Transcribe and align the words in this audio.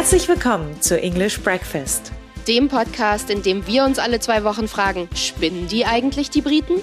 Herzlich 0.00 0.28
willkommen 0.28 0.80
zu 0.80 0.98
English 0.98 1.40
Breakfast, 1.40 2.10
dem 2.48 2.68
Podcast, 2.68 3.28
in 3.28 3.42
dem 3.42 3.66
wir 3.66 3.84
uns 3.84 3.98
alle 3.98 4.18
zwei 4.18 4.44
Wochen 4.44 4.66
fragen, 4.66 5.10
spinnen 5.14 5.68
die 5.68 5.84
eigentlich 5.84 6.30
die 6.30 6.40
Briten? 6.40 6.80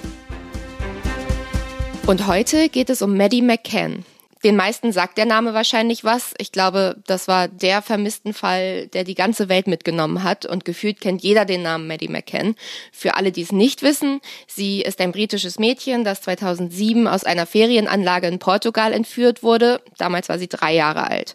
Und 2.06 2.28
heute 2.28 2.68
geht 2.68 2.90
es 2.90 3.02
um 3.02 3.16
Maddie 3.16 3.42
McCann. 3.42 4.04
Den 4.44 4.54
meisten 4.54 4.92
sagt 4.92 5.18
der 5.18 5.26
Name 5.26 5.52
wahrscheinlich 5.52 6.04
was. 6.04 6.32
Ich 6.38 6.52
glaube, 6.52 6.96
das 7.06 7.26
war 7.26 7.48
der 7.48 7.82
vermissten 7.82 8.32
Fall, 8.32 8.86
der 8.88 9.02
die 9.02 9.16
ganze 9.16 9.48
Welt 9.48 9.66
mitgenommen 9.66 10.22
hat 10.22 10.46
und 10.46 10.64
gefühlt 10.64 11.00
kennt 11.00 11.22
jeder 11.22 11.44
den 11.44 11.62
Namen 11.62 11.88
Maddie 11.88 12.08
McCann. 12.08 12.54
Für 12.92 13.16
alle, 13.16 13.32
die 13.32 13.42
es 13.42 13.50
nicht 13.50 13.82
wissen, 13.82 14.20
sie 14.46 14.82
ist 14.82 15.00
ein 15.00 15.10
britisches 15.10 15.58
Mädchen, 15.58 16.04
das 16.04 16.22
2007 16.22 17.08
aus 17.08 17.24
einer 17.24 17.46
Ferienanlage 17.46 18.28
in 18.28 18.38
Portugal 18.38 18.92
entführt 18.92 19.42
wurde. 19.42 19.80
Damals 19.96 20.28
war 20.28 20.38
sie 20.38 20.48
drei 20.48 20.72
Jahre 20.72 21.08
alt. 21.08 21.34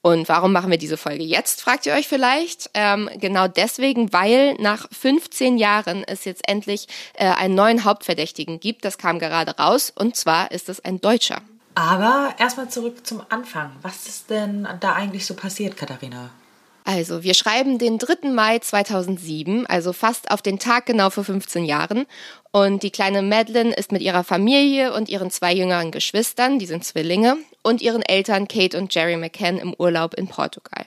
Und 0.00 0.28
warum 0.28 0.52
machen 0.52 0.70
wir 0.70 0.78
diese 0.78 0.98
Folge 0.98 1.24
jetzt, 1.24 1.62
fragt 1.62 1.86
ihr 1.86 1.94
euch 1.94 2.06
vielleicht. 2.06 2.70
Ähm, 2.74 3.08
genau 3.18 3.48
deswegen, 3.48 4.12
weil 4.12 4.54
nach 4.60 4.86
15 4.92 5.56
Jahren 5.56 6.04
es 6.04 6.26
jetzt 6.26 6.46
endlich 6.46 6.86
äh, 7.14 7.24
einen 7.24 7.54
neuen 7.54 7.84
Hauptverdächtigen 7.84 8.60
gibt. 8.60 8.84
Das 8.84 8.98
kam 8.98 9.18
gerade 9.18 9.56
raus. 9.56 9.90
Und 9.94 10.14
zwar 10.14 10.52
ist 10.52 10.68
es 10.68 10.84
ein 10.84 11.00
Deutscher. 11.00 11.40
Aber 11.74 12.34
erstmal 12.38 12.68
zurück 12.68 13.06
zum 13.06 13.22
Anfang. 13.28 13.72
Was 13.82 14.06
ist 14.06 14.30
denn 14.30 14.68
da 14.80 14.92
eigentlich 14.94 15.26
so 15.26 15.34
passiert, 15.34 15.76
Katharina? 15.76 16.30
Also, 16.86 17.22
wir 17.22 17.32
schreiben 17.32 17.78
den 17.78 17.98
3. 17.98 18.28
Mai 18.28 18.58
2007, 18.58 19.66
also 19.66 19.94
fast 19.94 20.30
auf 20.30 20.42
den 20.42 20.58
Tag 20.58 20.84
genau 20.84 21.08
vor 21.08 21.24
15 21.24 21.64
Jahren. 21.64 22.04
Und 22.52 22.82
die 22.82 22.90
kleine 22.90 23.22
Madeline 23.22 23.74
ist 23.74 23.90
mit 23.90 24.02
ihrer 24.02 24.22
Familie 24.22 24.92
und 24.92 25.08
ihren 25.08 25.30
zwei 25.30 25.54
jüngeren 25.54 25.90
Geschwistern, 25.90 26.58
die 26.58 26.66
sind 26.66 26.84
Zwillinge, 26.84 27.38
und 27.62 27.80
ihren 27.80 28.02
Eltern 28.02 28.48
Kate 28.48 28.78
und 28.78 28.94
Jerry 28.94 29.16
McCann 29.16 29.56
im 29.56 29.74
Urlaub 29.78 30.12
in 30.14 30.28
Portugal. 30.28 30.84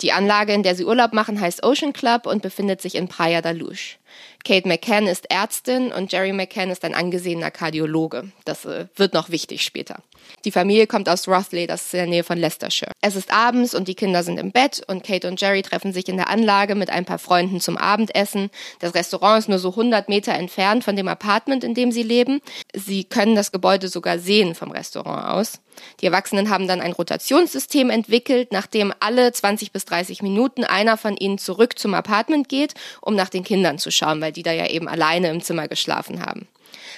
Die 0.00 0.12
Anlage, 0.12 0.52
in 0.52 0.62
der 0.62 0.74
sie 0.74 0.84
Urlaub 0.84 1.12
machen, 1.12 1.40
heißt 1.40 1.62
Ocean 1.64 1.92
Club 1.92 2.26
und 2.26 2.42
befindet 2.42 2.80
sich 2.80 2.94
in 2.94 3.08
Praia 3.08 3.40
da 3.42 3.50
Luz. 3.50 3.96
Kate 4.44 4.66
McCann 4.66 5.06
ist 5.06 5.30
Ärztin 5.30 5.92
und 5.92 6.12
Jerry 6.12 6.32
McCann 6.32 6.70
ist 6.70 6.84
ein 6.84 6.94
angesehener 6.94 7.50
Kardiologe. 7.50 8.32
Das 8.44 8.64
äh, 8.64 8.86
wird 8.96 9.14
noch 9.14 9.30
wichtig 9.30 9.62
später. 9.62 10.02
Die 10.44 10.50
Familie 10.50 10.86
kommt 10.86 11.08
aus 11.08 11.28
Rothley, 11.28 11.66
das 11.66 11.86
ist 11.86 11.94
in 11.94 11.98
der 11.98 12.06
Nähe 12.06 12.24
von 12.24 12.38
Leicestershire. 12.38 12.92
Es 13.00 13.16
ist 13.16 13.32
abends 13.32 13.74
und 13.74 13.88
die 13.88 13.94
Kinder 13.94 14.22
sind 14.22 14.38
im 14.38 14.50
Bett 14.50 14.82
und 14.86 15.04
Kate 15.04 15.28
und 15.28 15.40
Jerry 15.40 15.62
treffen 15.62 15.92
sich 15.92 16.08
in 16.08 16.16
der 16.16 16.28
Anlage 16.28 16.74
mit 16.74 16.90
ein 16.90 17.04
paar 17.04 17.18
Freunden 17.18 17.60
zum 17.60 17.76
Abendessen. 17.76 18.50
Das 18.80 18.94
Restaurant 18.94 19.40
ist 19.40 19.48
nur 19.48 19.58
so 19.58 19.70
100 19.70 20.08
Meter 20.08 20.32
entfernt 20.32 20.84
von 20.84 20.96
dem 20.96 21.08
Apartment, 21.08 21.64
in 21.64 21.74
dem 21.74 21.92
sie 21.92 22.02
leben. 22.02 22.40
Sie 22.74 23.04
können 23.04 23.36
das 23.36 23.52
Gebäude 23.52 23.88
sogar 23.88 24.18
sehen 24.18 24.54
vom 24.54 24.70
Restaurant 24.70 25.26
aus. 25.26 25.60
Die 26.00 26.06
Erwachsenen 26.06 26.50
haben 26.50 26.68
dann 26.68 26.80
ein 26.80 26.92
Rotationssystem 26.92 27.90
entwickelt, 27.90 28.52
nachdem 28.52 28.92
alle 29.00 29.32
20 29.32 29.72
bis 29.72 29.84
30 29.84 30.22
Minuten 30.22 30.64
einer 30.64 30.96
von 30.96 31.16
ihnen 31.16 31.38
zurück 31.38 31.78
zum 31.78 31.94
Apartment 31.94 32.48
geht, 32.48 32.74
um 33.00 33.14
nach 33.14 33.28
den 33.28 33.44
Kindern 33.44 33.78
zu 33.78 33.90
schauen, 33.90 34.20
weil 34.20 34.32
die 34.32 34.42
da 34.42 34.52
ja 34.52 34.66
eben 34.66 34.88
alleine 34.88 35.30
im 35.30 35.42
Zimmer 35.42 35.68
geschlafen 35.68 36.24
haben. 36.24 36.48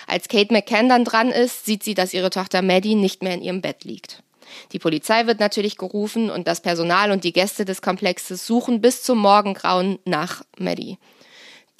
Als 0.06 0.28
Kate 0.28 0.52
McCann 0.52 0.88
dann 0.88 1.04
dran 1.04 1.30
ist, 1.30 1.64
sieht 1.64 1.82
sie, 1.82 1.94
dass 1.94 2.14
ihre 2.14 2.30
Tochter 2.30 2.62
Maddie 2.62 2.94
nicht 2.94 3.22
mehr 3.22 3.34
in 3.34 3.42
ihrem 3.42 3.60
Bett 3.60 3.84
liegt. 3.84 4.22
Die 4.72 4.78
Polizei 4.78 5.26
wird 5.26 5.40
natürlich 5.40 5.76
gerufen 5.76 6.30
und 6.30 6.46
das 6.46 6.60
Personal 6.60 7.10
und 7.10 7.24
die 7.24 7.32
Gäste 7.32 7.64
des 7.64 7.82
Komplexes 7.82 8.46
suchen 8.46 8.80
bis 8.80 9.02
zum 9.02 9.18
Morgengrauen 9.18 9.98
nach 10.04 10.44
Maddie. 10.58 10.98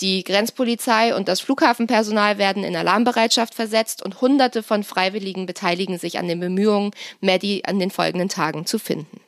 Die 0.01 0.25
Grenzpolizei 0.25 1.15
und 1.15 1.29
das 1.29 1.41
Flughafenpersonal 1.41 2.37
werden 2.37 2.65
in 2.65 2.75
Alarmbereitschaft 2.75 3.55
versetzt 3.55 4.03
und 4.03 4.21
Hunderte 4.21 4.65
von 4.65 4.83
Freiwilligen 4.83 5.47
beteiligen 5.47 5.99
sich 5.99 6.19
an 6.19 6.27
den 6.27 6.41
Bemühungen, 6.41 6.91
Maddie 7.21 7.65
an 7.65 7.79
den 7.79 7.91
folgenden 7.91 8.29
Tagen 8.29 8.67
zu 8.67 8.81
finden. 8.81 9.21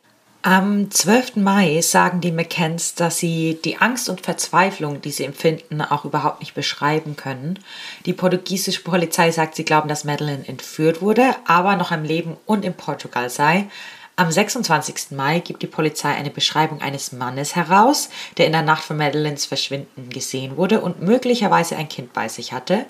Am 0.43 0.91
12. 0.93 1.37
Mai 1.37 1.81
sagen 1.81 2.21
die 2.21 2.31
McCanns, 2.31 2.95
dass 2.95 3.19
sie 3.19 3.59
die 3.65 3.79
Angst 3.79 4.09
und 4.09 4.21
Verzweiflung, 4.21 5.01
die 5.01 5.11
sie 5.11 5.25
empfinden, 5.25 5.81
auch 5.81 6.05
überhaupt 6.05 6.39
nicht 6.41 6.55
beschreiben 6.55 7.17
können. 7.17 7.59
Die 8.05 8.13
portugiesische 8.13 8.83
Polizei 8.83 9.33
sagt, 9.33 9.57
sie 9.57 9.65
glauben, 9.65 9.89
dass 9.89 10.05
Madeleine 10.05 10.47
entführt 10.47 11.01
wurde, 11.03 11.35
aber 11.47 11.75
noch 11.75 11.91
am 11.91 12.05
Leben 12.05 12.37
und 12.47 12.65
in 12.65 12.75
Portugal 12.75 13.29
sei. 13.29 13.67
Am 14.19 14.33
26. 14.33 15.11
Mai 15.11 15.41
gibt 15.41 15.61
die 15.61 15.67
Polizei 15.67 16.09
eine 16.09 16.31
Beschreibung 16.31 16.81
eines 16.81 17.13
Mannes 17.13 17.55
heraus, 17.55 18.09
der 18.39 18.47
in 18.47 18.53
der 18.53 18.63
Nacht 18.63 18.83
von 18.83 18.97
Madeleines 18.97 19.45
Verschwinden 19.45 20.09
gesehen 20.09 20.57
wurde 20.57 20.81
und 20.81 21.03
möglicherweise 21.03 21.77
ein 21.77 21.91
Kind 21.91 22.15
bei 22.15 22.27
sich 22.29 22.55
hatte. 22.55 22.87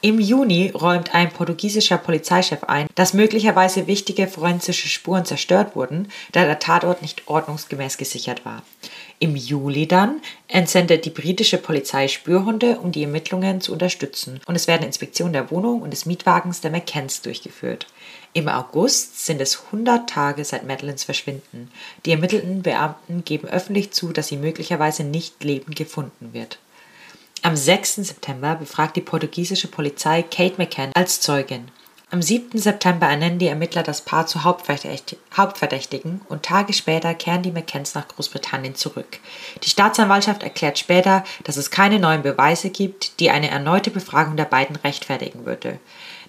Im 0.00 0.18
Juni 0.18 0.70
räumt 0.70 1.14
ein 1.14 1.30
portugiesischer 1.30 1.98
Polizeichef 1.98 2.64
ein, 2.64 2.88
dass 2.96 3.14
möglicherweise 3.14 3.86
wichtige 3.86 4.26
forensische 4.26 4.88
Spuren 4.88 5.24
zerstört 5.24 5.76
wurden, 5.76 6.08
da 6.32 6.44
der 6.44 6.58
Tatort 6.58 7.00
nicht 7.00 7.28
ordnungsgemäß 7.28 7.96
gesichert 7.96 8.44
war. 8.44 8.64
Im 9.20 9.36
Juli 9.36 9.86
dann 9.86 10.20
entsendet 10.48 11.04
die 11.04 11.10
britische 11.10 11.58
Polizei 11.58 12.08
Spürhunde, 12.08 12.80
um 12.80 12.90
die 12.90 13.04
Ermittlungen 13.04 13.60
zu 13.60 13.72
unterstützen, 13.72 14.40
und 14.46 14.56
es 14.56 14.66
werden 14.66 14.86
Inspektionen 14.86 15.32
der 15.32 15.52
Wohnung 15.52 15.82
und 15.82 15.92
des 15.92 16.06
Mietwagens 16.06 16.60
der 16.60 16.72
McCanns 16.72 17.22
durchgeführt. 17.22 17.86
Im 18.32 18.48
August 18.48 19.26
sind 19.26 19.40
es 19.40 19.64
100 19.66 20.08
Tage 20.08 20.44
seit 20.44 20.64
Madeleines 20.64 21.02
Verschwinden. 21.02 21.70
Die 22.06 22.12
ermittelten 22.12 22.62
Beamten 22.62 23.24
geben 23.24 23.48
öffentlich 23.48 23.90
zu, 23.90 24.12
dass 24.12 24.28
sie 24.28 24.36
möglicherweise 24.36 25.02
nicht 25.02 25.42
lebend 25.42 25.74
gefunden 25.74 26.32
wird. 26.32 26.58
Am 27.42 27.56
6. 27.56 27.96
September 27.96 28.54
befragt 28.54 28.96
die 28.96 29.00
portugiesische 29.00 29.66
Polizei 29.66 30.22
Kate 30.22 30.54
McCann 30.58 30.92
als 30.94 31.20
Zeugin. 31.20 31.70
Am 32.12 32.22
7. 32.22 32.58
September 32.58 33.06
ernennen 33.06 33.38
die 33.38 33.46
Ermittler 33.46 33.84
das 33.84 34.00
Paar 34.00 34.26
zu 34.26 34.42
Hauptverdächtigen 34.42 36.20
und 36.28 36.42
Tage 36.42 36.72
später 36.72 37.14
kehren 37.14 37.42
die 37.42 37.52
McCanns 37.52 37.94
nach 37.94 38.08
Großbritannien 38.08 38.74
zurück. 38.74 39.18
Die 39.62 39.70
Staatsanwaltschaft 39.70 40.42
erklärt 40.42 40.78
später, 40.78 41.22
dass 41.44 41.56
es 41.56 41.70
keine 41.70 42.00
neuen 42.00 42.22
Beweise 42.22 42.70
gibt, 42.70 43.20
die 43.20 43.30
eine 43.30 43.48
erneute 43.48 43.92
Befragung 43.92 44.36
der 44.36 44.44
beiden 44.44 44.74
rechtfertigen 44.76 45.46
würde. 45.46 45.78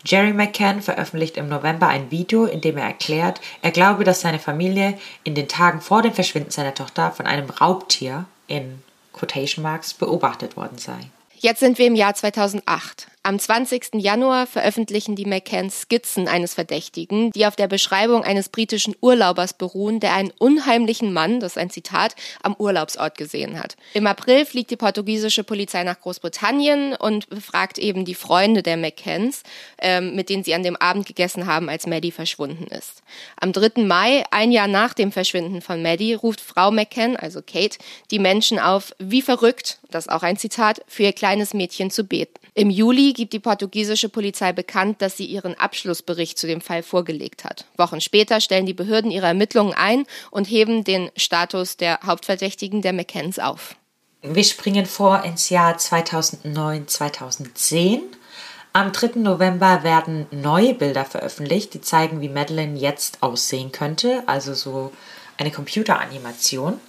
Jerry 0.03 0.34
McCann 0.34 0.81
veröffentlicht 0.81 1.38
im 1.38 1.47
November 1.47 1.88
ein 1.88 2.12
Video, 2.12 2.45
in 2.45 2.62
dem 2.62 2.78
er 2.78 2.85
erklärt, 2.85 3.39
er 3.62 3.72
glaube, 3.72 4.03
dass 4.03 4.22
seine 4.22 4.39
Familie 4.39 4.97
in 5.23 5.35
den 5.35 5.47
Tagen 5.47 5.81
vor 5.81 6.01
dem 6.01 6.13
Verschwinden 6.13 6.51
seiner 6.51 6.73
Tochter 6.73 7.12
von 7.12 7.28
einem 7.28 7.50
Raubtier 7.50 8.25
in 8.47 8.81
Quotation 9.13 9.63
Marks 9.63 9.94
beobachtet 9.94 10.57
worden 10.57 10.78
sei. 10.78 11.00
Jetzt 11.44 11.59
sind 11.59 11.79
wir 11.79 11.88
im 11.88 11.96
Jahr 11.96 12.13
2008. 12.13 13.07
Am 13.24 13.40
20. 13.40 13.96
Januar 13.96 14.46
veröffentlichen 14.46 15.16
die 15.16 15.25
McCanns 15.25 15.81
Skizzen 15.81 16.28
eines 16.28 16.53
Verdächtigen, 16.53 17.31
die 17.31 17.47
auf 17.47 17.56
der 17.56 17.68
Beschreibung 17.68 18.24
eines 18.24 18.50
britischen 18.50 18.96
Urlaubers 19.02 19.53
beruhen, 19.53 20.00
der 20.00 20.13
einen 20.13 20.31
unheimlichen 20.38 21.13
Mann, 21.13 21.40
das 21.40 21.53
ist 21.53 21.57
ein 21.57 21.72
Zitat, 21.72 22.16
am 22.44 22.56
Urlaubsort 22.56 23.18
gesehen 23.18 23.59
hat. 23.59 23.75
Im 23.94 24.06
April 24.06 24.46
fliegt 24.46 24.69
die 24.69 24.75
portugiesische 24.75 25.44
Polizei 25.44 25.84
nach 25.84 26.00
Großbritannien 26.00 26.96
und 26.96 27.28
befragt 27.30 27.80
eben 27.80 28.06
die 28.06 28.16
Freunde 28.16 28.62
der 28.62 28.78
McCanns, 28.78 29.41
ähm, 29.80 30.16
mit 30.16 30.30
denen 30.30 30.44
sie 30.44 30.53
an 30.53 30.63
dem 30.63 30.75
Abend 30.75 31.07
gegessen 31.07 31.47
haben, 31.47 31.69
als 31.69 31.88
Maddie 31.88 32.12
verschwunden 32.12 32.68
ist. 32.68 33.01
Am 33.40 33.51
3. 33.51 33.84
Mai, 33.84 34.24
ein 34.30 34.51
Jahr 34.51 34.68
nach 34.68 34.94
dem 34.94 35.12
Verschwinden 35.12 35.62
von 35.62 35.81
Maddie, 35.81 36.13
ruft 36.13 36.41
Frau 36.41 36.69
McCann, 36.69 37.16
also 37.16 37.41
Kate, 37.41 37.80
die 38.12 38.19
Menschen 38.19 38.59
auf, 38.59 38.94
wie 39.00 39.24
verrückt, 39.24 39.80
das 39.91 40.07
ist 40.07 40.12
auch 40.12 40.24
ein 40.24 40.38
Zitat, 40.38 40.81
für 40.88 41.03
ihr 41.03 41.13
kleines 41.13 41.53
Mädchen 41.53 41.91
zu 41.91 42.03
beten. 42.03 42.34
Im 42.53 42.69
Juli 42.69 43.13
gibt 43.13 43.31
die 43.34 43.40
portugiesische 43.40 44.09
Polizei 44.09 44.52
bekannt, 44.52 45.02
dass 45.02 45.16
sie 45.18 45.25
ihren 45.25 45.57
Abschlussbericht 45.57 46.38
zu 46.38 46.46
dem 46.47 46.59
Fall 46.62 46.84
vorgelegt 46.84 47.46
hat. 47.46 47.66
Wochen 47.78 48.01
später 48.01 48.41
stellen 48.41 48.66
die 48.66 48.74
Behörden 48.74 49.12
ihre 49.12 49.28
Ermittlungen 49.28 49.74
ein 49.74 50.06
und 50.31 50.50
heben 50.50 50.84
den 50.84 51.09
Status 51.16 51.78
der 51.78 52.00
Hauptverdächtigen 52.03 52.81
der 52.81 52.91
McCanns 52.94 53.40
auf. 53.40 53.75
Wir 54.22 54.44
springen 54.44 54.85
vor 54.85 55.24
ins 55.24 55.50
Jahr 55.50 55.78
2009-2010. 55.78 58.01
Am 58.74 58.91
3. 58.91 59.12
November 59.16 59.84
werden 59.84 60.28
neue 60.31 60.74
Bilder 60.74 61.06
veröffentlicht, 61.06 61.74
die 61.74 61.80
zeigen, 61.81 62.19
wie 62.22 62.30
Madeleine 62.30 62.78
jetzt 62.78 63.24
aussehen 63.24 63.71
könnte, 63.71 64.24
also 64.27 64.54
so 64.54 64.92
eine 65.38 65.51
Computeranimation. 65.51 66.80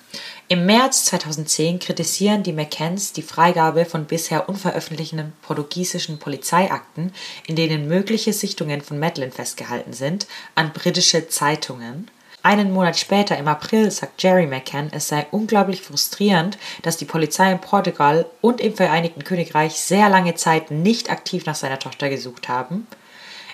Im 0.49 0.67
März 0.67 1.06
2010 1.06 1.79
kritisieren 1.79 2.43
die 2.43 2.53
McCanns 2.53 3.12
die 3.12 3.23
Freigabe 3.23 3.87
von 3.87 4.05
bisher 4.05 4.49
unveröffentlichten 4.49 5.32
portugiesischen 5.41 6.19
Polizeiakten, 6.19 7.12
in 7.47 7.56
denen 7.56 7.88
mögliche 7.88 8.32
Sichtungen 8.32 8.82
von 8.82 8.99
Madeleine 8.99 9.32
festgehalten 9.32 9.94
sind, 9.94 10.26
an 10.55 10.73
britische 10.73 11.29
Zeitungen. 11.29 12.11
Einen 12.44 12.73
Monat 12.73 12.99
später, 12.99 13.38
im 13.38 13.47
April, 13.47 13.91
sagt 13.91 14.20
Jerry 14.20 14.47
McCann, 14.47 14.91
es 14.93 15.09
sei 15.09 15.26
unglaublich 15.31 15.81
frustrierend, 15.81 16.59
dass 16.82 16.97
die 16.97 17.05
Polizei 17.05 17.53
in 17.53 17.61
Portugal 17.61 18.26
und 18.41 18.61
im 18.61 18.75
Vereinigten 18.75 19.23
Königreich 19.23 19.75
sehr 19.75 20.09
lange 20.09 20.35
Zeit 20.35 20.73
nicht 20.73 21.09
aktiv 21.09 21.47
nach 21.47 21.55
seiner 21.55 21.79
Tochter 21.79 22.11
gesucht 22.11 22.49
haben. 22.49 22.88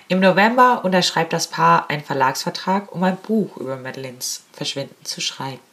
Im 0.07 0.19
November 0.19 0.81
unterschreibt 0.83 1.33
das 1.33 1.47
Paar 1.47 1.87
einen 1.91 2.03
Verlagsvertrag, 2.03 2.91
um 2.91 3.03
ein 3.03 3.17
Buch 3.17 3.57
über 3.57 3.77
Madeleines 3.77 4.41
Verschwinden 4.53 5.05
zu 5.05 5.21
schreiben. 5.21 5.68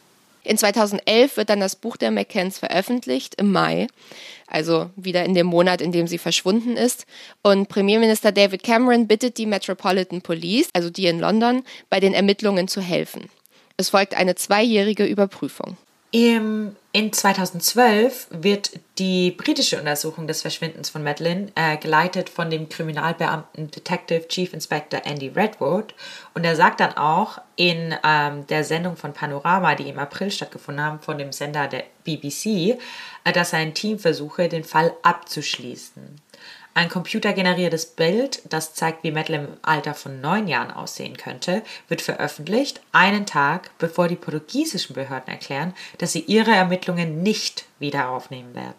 In 0.47 0.57
2011 0.57 1.35
wird 1.35 1.49
dann 1.49 1.59
das 1.59 1.75
Buch 1.75 1.97
der 1.97 2.09
McCanns 2.09 2.57
veröffentlicht, 2.57 3.35
im 3.35 3.51
Mai, 3.51 3.87
also 4.47 4.89
wieder 4.95 5.25
in 5.25 5.33
dem 5.33 5.45
Monat, 5.45 5.81
in 5.81 5.91
dem 5.91 6.07
sie 6.07 6.17
verschwunden 6.17 6.77
ist. 6.77 7.05
Und 7.43 7.67
Premierminister 7.67 8.31
David 8.31 8.63
Cameron 8.63 9.07
bittet 9.07 9.37
die 9.37 9.45
Metropolitan 9.45 10.21
Police, 10.21 10.69
also 10.71 10.89
die 10.89 11.07
in 11.07 11.19
London, 11.19 11.63
bei 11.89 11.99
den 11.99 12.13
Ermittlungen 12.13 12.69
zu 12.69 12.79
helfen. 12.79 13.29
Es 13.75 13.89
folgt 13.89 14.15
eine 14.15 14.35
zweijährige 14.35 15.05
Überprüfung. 15.05 15.75
Im, 16.11 16.77
in 16.93 17.11
2012 17.11 18.27
wird 18.31 18.79
die 18.97 19.31
britische 19.31 19.77
Untersuchung 19.77 20.25
des 20.25 20.41
Verschwindens 20.41 20.89
von 20.89 21.03
Madeleine 21.03 21.51
äh, 21.55 21.75
geleitet 21.75 22.29
von 22.29 22.49
dem 22.49 22.69
Kriminalbeamten 22.69 23.69
Detective 23.71 24.25
Chief 24.29 24.53
Inspector 24.53 25.01
Andy 25.03 25.27
Redwood. 25.27 25.93
Und 26.33 26.45
er 26.45 26.55
sagt 26.55 26.79
dann 26.79 26.95
auch 26.95 27.39
in 27.57 27.93
ähm, 28.05 28.47
der 28.47 28.63
Sendung 28.63 28.95
von 28.95 29.11
Panorama, 29.11 29.75
die 29.75 29.89
im 29.89 29.99
April 29.99 30.31
stattgefunden 30.31 30.83
haben, 30.83 30.99
von 30.99 31.17
dem 31.17 31.33
Sender 31.33 31.67
der 31.67 31.83
BBC, 32.05 32.45
äh, 33.25 33.33
dass 33.33 33.49
sein 33.49 33.73
Team 33.73 33.99
versuche, 33.99 34.47
den 34.47 34.63
Fall 34.63 34.93
abzuschließen. 35.03 36.21
Ein 36.77 36.89
computergeneriertes 36.89 37.87
Bild, 37.87 38.43
das 38.53 38.75
zeigt, 38.75 39.03
wie 39.03 39.09
Madeleine 39.09 39.47
im 39.47 39.57
Alter 39.63 39.95
von 39.95 40.21
neun 40.21 40.47
Jahren 40.47 40.69
aussehen 40.69 41.17
könnte, 41.17 41.63
wird 41.87 42.03
veröffentlicht, 42.03 42.81
einen 42.91 43.25
Tag 43.25 43.71
bevor 43.79 44.07
die 44.07 44.15
portugiesischen 44.15 44.93
Behörden 44.93 45.27
erklären, 45.27 45.73
dass 45.97 46.11
sie 46.11 46.19
ihre 46.19 46.51
Ermittlungen 46.51 47.23
nicht 47.23 47.65
wieder 47.79 48.09
aufnehmen 48.09 48.53
werden. 48.53 48.75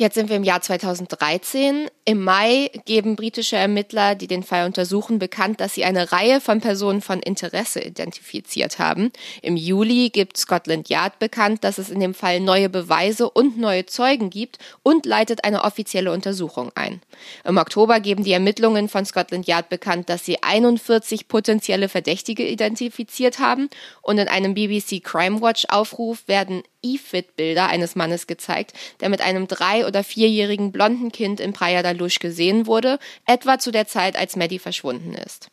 Jetzt 0.00 0.14
sind 0.14 0.30
wir 0.30 0.36
im 0.36 0.44
Jahr 0.44 0.62
2013. 0.62 1.88
Im 2.06 2.24
Mai 2.24 2.70
geben 2.86 3.16
britische 3.16 3.56
Ermittler, 3.56 4.14
die 4.14 4.28
den 4.28 4.42
Fall 4.42 4.64
untersuchen, 4.64 5.18
bekannt, 5.18 5.60
dass 5.60 5.74
sie 5.74 5.84
eine 5.84 6.10
Reihe 6.10 6.40
von 6.40 6.62
Personen 6.62 7.02
von 7.02 7.20
Interesse 7.20 7.82
identifiziert 7.82 8.78
haben. 8.78 9.12
Im 9.42 9.58
Juli 9.58 10.08
gibt 10.08 10.38
Scotland 10.38 10.88
Yard 10.88 11.18
bekannt, 11.18 11.64
dass 11.64 11.76
es 11.76 11.90
in 11.90 12.00
dem 12.00 12.14
Fall 12.14 12.40
neue 12.40 12.70
Beweise 12.70 13.28
und 13.28 13.58
neue 13.58 13.84
Zeugen 13.84 14.30
gibt 14.30 14.56
und 14.82 15.04
leitet 15.04 15.44
eine 15.44 15.64
offizielle 15.64 16.12
Untersuchung 16.12 16.72
ein. 16.74 17.02
Im 17.44 17.58
Oktober 17.58 18.00
geben 18.00 18.24
die 18.24 18.32
Ermittlungen 18.32 18.88
von 18.88 19.04
Scotland 19.04 19.46
Yard 19.48 19.68
bekannt, 19.68 20.08
dass 20.08 20.24
sie 20.24 20.42
41 20.42 21.28
potenzielle 21.28 21.90
Verdächtige 21.90 22.48
identifiziert 22.48 23.38
haben 23.38 23.68
und 24.00 24.16
in 24.16 24.28
einem 24.28 24.54
BBC 24.54 25.04
Crime 25.04 25.42
Watch 25.42 25.66
Aufruf 25.68 26.26
werden 26.26 26.62
E-Fit-Bilder 26.82 27.66
eines 27.66 27.96
Mannes 27.96 28.26
gezeigt, 28.26 28.72
der 29.00 29.08
mit 29.08 29.20
einem 29.20 29.46
drei- 29.46 29.86
oder 29.86 30.04
vierjährigen 30.04 30.72
blonden 30.72 31.12
Kind 31.12 31.40
in 31.40 31.52
Praia 31.52 31.82
da 31.82 31.92
Luz 31.92 32.18
gesehen 32.18 32.66
wurde, 32.66 32.98
etwa 33.26 33.58
zu 33.58 33.70
der 33.70 33.86
Zeit, 33.86 34.16
als 34.16 34.36
Maddie 34.36 34.58
verschwunden 34.58 35.14
ist. 35.14 35.48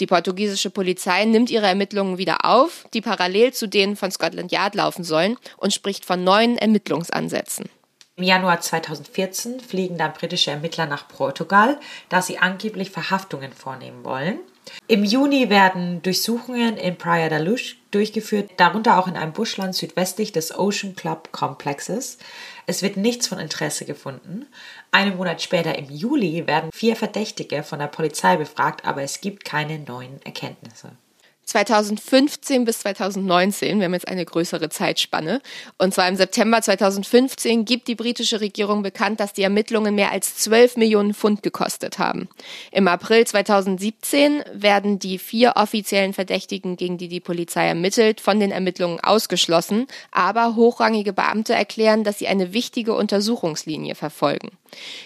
Die 0.00 0.06
portugiesische 0.06 0.70
Polizei 0.70 1.24
nimmt 1.24 1.50
ihre 1.50 1.66
Ermittlungen 1.66 2.18
wieder 2.18 2.44
auf, 2.44 2.84
die 2.94 3.00
parallel 3.00 3.52
zu 3.52 3.68
denen 3.68 3.94
von 3.94 4.10
Scotland 4.10 4.50
Yard 4.50 4.74
laufen 4.74 5.04
sollen, 5.04 5.36
und 5.56 5.72
spricht 5.72 6.04
von 6.04 6.24
neuen 6.24 6.58
Ermittlungsansätzen. 6.58 7.66
Im 8.16 8.24
Januar 8.24 8.60
2014 8.60 9.60
fliegen 9.60 9.98
dann 9.98 10.12
britische 10.12 10.50
Ermittler 10.52 10.86
nach 10.86 11.08
Portugal, 11.08 11.78
da 12.08 12.22
sie 12.22 12.38
angeblich 12.38 12.90
Verhaftungen 12.90 13.52
vornehmen 13.52 14.04
wollen. 14.04 14.38
Im 14.86 15.04
Juni 15.04 15.50
werden 15.50 16.02
Durchsuchungen 16.02 16.76
in 16.76 16.96
Praia 16.96 17.28
da 17.28 17.38
Luz 17.38 17.76
durchgeführt, 17.90 18.52
darunter 18.56 18.98
auch 18.98 19.06
in 19.06 19.16
einem 19.16 19.32
Buschland 19.32 19.74
südwestlich 19.74 20.32
des 20.32 20.56
Ocean 20.56 20.96
Club 20.96 21.32
Complexes. 21.32 22.18
Es 22.66 22.82
wird 22.82 22.96
nichts 22.96 23.26
von 23.26 23.38
Interesse 23.38 23.84
gefunden. 23.84 24.46
Einen 24.90 25.16
Monat 25.16 25.42
später 25.42 25.78
im 25.78 25.90
Juli 25.90 26.46
werden 26.46 26.70
vier 26.72 26.96
Verdächtige 26.96 27.62
von 27.62 27.78
der 27.78 27.86
Polizei 27.86 28.36
befragt, 28.36 28.84
aber 28.84 29.02
es 29.02 29.20
gibt 29.20 29.44
keine 29.44 29.78
neuen 29.78 30.20
Erkenntnisse. 30.24 30.92
2015 31.44 32.64
bis 32.64 32.80
2019, 32.80 33.78
wir 33.78 33.86
haben 33.86 33.94
jetzt 33.94 34.08
eine 34.08 34.24
größere 34.24 34.68
Zeitspanne, 34.68 35.40
und 35.78 35.94
zwar 35.94 36.08
im 36.08 36.16
September 36.16 36.60
2015 36.62 37.64
gibt 37.64 37.88
die 37.88 37.94
britische 37.94 38.40
Regierung 38.40 38.82
bekannt, 38.82 39.20
dass 39.20 39.32
die 39.32 39.42
Ermittlungen 39.42 39.94
mehr 39.94 40.12
als 40.12 40.36
12 40.36 40.76
Millionen 40.76 41.14
Pfund 41.14 41.42
gekostet 41.42 41.98
haben. 41.98 42.28
Im 42.72 42.88
April 42.88 43.26
2017 43.26 44.44
werden 44.52 44.98
die 44.98 45.18
vier 45.18 45.54
offiziellen 45.56 46.12
Verdächtigen, 46.12 46.76
gegen 46.76 46.98
die 46.98 47.08
die 47.08 47.20
Polizei 47.20 47.66
ermittelt, 47.66 48.20
von 48.20 48.40
den 48.40 48.50
Ermittlungen 48.50 49.00
ausgeschlossen, 49.00 49.86
aber 50.10 50.56
hochrangige 50.56 51.12
Beamte 51.12 51.54
erklären, 51.54 52.04
dass 52.04 52.18
sie 52.18 52.28
eine 52.28 52.52
wichtige 52.52 52.94
Untersuchungslinie 52.94 53.94
verfolgen. 53.94 54.50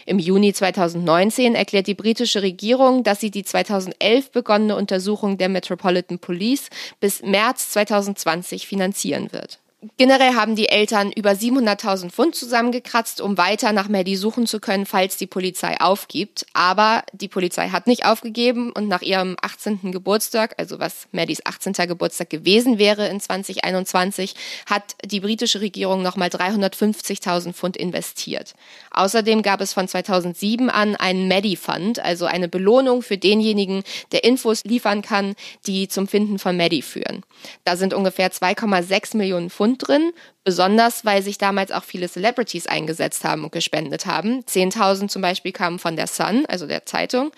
Im 0.07 0.19
Juni 0.19 0.53
2019 0.53 1.55
erklärt 1.55 1.87
die 1.87 1.95
britische 1.95 2.43
Regierung, 2.43 3.05
dass 3.05 3.21
sie 3.21 3.31
die 3.31 3.45
2011 3.45 4.31
begonnene 4.33 4.77
Untersuchung 4.77 5.39
der 5.39 5.49
Metropolitan 5.49 6.19
Police 6.19 6.71
bis 7.01 7.23
März 7.23 7.71
2020 7.71 8.67
finanzieren 8.67 9.33
wird. 9.33 9.59
Generell 9.97 10.35
haben 10.35 10.57
die 10.57 10.69
Eltern 10.69 11.13
über 11.13 11.31
700.000 11.31 12.11
Pfund 12.11 12.35
zusammengekratzt, 12.35 13.21
um 13.21 13.39
weiter 13.39 13.73
nach 13.73 13.89
Maddie 13.89 14.17
suchen 14.17 14.49
zu 14.49 14.59
können, 14.59 14.87
falls 14.87 15.19
die 15.19 15.29
Polizei 15.29 15.81
aufgibt. 15.81 16.47
Aber 16.53 17.05
die 17.13 17.29
Polizei 17.29 17.69
hat 17.69 17.87
nicht 17.87 18.05
aufgegeben 18.05 18.73
und 18.73 18.89
nach 18.89 19.03
ihrem 19.03 19.37
18. 19.41 19.93
Geburtstag, 19.93 20.57
also 20.59 20.81
was 20.81 21.07
Maddies 21.13 21.47
18. 21.47 21.75
Geburtstag 21.87 22.29
gewesen 22.29 22.79
wäre 22.79 23.07
in 23.07 23.21
2021, 23.21 24.35
hat 24.67 24.97
die 25.05 25.21
britische 25.21 25.61
Regierung 25.61 26.03
nochmal 26.03 26.31
350.000 26.31 27.53
Pfund 27.53 27.77
investiert. 27.77 28.55
Außerdem 28.91 29.43
gab 29.43 29.61
es 29.61 29.75
von 29.75 29.87
2007 29.87 30.71
an 30.71 30.97
einen 30.97 31.29
Maddie 31.29 31.55
Fund, 31.55 32.01
also 32.01 32.27
eine 32.27 32.49
Belohnung 32.49 33.03
für 33.03 33.17
denjenigen, 33.17 33.85
der 34.11 34.25
Infos 34.25 34.65
liefern 34.65 35.03
kann, 35.03 35.37
die 35.69 35.87
zum 35.87 36.09
Finden 36.09 36.41
von 36.41 36.57
Maddie 36.57 36.83
führen. 36.83 37.23
Da 37.63 37.77
sind 37.77 37.95
ungefähr 37.95 38.33
2,6 38.33 39.17
Millionen 39.17 39.51
Pfund 39.51 39.68
Grund 39.69 39.89
drin, 39.89 40.13
besonders 40.45 41.05
weil 41.05 41.23
sich 41.23 41.37
damals 41.37 41.73
auch 41.73 41.85
viele 41.85 42.09
Celebrities 42.09 42.67
eingesetzt 42.67 43.25
haben 43.25 43.45
und 43.45 43.53
gespendet 43.53 44.07
haben. 44.07 44.41
10.000 44.45 45.09
zum 45.09 45.21
Beispiel 45.21 45.53
kamen 45.53 45.79
von 45.79 45.97
der 45.97 46.07
Sun, 46.07 46.47
also 46.47 46.67
der 46.67 46.87
Zeitung. 46.87 47.33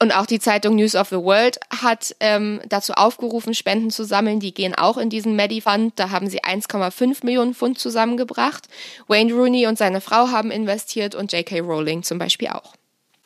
Und 0.00 0.12
auch 0.12 0.26
die 0.26 0.38
Zeitung 0.38 0.76
News 0.76 0.94
of 0.94 1.08
the 1.08 1.16
World 1.16 1.58
hat 1.70 2.14
ähm, 2.20 2.60
dazu 2.68 2.92
aufgerufen, 2.92 3.54
Spenden 3.54 3.90
zu 3.90 4.04
sammeln. 4.04 4.40
Die 4.40 4.54
gehen 4.54 4.74
auch 4.74 4.96
in 4.96 5.10
diesen 5.10 5.34
Medifund. 5.34 5.94
Da 5.96 6.10
haben 6.10 6.28
sie 6.28 6.42
1,5 6.42 7.24
Millionen 7.24 7.54
Pfund 7.54 7.78
zusammengebracht. 7.78 8.68
Wayne 9.08 9.32
Rooney 9.32 9.66
und 9.66 9.78
seine 9.78 10.00
Frau 10.00 10.28
haben 10.28 10.50
investiert 10.50 11.14
und 11.14 11.32
J.K. 11.32 11.60
Rowling 11.60 12.02
zum 12.02 12.18
Beispiel 12.18 12.48
auch. 12.48 12.74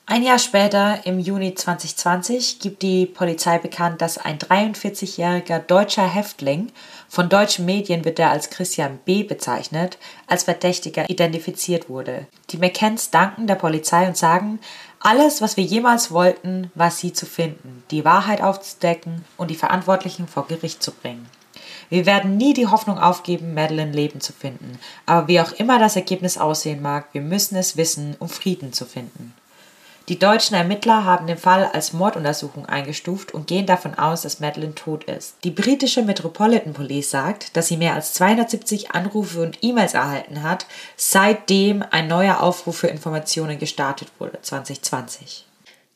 Ein 0.09 0.23
Jahr 0.23 0.39
später, 0.39 1.01
im 1.05 1.19
Juni 1.19 1.57
2020, 1.57 2.61
gibt 2.61 2.83
die 2.83 3.07
Polizei 3.07 3.59
bekannt, 3.59 4.01
dass 4.01 4.19
ein 4.19 4.39
43-jähriger 4.39 5.59
deutscher 5.59 6.07
Häftling, 6.07 6.69
von 7.09 7.29
deutschen 7.29 7.65
Medien 7.65 8.05
wird 8.05 8.19
er 8.19 8.31
als 8.31 8.51
Christian 8.51 8.99
B. 9.05 9.23
bezeichnet, 9.23 9.99
als 10.27 10.45
Verdächtiger 10.45 11.09
identifiziert 11.09 11.89
wurde. 11.89 12.27
Die 12.51 12.59
McCanns 12.59 13.11
danken 13.11 13.47
der 13.47 13.55
Polizei 13.55 14.07
und 14.07 14.17
sagen, 14.17 14.59
alles, 15.01 15.41
was 15.41 15.57
wir 15.57 15.65
jemals 15.65 16.11
wollten, 16.11 16.71
war 16.75 16.91
sie 16.91 17.13
zu 17.13 17.27
finden, 17.27 17.85
die 17.91 18.05
Wahrheit 18.05 18.41
aufzudecken 18.41 19.25
und 19.37 19.51
die 19.51 19.55
Verantwortlichen 19.55 20.27
vor 20.27 20.47
Gericht 20.47 20.83
zu 20.83 20.91
bringen. 20.91 21.29
Wir 21.89 22.07
werden 22.07 22.37
nie 22.37 22.55
die 22.55 22.67
Hoffnung 22.67 22.99
aufgeben, 22.99 23.55
Madeline 23.55 23.93
Leben 23.93 24.21
zu 24.21 24.33
finden, 24.33 24.79
aber 25.05 25.29
wie 25.29 25.41
auch 25.41 25.53
immer 25.53 25.79
das 25.79 25.97
Ergebnis 25.97 26.39
aussehen 26.39 26.83
mag, 26.83 27.07
wir 27.13 27.21
müssen 27.21 27.57
es 27.57 27.77
wissen, 27.77 28.17
um 28.19 28.29
Frieden 28.29 28.73
zu 28.73 28.85
finden. 28.85 29.35
Die 30.09 30.21
deutschen 30.21 30.55
Ermittler 30.55 31.05
haben 31.05 31.27
den 31.27 31.37
Fall 31.37 31.65
als 31.73 31.93
Morduntersuchung 31.93 32.67
eingestuft 32.67 33.35
und 33.35 33.49
gehen 33.49 33.67
davon 33.67 33.97
aus, 33.97 34.23
dass 34.23 34.39
Madeleine 34.39 34.77
tot 34.77 35.03
ist. 35.05 35.35
Die 35.43 35.51
britische 35.51 36.03
Metropolitan 36.03 36.75
Police 36.75 37.11
sagt, 37.11 37.57
dass 37.57 37.67
sie 37.67 37.77
mehr 37.77 37.95
als 37.95 38.13
270 38.15 38.93
Anrufe 38.93 39.43
und 39.43 39.59
E-Mails 39.63 39.95
erhalten 39.95 40.45
hat, 40.45 40.67
seitdem 40.97 41.85
ein 41.91 42.07
neuer 42.07 42.41
Aufruf 42.41 42.79
für 42.79 42.87
Informationen 42.87 43.59
gestartet 43.59 44.09
wurde, 44.21 44.39
2020. 44.41 45.46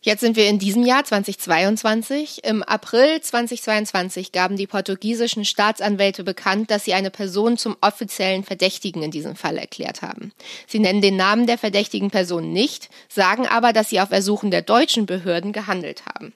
Jetzt 0.03 0.21
sind 0.21 0.35
wir 0.35 0.49
in 0.49 0.59
diesem 0.59 0.83
Jahr 0.83 1.05
2022. 1.05 2.43
Im 2.45 2.63
April 2.63 3.21
2022 3.21 4.33
gaben 4.33 4.57
die 4.57 4.67
portugiesischen 4.67 5.45
Staatsanwälte 5.45 6.25
bekannt, 6.25 6.71
dass 6.71 6.87
sie 6.87 6.95
eine 6.95 7.11
Person 7.11 7.59
zum 7.59 7.77
offiziellen 7.83 8.43
Verdächtigen 8.43 9.03
in 9.03 9.11
diesem 9.11 9.37
Fall 9.37 9.59
erklärt 9.59 10.01
haben. 10.01 10.33
Sie 10.67 10.79
nennen 10.79 11.03
den 11.03 11.17
Namen 11.17 11.47
der 11.47 11.59
verdächtigen 11.59 12.11
Person 12.11 12.51
nicht, 12.51 12.89
sagen 13.11 13.47
aber, 13.47 13.75
dass 13.75 13.91
sie 13.91 14.01
auf 14.01 14.11
Ersuchen 14.11 14.51
der 14.51 14.63
deutschen 14.63 15.05
Behörden 15.05 15.53
gehandelt 15.53 16.05
haben. 16.07 16.33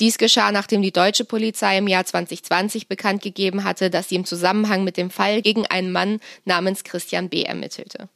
Dies 0.00 0.16
geschah, 0.16 0.50
nachdem 0.50 0.80
die 0.80 0.92
deutsche 0.92 1.26
Polizei 1.26 1.76
im 1.76 1.88
Jahr 1.88 2.06
2020 2.06 2.88
bekannt 2.88 3.22
gegeben 3.22 3.64
hatte, 3.64 3.90
dass 3.90 4.08
sie 4.08 4.16
im 4.16 4.24
Zusammenhang 4.24 4.82
mit 4.82 4.96
dem 4.96 5.10
Fall 5.10 5.42
gegen 5.42 5.66
einen 5.66 5.92
Mann 5.92 6.20
namens 6.46 6.84
Christian 6.84 7.28
B. 7.28 7.42
ermittelte. 7.42 8.08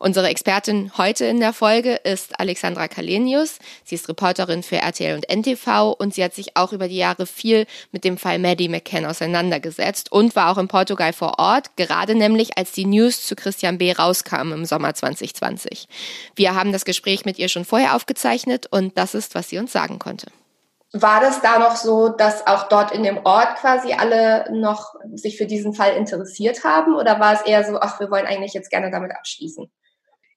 Unsere 0.00 0.28
Expertin 0.28 0.92
heute 0.96 1.24
in 1.24 1.40
der 1.40 1.52
Folge 1.52 1.96
ist 1.96 2.38
Alexandra 2.38 2.86
Kalenius. 2.86 3.58
Sie 3.84 3.96
ist 3.96 4.08
Reporterin 4.08 4.62
für 4.62 4.76
RTL 4.76 5.16
und 5.16 5.28
NTV 5.28 5.90
und 5.98 6.14
sie 6.14 6.22
hat 6.22 6.34
sich 6.34 6.56
auch 6.56 6.72
über 6.72 6.86
die 6.86 6.96
Jahre 6.96 7.26
viel 7.26 7.66
mit 7.90 8.04
dem 8.04 8.16
Fall 8.16 8.38
Maddie 8.38 8.68
McCann 8.68 9.06
auseinandergesetzt 9.06 10.12
und 10.12 10.36
war 10.36 10.52
auch 10.52 10.58
in 10.58 10.68
Portugal 10.68 11.12
vor 11.12 11.40
Ort, 11.40 11.76
gerade 11.76 12.14
nämlich 12.14 12.56
als 12.56 12.70
die 12.70 12.86
News 12.86 13.26
zu 13.26 13.34
Christian 13.34 13.78
B. 13.78 13.90
rauskamen 13.90 14.52
im 14.52 14.64
Sommer 14.66 14.94
2020. 14.94 15.88
Wir 16.36 16.54
haben 16.54 16.70
das 16.70 16.84
Gespräch 16.84 17.24
mit 17.24 17.40
ihr 17.40 17.48
schon 17.48 17.64
vorher 17.64 17.96
aufgezeichnet 17.96 18.66
und 18.70 18.96
das 18.96 19.16
ist, 19.16 19.34
was 19.34 19.48
sie 19.48 19.58
uns 19.58 19.72
sagen 19.72 19.98
konnte. 19.98 20.28
War 20.92 21.20
das 21.20 21.42
da 21.42 21.58
noch 21.58 21.76
so, 21.76 22.08
dass 22.08 22.46
auch 22.46 22.68
dort 22.68 22.92
in 22.92 23.02
dem 23.02 23.18
Ort 23.24 23.56
quasi 23.56 23.92
alle 23.92 24.46
noch 24.52 24.94
sich 25.12 25.36
für 25.36 25.44
diesen 25.44 25.74
Fall 25.74 25.94
interessiert 25.96 26.64
haben? 26.64 26.94
Oder 26.94 27.20
war 27.20 27.34
es 27.34 27.42
eher 27.42 27.64
so, 27.64 27.78
ach, 27.80 28.00
wir 28.00 28.10
wollen 28.10 28.26
eigentlich 28.26 28.54
jetzt 28.54 28.70
gerne 28.70 28.90
damit 28.90 29.10
abschließen? 29.10 29.70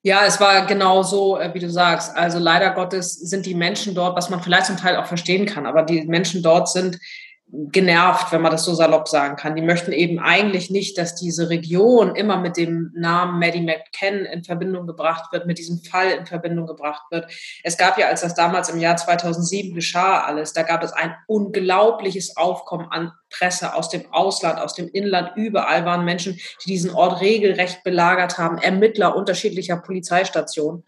Ja, 0.03 0.25
es 0.25 0.39
war 0.39 0.65
genau 0.65 1.03
so, 1.03 1.37
äh, 1.39 1.53
wie 1.53 1.59
du 1.59 1.69
sagst. 1.69 2.15
Also 2.17 2.39
leider 2.39 2.71
Gottes 2.71 3.13
sind 3.13 3.45
die 3.45 3.53
Menschen 3.53 3.93
dort, 3.93 4.15
was 4.17 4.31
man 4.31 4.41
vielleicht 4.41 4.65
zum 4.65 4.77
Teil 4.77 4.95
auch 4.95 5.05
verstehen 5.05 5.45
kann, 5.45 5.67
aber 5.67 5.83
die 5.83 6.01
Menschen 6.05 6.41
dort 6.41 6.69
sind 6.69 6.97
genervt, 7.53 8.31
wenn 8.31 8.41
man 8.41 8.51
das 8.51 8.63
so 8.63 8.73
salopp 8.73 9.09
sagen 9.09 9.35
kann. 9.35 9.55
Die 9.55 9.61
möchten 9.61 9.91
eben 9.91 10.19
eigentlich 10.19 10.69
nicht, 10.69 10.97
dass 10.97 11.15
diese 11.15 11.49
Region 11.49 12.15
immer 12.15 12.37
mit 12.37 12.55
dem 12.55 12.91
Namen 12.95 13.39
Maddie 13.39 13.61
McCann 13.61 14.25
in 14.25 14.43
Verbindung 14.45 14.87
gebracht 14.87 15.33
wird, 15.33 15.47
mit 15.47 15.57
diesem 15.57 15.81
Fall 15.83 16.11
in 16.11 16.25
Verbindung 16.25 16.65
gebracht 16.65 17.03
wird. 17.11 17.29
Es 17.63 17.77
gab 17.77 17.97
ja, 17.97 18.07
als 18.07 18.21
das 18.21 18.35
damals 18.35 18.69
im 18.69 18.79
Jahr 18.79 18.95
2007 18.95 19.75
geschah 19.75 20.21
alles, 20.21 20.53
da 20.53 20.63
gab 20.63 20.81
es 20.81 20.93
ein 20.93 21.13
unglaubliches 21.27 22.37
Aufkommen 22.37 22.87
an 22.89 23.11
Presse 23.29 23.75
aus 23.75 23.89
dem 23.89 24.05
Ausland, 24.13 24.59
aus 24.59 24.73
dem 24.73 24.87
Inland. 24.87 25.31
Überall 25.35 25.83
waren 25.83 26.05
Menschen, 26.05 26.39
die 26.63 26.69
diesen 26.69 26.91
Ort 26.91 27.19
regelrecht 27.19 27.83
belagert 27.83 28.37
haben, 28.37 28.59
Ermittler 28.59 29.15
unterschiedlicher 29.15 29.75
Polizeistationen. 29.75 30.83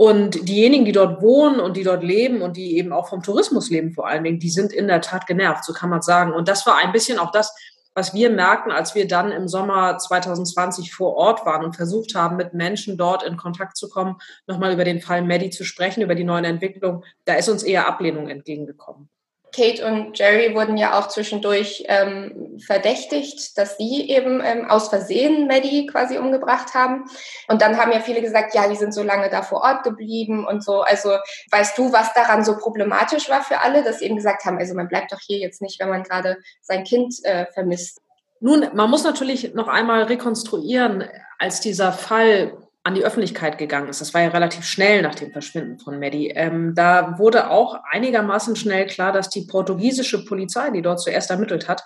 Und 0.00 0.48
diejenigen, 0.48 0.86
die 0.86 0.92
dort 0.92 1.20
wohnen 1.20 1.60
und 1.60 1.76
die 1.76 1.82
dort 1.82 2.02
leben 2.02 2.40
und 2.40 2.56
die 2.56 2.78
eben 2.78 2.90
auch 2.90 3.10
vom 3.10 3.22
Tourismus 3.22 3.68
leben 3.68 3.92
vor 3.92 4.08
allen 4.08 4.24
Dingen, 4.24 4.38
die 4.38 4.48
sind 4.48 4.72
in 4.72 4.88
der 4.88 5.02
Tat 5.02 5.26
genervt, 5.26 5.62
so 5.62 5.74
kann 5.74 5.90
man 5.90 6.00
sagen. 6.00 6.32
Und 6.32 6.48
das 6.48 6.64
war 6.64 6.78
ein 6.78 6.90
bisschen 6.90 7.18
auch 7.18 7.30
das, 7.32 7.54
was 7.94 8.14
wir 8.14 8.30
merken, 8.30 8.70
als 8.70 8.94
wir 8.94 9.06
dann 9.06 9.30
im 9.30 9.46
Sommer 9.46 9.98
2020 9.98 10.94
vor 10.94 11.16
Ort 11.16 11.44
waren 11.44 11.66
und 11.66 11.76
versucht 11.76 12.14
haben, 12.14 12.36
mit 12.36 12.54
Menschen 12.54 12.96
dort 12.96 13.22
in 13.22 13.36
Kontakt 13.36 13.76
zu 13.76 13.90
kommen, 13.90 14.16
nochmal 14.46 14.72
über 14.72 14.84
den 14.84 15.02
Fall 15.02 15.20
Maddie 15.20 15.50
zu 15.50 15.64
sprechen, 15.64 16.02
über 16.02 16.14
die 16.14 16.24
neuen 16.24 16.46
Entwicklungen, 16.46 17.04
da 17.26 17.34
ist 17.34 17.50
uns 17.50 17.62
eher 17.62 17.86
Ablehnung 17.86 18.30
entgegengekommen. 18.30 19.10
Kate 19.54 19.84
und 19.84 20.18
Jerry 20.18 20.54
wurden 20.54 20.76
ja 20.76 20.98
auch 20.98 21.08
zwischendurch 21.08 21.84
ähm, 21.88 22.58
verdächtigt, 22.64 23.56
dass 23.58 23.76
sie 23.76 24.08
eben 24.08 24.40
ähm, 24.44 24.70
aus 24.70 24.88
Versehen 24.88 25.46
Maddie 25.46 25.86
quasi 25.86 26.18
umgebracht 26.18 26.74
haben. 26.74 27.04
Und 27.48 27.62
dann 27.62 27.76
haben 27.76 27.92
ja 27.92 28.00
viele 28.00 28.20
gesagt, 28.20 28.54
ja, 28.54 28.68
die 28.68 28.76
sind 28.76 28.94
so 28.94 29.02
lange 29.02 29.28
da 29.30 29.42
vor 29.42 29.62
Ort 29.62 29.82
geblieben 29.82 30.46
und 30.46 30.62
so. 30.62 30.82
Also 30.82 31.16
weißt 31.50 31.76
du, 31.78 31.92
was 31.92 32.12
daran 32.14 32.44
so 32.44 32.56
problematisch 32.56 33.28
war 33.28 33.42
für 33.42 33.60
alle, 33.60 33.82
dass 33.82 33.98
sie 33.98 34.06
eben 34.06 34.16
gesagt 34.16 34.44
haben, 34.44 34.58
also 34.58 34.74
man 34.74 34.88
bleibt 34.88 35.12
doch 35.12 35.20
hier 35.20 35.38
jetzt 35.38 35.62
nicht, 35.62 35.80
wenn 35.80 35.88
man 35.88 36.02
gerade 36.02 36.38
sein 36.62 36.84
Kind 36.84 37.14
äh, 37.24 37.46
vermisst. 37.52 38.00
Nun, 38.40 38.68
man 38.74 38.88
muss 38.88 39.04
natürlich 39.04 39.54
noch 39.54 39.68
einmal 39.68 40.04
rekonstruieren, 40.04 41.04
als 41.38 41.60
dieser 41.60 41.92
Fall 41.92 42.56
an 42.82 42.94
die 42.94 43.04
Öffentlichkeit 43.04 43.58
gegangen 43.58 43.88
ist. 43.88 44.00
Das 44.00 44.14
war 44.14 44.22
ja 44.22 44.28
relativ 44.28 44.64
schnell 44.64 45.02
nach 45.02 45.14
dem 45.14 45.32
Verschwinden 45.32 45.78
von 45.78 45.98
Maddie. 45.98 46.28
Ähm, 46.28 46.74
da 46.74 47.18
wurde 47.18 47.50
auch 47.50 47.78
einigermaßen 47.90 48.56
schnell 48.56 48.86
klar, 48.86 49.12
dass 49.12 49.28
die 49.28 49.46
portugiesische 49.46 50.24
Polizei, 50.24 50.70
die 50.70 50.82
dort 50.82 51.00
zuerst 51.00 51.30
ermittelt 51.30 51.68
hat, 51.68 51.84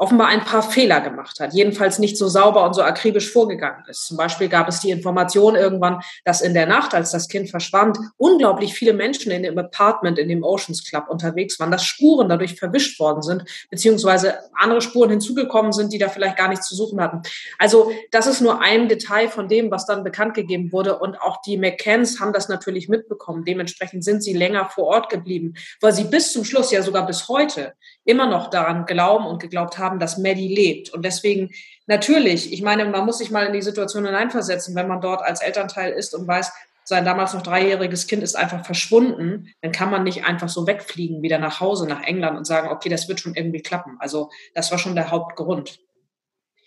offenbar 0.00 0.28
ein 0.28 0.44
paar 0.46 0.62
Fehler 0.62 1.02
gemacht 1.02 1.40
hat, 1.40 1.52
jedenfalls 1.52 1.98
nicht 1.98 2.16
so 2.16 2.26
sauber 2.26 2.64
und 2.64 2.72
so 2.72 2.82
akribisch 2.82 3.30
vorgegangen 3.30 3.84
ist. 3.86 4.06
Zum 4.06 4.16
Beispiel 4.16 4.48
gab 4.48 4.66
es 4.66 4.80
die 4.80 4.90
Information 4.90 5.56
irgendwann, 5.56 6.00
dass 6.24 6.40
in 6.40 6.54
der 6.54 6.64
Nacht, 6.64 6.94
als 6.94 7.10
das 7.10 7.28
Kind 7.28 7.50
verschwand, 7.50 7.98
unglaublich 8.16 8.72
viele 8.72 8.94
Menschen 8.94 9.30
in 9.30 9.42
dem 9.42 9.58
Apartment 9.58 10.18
in 10.18 10.28
dem 10.28 10.42
Oceans 10.42 10.88
Club 10.88 11.04
unterwegs 11.10 11.60
waren, 11.60 11.70
dass 11.70 11.84
Spuren 11.84 12.30
dadurch 12.30 12.54
verwischt 12.54 12.98
worden 12.98 13.20
sind, 13.20 13.44
beziehungsweise 13.68 14.38
andere 14.54 14.80
Spuren 14.80 15.10
hinzugekommen 15.10 15.72
sind, 15.72 15.92
die 15.92 15.98
da 15.98 16.08
vielleicht 16.08 16.38
gar 16.38 16.48
nichts 16.48 16.66
zu 16.66 16.74
suchen 16.74 16.98
hatten. 16.98 17.20
Also 17.58 17.92
das 18.10 18.26
ist 18.26 18.40
nur 18.40 18.62
ein 18.62 18.88
Detail 18.88 19.28
von 19.28 19.48
dem, 19.48 19.70
was 19.70 19.84
dann 19.84 20.02
bekannt 20.02 20.32
gegeben 20.32 20.72
wurde. 20.72 20.98
Und 20.98 21.20
auch 21.20 21.42
die 21.42 21.58
McCanns 21.58 22.20
haben 22.20 22.32
das 22.32 22.48
natürlich 22.48 22.88
mitbekommen. 22.88 23.44
Dementsprechend 23.44 24.02
sind 24.02 24.22
sie 24.22 24.32
länger 24.32 24.64
vor 24.64 24.84
Ort 24.84 25.10
geblieben, 25.10 25.52
weil 25.82 25.92
sie 25.92 26.04
bis 26.04 26.32
zum 26.32 26.44
Schluss, 26.46 26.70
ja 26.70 26.80
sogar 26.80 27.06
bis 27.06 27.28
heute, 27.28 27.74
immer 28.06 28.26
noch 28.26 28.48
daran 28.48 28.86
glauben 28.86 29.26
und 29.26 29.40
geglaubt 29.40 29.76
haben, 29.76 29.89
dass 29.98 30.18
Maddie 30.18 30.54
lebt. 30.54 30.90
Und 30.90 31.04
deswegen 31.04 31.50
natürlich, 31.86 32.52
ich 32.52 32.62
meine, 32.62 32.84
man 32.84 33.04
muss 33.04 33.18
sich 33.18 33.30
mal 33.30 33.46
in 33.46 33.52
die 33.52 33.62
Situation 33.62 34.06
hineinversetzen, 34.06 34.74
wenn 34.74 34.88
man 34.88 35.00
dort 35.00 35.22
als 35.22 35.40
Elternteil 35.40 35.92
ist 35.92 36.14
und 36.14 36.26
weiß, 36.28 36.52
sein 36.84 37.04
damals 37.04 37.34
noch 37.34 37.42
dreijähriges 37.42 38.06
Kind 38.06 38.22
ist 38.22 38.36
einfach 38.36 38.64
verschwunden, 38.64 39.52
dann 39.62 39.72
kann 39.72 39.90
man 39.90 40.02
nicht 40.02 40.24
einfach 40.24 40.48
so 40.48 40.66
wegfliegen 40.66 41.22
wieder 41.22 41.38
nach 41.38 41.60
Hause, 41.60 41.86
nach 41.86 42.02
England 42.02 42.36
und 42.36 42.46
sagen, 42.46 42.68
okay, 42.68 42.88
das 42.88 43.08
wird 43.08 43.20
schon 43.20 43.34
irgendwie 43.34 43.62
klappen. 43.62 43.96
Also 44.00 44.30
das 44.54 44.70
war 44.70 44.78
schon 44.78 44.94
der 44.94 45.10
Hauptgrund 45.10 45.80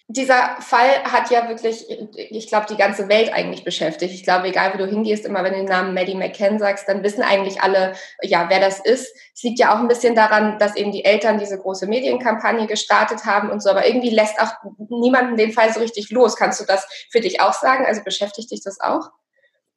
dieser 0.07 0.57
Fall 0.59 1.03
hat 1.05 1.31
ja 1.31 1.47
wirklich, 1.47 1.85
ich 1.89 2.47
glaube, 2.47 2.65
die 2.69 2.75
ganze 2.75 3.07
Welt 3.07 3.33
eigentlich 3.33 3.63
beschäftigt. 3.63 4.13
Ich 4.13 4.23
glaube, 4.23 4.47
egal 4.47 4.73
wo 4.73 4.77
du 4.77 4.85
hingehst, 4.85 5.25
immer 5.25 5.43
wenn 5.43 5.53
du 5.53 5.59
den 5.59 5.65
Namen 5.65 5.93
Maddie 5.93 6.15
McCann 6.15 6.59
sagst, 6.59 6.89
dann 6.89 7.03
wissen 7.03 7.23
eigentlich 7.23 7.61
alle, 7.61 7.93
ja, 8.21 8.49
wer 8.49 8.59
das 8.59 8.79
ist. 8.79 9.15
Es 9.33 9.43
liegt 9.43 9.59
ja 9.59 9.73
auch 9.73 9.79
ein 9.79 9.87
bisschen 9.87 10.13
daran, 10.13 10.59
dass 10.59 10.75
eben 10.75 10.91
die 10.91 11.05
Eltern 11.05 11.39
diese 11.39 11.57
große 11.57 11.87
Medienkampagne 11.87 12.67
gestartet 12.67 13.25
haben 13.25 13.49
und 13.49 13.63
so, 13.63 13.69
aber 13.69 13.87
irgendwie 13.87 14.09
lässt 14.09 14.39
auch 14.41 14.51
niemanden 14.89 15.37
den 15.37 15.53
Fall 15.53 15.73
so 15.73 15.79
richtig 15.79 16.09
los. 16.11 16.35
Kannst 16.35 16.59
du 16.59 16.65
das 16.65 16.85
für 17.09 17.21
dich 17.21 17.41
auch 17.41 17.53
sagen? 17.53 17.85
Also 17.85 18.03
beschäftigt 18.03 18.51
dich 18.51 18.61
das 18.61 18.81
auch? 18.81 19.09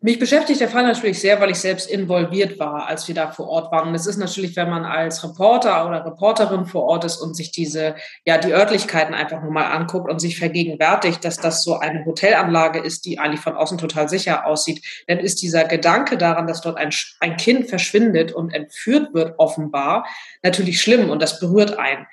Mich 0.03 0.19
beschäftigt 0.19 0.61
der 0.61 0.69
Fall 0.69 0.83
natürlich 0.83 1.19
sehr, 1.19 1.41
weil 1.41 1.51
ich 1.51 1.59
selbst 1.59 1.89
involviert 1.91 2.59
war, 2.59 2.87
als 2.87 3.09
wir 3.09 3.15
da 3.15 3.31
vor 3.31 3.49
Ort 3.49 3.73
waren. 3.73 3.89
Und 3.89 3.95
es 3.95 4.07
ist 4.07 4.19
natürlich, 4.19 4.55
wenn 4.55 4.69
man 4.69 4.85
als 4.85 5.25
Reporter 5.25 5.89
oder 5.89 6.05
Reporterin 6.05 6.67
vor 6.67 6.83
Ort 6.85 7.05
ist 7.05 7.17
und 7.17 7.35
sich 7.35 7.51
diese, 7.51 7.95
ja, 8.27 8.37
die 8.37 8.53
Örtlichkeiten 8.53 9.15
einfach 9.15 9.41
nur 9.41 9.51
mal 9.51 9.65
anguckt 9.65 10.11
und 10.11 10.19
sich 10.21 10.39
vergegenwärtigt, 10.39 11.25
dass 11.25 11.39
das 11.39 11.63
so 11.63 11.79
eine 11.79 12.05
Hotelanlage 12.05 12.79
ist, 12.79 13.07
die 13.07 13.19
eigentlich 13.19 13.41
von 13.41 13.57
außen 13.57 13.79
total 13.79 14.07
sicher 14.11 14.47
aussieht, 14.47 14.85
dann 15.07 15.19
ist 15.19 15.41
dieser 15.41 15.65
Gedanke 15.65 16.19
daran, 16.19 16.47
dass 16.47 16.61
dort 16.61 16.77
ein, 16.77 16.91
ein 17.21 17.39
Kind 17.39 17.71
verschwindet 17.71 18.33
und 18.33 18.53
entführt 18.53 19.15
wird, 19.15 19.39
offenbar, 19.39 20.07
natürlich 20.43 20.79
schlimm 20.79 21.09
und 21.09 21.23
das 21.23 21.41
berührt 21.41 21.79
einen. 21.79 22.07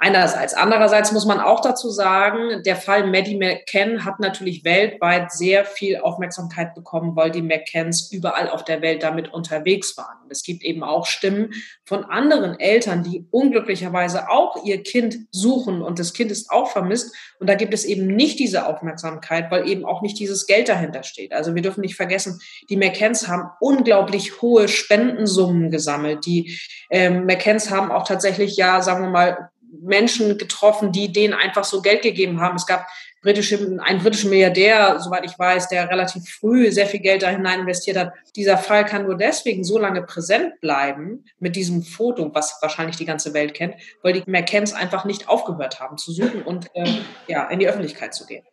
Einerseits. 0.00 0.54
Andererseits 0.54 1.12
muss 1.12 1.24
man 1.24 1.40
auch 1.40 1.60
dazu 1.60 1.88
sagen, 1.88 2.62
der 2.64 2.76
Fall 2.76 3.06
Maddie 3.06 3.38
McCann 3.38 4.04
hat 4.04 4.18
natürlich 4.18 4.64
weltweit 4.64 5.30
sehr 5.30 5.64
viel 5.64 5.98
Aufmerksamkeit 5.98 6.74
bekommen, 6.74 7.14
weil 7.14 7.30
die 7.30 7.42
McCanns 7.42 8.10
überall 8.10 8.50
auf 8.50 8.64
der 8.64 8.82
Welt 8.82 9.04
damit 9.04 9.32
unterwegs 9.32 9.96
waren. 9.96 10.22
Und 10.24 10.32
es 10.32 10.42
gibt 10.42 10.64
eben 10.64 10.82
auch 10.82 11.06
Stimmen 11.06 11.52
von 11.84 12.04
anderen 12.04 12.58
Eltern, 12.58 13.04
die 13.04 13.26
unglücklicherweise 13.30 14.28
auch 14.28 14.64
ihr 14.64 14.82
Kind 14.82 15.16
suchen 15.30 15.80
und 15.80 15.98
das 15.98 16.12
Kind 16.12 16.32
ist 16.32 16.50
auch 16.50 16.68
vermisst. 16.68 17.14
Und 17.38 17.48
da 17.48 17.54
gibt 17.54 17.72
es 17.72 17.84
eben 17.84 18.06
nicht 18.06 18.40
diese 18.40 18.66
Aufmerksamkeit, 18.66 19.50
weil 19.50 19.68
eben 19.68 19.84
auch 19.84 20.02
nicht 20.02 20.18
dieses 20.18 20.46
Geld 20.46 20.68
dahinter 20.68 21.04
steht. 21.04 21.32
Also 21.32 21.54
wir 21.54 21.62
dürfen 21.62 21.82
nicht 21.82 21.96
vergessen, 21.96 22.40
die 22.68 22.76
McCanns 22.76 23.28
haben 23.28 23.50
unglaublich 23.60 24.42
hohe 24.42 24.66
Spendensummen 24.66 25.70
gesammelt. 25.70 26.26
Die 26.26 26.58
ähm, 26.90 27.26
McCanns 27.26 27.70
haben 27.70 27.92
auch 27.92 28.04
tatsächlich, 28.04 28.56
ja, 28.56 28.82
sagen 28.82 29.04
wir 29.04 29.10
mal, 29.10 29.50
Menschen 29.84 30.38
getroffen, 30.38 30.92
die 30.92 31.12
denen 31.12 31.34
einfach 31.34 31.64
so 31.64 31.82
Geld 31.82 32.02
gegeben 32.02 32.40
haben. 32.40 32.56
Es 32.56 32.66
gab 32.66 32.86
britische, 33.22 33.78
einen 33.82 34.00
britischen 34.00 34.30
Milliardär, 34.30 35.00
soweit 35.00 35.24
ich 35.24 35.38
weiß, 35.38 35.68
der 35.68 35.88
relativ 35.88 36.28
früh 36.28 36.70
sehr 36.70 36.86
viel 36.86 37.00
Geld 37.00 37.22
da 37.22 37.28
hinein 37.28 37.60
investiert 37.60 37.96
hat. 37.96 38.12
Dieser 38.36 38.58
Fall 38.58 38.84
kann 38.84 39.04
nur 39.04 39.16
deswegen 39.16 39.64
so 39.64 39.78
lange 39.78 40.02
präsent 40.02 40.60
bleiben 40.60 41.24
mit 41.40 41.56
diesem 41.56 41.82
Foto, 41.82 42.30
was 42.34 42.58
wahrscheinlich 42.60 42.96
die 42.96 43.06
ganze 43.06 43.34
Welt 43.34 43.54
kennt, 43.54 43.74
weil 44.02 44.12
die 44.12 44.22
McCanns 44.26 44.74
einfach 44.74 45.04
nicht 45.04 45.28
aufgehört 45.28 45.80
haben 45.80 45.96
zu 45.96 46.12
suchen 46.12 46.42
und 46.42 46.66
äh, 46.74 46.84
ja, 47.26 47.48
in 47.48 47.58
die 47.58 47.68
Öffentlichkeit 47.68 48.14
zu 48.14 48.26
gehen. 48.26 48.44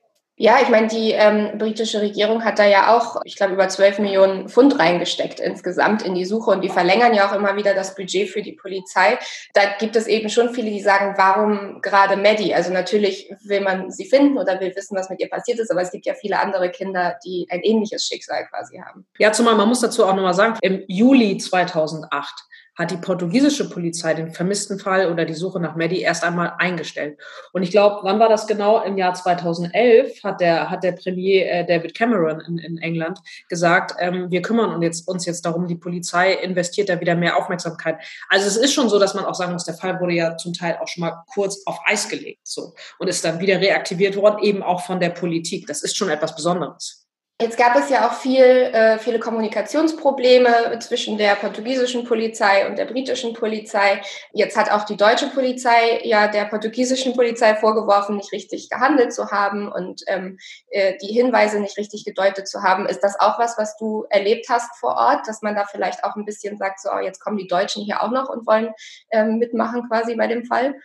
Ja, 0.41 0.57
ich 0.59 0.69
meine, 0.69 0.87
die 0.87 1.11
ähm, 1.11 1.59
britische 1.59 2.01
Regierung 2.01 2.43
hat 2.43 2.57
da 2.57 2.65
ja 2.65 2.97
auch, 2.97 3.21
ich 3.25 3.35
glaube, 3.35 3.53
über 3.53 3.69
12 3.69 3.99
Millionen 3.99 4.49
Pfund 4.49 4.79
reingesteckt 4.79 5.39
insgesamt 5.39 6.01
in 6.01 6.15
die 6.15 6.25
Suche 6.25 6.49
und 6.49 6.63
die 6.63 6.69
verlängern 6.69 7.13
ja 7.13 7.29
auch 7.29 7.35
immer 7.35 7.55
wieder 7.57 7.75
das 7.75 7.93
Budget 7.93 8.27
für 8.27 8.41
die 8.41 8.53
Polizei. 8.53 9.19
Da 9.53 9.61
gibt 9.77 9.95
es 9.95 10.07
eben 10.07 10.29
schon 10.29 10.51
viele, 10.51 10.71
die 10.71 10.81
sagen, 10.81 11.13
warum 11.15 11.79
gerade 11.83 12.17
Maddie? 12.17 12.55
Also 12.55 12.73
natürlich 12.73 13.31
will 13.43 13.61
man 13.61 13.91
sie 13.91 14.05
finden 14.05 14.39
oder 14.39 14.59
will 14.59 14.75
wissen, 14.75 14.97
was 14.97 15.11
mit 15.11 15.19
ihr 15.19 15.29
passiert 15.29 15.59
ist, 15.59 15.69
aber 15.69 15.83
es 15.83 15.91
gibt 15.91 16.07
ja 16.07 16.15
viele 16.15 16.39
andere 16.39 16.71
Kinder, 16.71 17.19
die 17.23 17.45
ein 17.51 17.61
ähnliches 17.61 18.03
Schicksal 18.07 18.47
quasi 18.47 18.79
haben. 18.79 19.05
Ja, 19.19 19.31
zumal 19.31 19.53
man 19.53 19.69
muss 19.69 19.81
dazu 19.81 20.07
auch 20.07 20.15
nochmal 20.15 20.33
sagen, 20.33 20.57
im 20.63 20.83
Juli 20.87 21.37
2008 21.37 22.47
hat 22.77 22.91
die 22.91 22.97
portugiesische 22.97 23.69
Polizei 23.69 24.13
den 24.13 24.31
vermissten 24.31 24.79
Fall 24.79 25.11
oder 25.11 25.25
die 25.25 25.33
Suche 25.33 25.59
nach 25.59 25.75
Maddie 25.75 26.01
erst 26.01 26.23
einmal 26.23 26.53
eingestellt. 26.57 27.19
Und 27.51 27.63
ich 27.63 27.71
glaube, 27.71 27.99
wann 28.03 28.19
war 28.19 28.29
das 28.29 28.47
genau? 28.47 28.81
Im 28.81 28.97
Jahr 28.97 29.13
2011 29.13 30.23
hat 30.23 30.39
der, 30.39 30.69
hat 30.69 30.83
der 30.83 30.93
Premier 30.93 31.45
äh, 31.49 31.65
David 31.65 31.95
Cameron 31.95 32.39
in, 32.41 32.57
in 32.57 32.77
England 32.77 33.19
gesagt, 33.49 33.95
ähm, 33.99 34.31
wir 34.31 34.41
kümmern 34.41 34.73
uns 34.73 34.83
jetzt, 34.83 35.07
uns 35.07 35.25
jetzt 35.25 35.45
darum, 35.45 35.67
die 35.67 35.75
Polizei 35.75 36.33
investiert 36.33 36.89
da 36.89 36.99
wieder 36.99 37.15
mehr 37.15 37.37
Aufmerksamkeit. 37.37 37.97
Also 38.29 38.47
es 38.47 38.57
ist 38.57 38.73
schon 38.73 38.89
so, 38.89 38.99
dass 38.99 39.13
man 39.13 39.25
auch 39.25 39.35
sagen 39.35 39.53
muss, 39.53 39.65
der 39.65 39.75
Fall 39.75 39.99
wurde 39.99 40.13
ja 40.13 40.37
zum 40.37 40.53
Teil 40.53 40.77
auch 40.81 40.87
schon 40.87 41.01
mal 41.01 41.23
kurz 41.33 41.61
auf 41.65 41.79
Eis 41.85 42.07
gelegt 42.07 42.41
so 42.43 42.73
und 42.99 43.07
ist 43.07 43.25
dann 43.25 43.39
wieder 43.39 43.59
reaktiviert 43.59 44.15
worden, 44.15 44.39
eben 44.41 44.63
auch 44.63 44.81
von 44.81 44.99
der 44.99 45.09
Politik. 45.09 45.67
Das 45.67 45.83
ist 45.83 45.97
schon 45.97 46.09
etwas 46.09 46.35
Besonderes. 46.35 47.00
Jetzt 47.41 47.57
gab 47.57 47.75
es 47.75 47.89
ja 47.89 48.07
auch 48.07 48.13
viel, 48.13 48.43
äh, 48.43 48.99
viele 48.99 49.17
Kommunikationsprobleme 49.17 50.77
zwischen 50.79 51.17
der 51.17 51.33
portugiesischen 51.33 52.03
Polizei 52.03 52.67
und 52.67 52.77
der 52.77 52.85
britischen 52.85 53.33
Polizei. 53.33 53.99
Jetzt 54.31 54.55
hat 54.55 54.71
auch 54.71 54.83
die 54.83 54.95
deutsche 54.95 55.27
Polizei 55.27 56.01
ja 56.03 56.27
der 56.27 56.45
portugiesischen 56.45 57.15
Polizei 57.15 57.55
vorgeworfen, 57.55 58.17
nicht 58.17 58.31
richtig 58.31 58.69
gehandelt 58.69 59.11
zu 59.11 59.31
haben 59.31 59.71
und 59.71 60.03
ähm, 60.05 60.37
äh, 60.69 60.93
die 61.01 61.13
Hinweise 61.13 61.59
nicht 61.59 61.77
richtig 61.79 62.05
gedeutet 62.05 62.47
zu 62.47 62.61
haben. 62.61 62.85
Ist 62.85 62.99
das 62.99 63.19
auch 63.19 63.39
was, 63.39 63.57
was 63.57 63.75
du 63.75 64.05
erlebt 64.11 64.45
hast 64.47 64.75
vor 64.79 64.95
Ort, 64.95 65.27
dass 65.27 65.41
man 65.41 65.55
da 65.55 65.65
vielleicht 65.65 66.03
auch 66.03 66.15
ein 66.15 66.25
bisschen 66.25 66.59
sagt, 66.59 66.79
so 66.79 66.91
jetzt 66.99 67.21
kommen 67.21 67.37
die 67.37 67.47
Deutschen 67.47 67.83
hier 67.83 68.03
auch 68.03 68.11
noch 68.11 68.29
und 68.29 68.45
wollen 68.45 68.69
ähm, 69.09 69.39
mitmachen 69.39 69.87
quasi 69.89 70.15
bei 70.15 70.27
dem 70.27 70.45
Fall? 70.45 70.75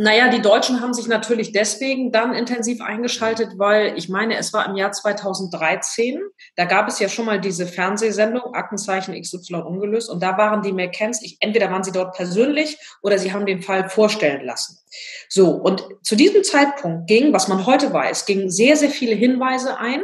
Naja, 0.00 0.28
die 0.28 0.40
Deutschen 0.40 0.80
haben 0.80 0.94
sich 0.94 1.08
natürlich 1.08 1.50
deswegen 1.50 2.12
dann 2.12 2.32
intensiv 2.32 2.80
eingeschaltet, 2.80 3.54
weil 3.56 3.98
ich 3.98 4.08
meine, 4.08 4.36
es 4.36 4.52
war 4.52 4.64
im 4.68 4.76
Jahr 4.76 4.92
2013, 4.92 6.20
da 6.54 6.66
gab 6.66 6.86
es 6.86 7.00
ja 7.00 7.08
schon 7.08 7.24
mal 7.24 7.40
diese 7.40 7.66
Fernsehsendung 7.66 8.54
Aktenzeichen 8.54 9.20
XY 9.20 9.54
ungelöst. 9.54 10.08
Und 10.08 10.22
da 10.22 10.38
waren 10.38 10.62
die 10.62 10.72
McCanns, 10.72 11.20
entweder 11.40 11.72
waren 11.72 11.82
sie 11.82 11.90
dort 11.90 12.14
persönlich 12.14 12.78
oder 13.02 13.18
sie 13.18 13.32
haben 13.32 13.44
den 13.44 13.60
Fall 13.60 13.90
vorstellen 13.90 14.46
lassen. 14.46 14.78
So, 15.28 15.50
und 15.50 15.84
zu 16.02 16.14
diesem 16.14 16.44
Zeitpunkt 16.44 17.08
ging, 17.08 17.32
was 17.32 17.48
man 17.48 17.66
heute 17.66 17.92
weiß, 17.92 18.24
gingen 18.24 18.50
sehr, 18.50 18.76
sehr 18.76 18.90
viele 18.90 19.16
Hinweise 19.16 19.78
ein 19.78 20.02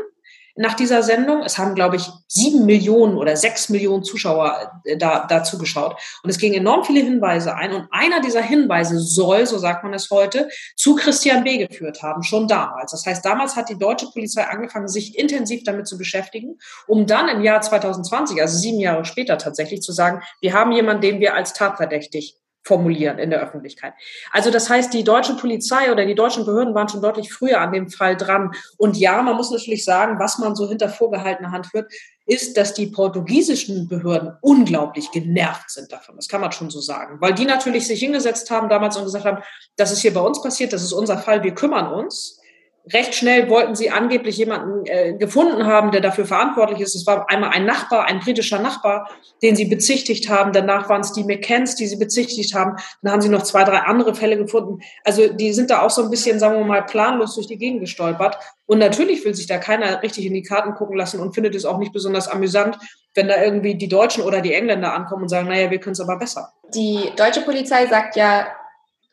nach 0.57 0.75
dieser 0.75 1.03
Sendung. 1.03 1.43
Es 1.43 1.59
haben, 1.59 1.75
glaube 1.75 1.97
ich, 1.97 2.09
sieben 2.29 2.65
Millionen 2.67 3.17
oder 3.17 3.37
sechs 3.37 3.69
Millionen 3.69 4.05
Zuschauer 4.05 4.81
äh, 4.85 4.97
da, 4.97 5.27
da 5.27 5.43
zugeschaut. 5.43 5.97
Und 6.23 6.31
es 6.31 6.39
gingen 6.39 6.55
enorm 6.55 6.85
viele 6.85 7.01
Hinweise 7.01 7.55
ein. 7.55 7.73
Und 7.73 7.89
einer 7.91 8.21
dieser 8.21 8.43
Hinweise 8.43 8.99
soll, 8.99 9.47
so 9.47 9.59
sagt 9.59 9.85
man 9.85 9.95
es 9.95 10.11
heute, 10.11 10.49
zu 10.77 10.95
Christian 10.95 11.45
B. 11.45 11.67
geführt 11.67 12.03
haben, 12.03 12.23
schon 12.23 12.49
damals. 12.49 12.93
Das 12.93 13.05
heißt, 13.05 13.25
damals 13.25 13.57
hat 13.57 13.69
die 13.69 13.79
deutsche 13.79 14.11
Polizei 14.11 14.45
angefangen, 14.45 14.89
sich 14.89 15.19
intensiv 15.19 15.65
damit 15.65 15.87
zu 15.87 15.99
beschäftigen, 15.99 16.59
um 16.87 17.07
dann 17.07 17.29
im 17.29 17.43
Jahr 17.43 17.61
2020, 17.61 18.41
also 18.41 18.57
sieben 18.57 18.81
Jahre 18.81 19.05
später 19.05 19.39
tatsächlich 19.39 19.83
zu 19.83 19.93
sagen, 19.93 20.23
wir 20.41 20.53
haben 20.53 20.73
jemanden, 20.73 21.03
den 21.03 21.21
wir 21.21 21.35
als 21.35 21.53
tatverdächtig 21.53 22.37
formulieren 22.65 23.19
in 23.19 23.31
der 23.31 23.41
Öffentlichkeit. 23.41 23.93
Also 24.33 24.51
das 24.51 24.69
heißt, 24.71 24.93
die 24.93 25.05
deutsche 25.05 25.37
Polizei 25.37 25.93
oder 25.93 26.05
die 26.07 26.15
deutschen 26.15 26.47
Behörden 26.47 26.75
waren 26.75 26.89
schon 26.89 27.03
deutlich 27.03 27.33
früher 27.33 27.61
an 27.61 27.73
dem 27.73 27.91
Fall 27.91 28.17
dran. 28.17 28.53
Und 28.79 28.97
ja, 28.97 29.21
man 29.23 29.37
muss 29.37 29.51
natürlich 29.51 29.85
sagen, 29.85 30.19
was 30.19 30.39
man 30.39 30.57
so 30.57 30.69
hinter 30.69 30.89
vorgehaltener 30.89 31.53
Hand 31.53 31.67
führt, 31.67 31.93
ist, 32.27 32.57
dass 32.57 32.73
die 32.73 32.87
portugiesischen 32.87 33.87
Behörden 33.87 34.33
unglaublich 34.41 35.11
genervt 35.11 35.71
sind 35.71 35.93
davon. 35.93 36.17
Das 36.17 36.29
kann 36.29 36.41
man 36.41 36.53
schon 36.53 36.71
so 36.71 36.81
sagen. 36.81 37.21
Weil 37.21 37.35
die 37.35 37.45
natürlich 37.45 37.87
sich 37.87 38.01
hingesetzt 38.01 38.51
haben 38.51 38.71
damals 38.71 38.97
und 38.97 39.05
gesagt 39.05 39.27
haben, 39.27 39.43
das 39.77 39.93
ist 39.93 40.01
hier 40.01 40.15
bei 40.15 40.21
uns 40.21 40.41
passiert, 40.41 40.73
das 40.73 40.83
ist 40.83 40.95
unser 40.95 41.19
Fall, 41.19 41.43
wir 41.43 41.55
kümmern 41.55 41.93
uns 41.93 42.41
recht 42.93 43.15
schnell 43.15 43.49
wollten 43.49 43.75
sie 43.75 43.91
angeblich 43.91 44.37
jemanden 44.37 44.87
äh, 44.87 45.15
gefunden 45.15 45.67
haben, 45.67 45.91
der 45.91 46.03
dafür 46.03 46.27
verantwortlich 46.27 46.81
ist. 46.81 46.95
Es 46.95 47.07
war 47.07 47.31
einmal 47.31 47.51
ein 47.51 47.65
Nachbar, 47.65 48.05
ein 48.05 48.21
britischer 48.21 48.59
Nachbar, 48.59 49.09
den 49.43 49.57
sie 49.57 49.65
bezichtigt 49.65 50.29
haben. 50.29 50.53
Danach 50.53 50.89
waren 50.89 51.01
es 51.01 51.13
die 51.13 51.25
McCanns, 51.25 51.77
die 51.77 51.87
sie 51.87 51.97
bezichtigt 51.97 52.55
haben. 52.55 52.77
Dann 53.03 53.13
haben 53.13 53.23
sie 53.23 53.31
noch 53.31 53.43
zwei, 53.43 53.65
drei 53.65 53.79
andere 53.79 54.15
Fälle 54.15 54.37
gefunden. 54.37 54.81
Also 55.03 55.33
die 55.33 55.53
sind 55.55 55.71
da 55.71 55.81
auch 55.81 55.91
so 55.91 56.03
ein 56.03 56.11
bisschen, 56.11 56.39
sagen 56.39 56.59
wir 56.59 56.65
mal, 56.65 56.83
planlos 56.83 57.35
durch 57.35 57.47
die 57.47 57.59
Gegend 57.59 57.81
gestolpert. 57.81 58.37
Und 58.67 58.79
natürlich 58.79 59.25
will 59.25 59.35
sich 59.35 59.47
da 59.47 59.59
keiner 59.59 60.03
richtig 60.03 60.27
in 60.27 60.35
die 60.35 60.43
Karten 60.43 60.75
gucken 60.75 60.97
lassen 60.97 61.21
und 61.21 61.35
findet 61.35 61.55
es 61.55 61.65
auch 61.65 61.79
nicht 61.79 61.93
besonders 61.93 62.29
amüsant, 62.29 62.79
wenn 63.15 63.29
da 63.29 63.43
irgendwie 63.43 63.77
die 63.77 63.89
Deutschen 63.89 64.25
oder 64.25 64.41
die 64.41 64.53
Engländer 64.53 64.93
ankommen 64.93 65.23
und 65.23 65.29
sagen, 65.29 65.49
naja, 65.49 65.71
wir 65.71 65.79
können 65.79 65.93
es 65.93 66.01
aber 66.01 66.19
besser. 66.19 66.53
Die 66.75 67.13
deutsche 67.17 67.43
Polizei 67.43 67.87
sagt 67.87 68.17
ja, 68.17 68.47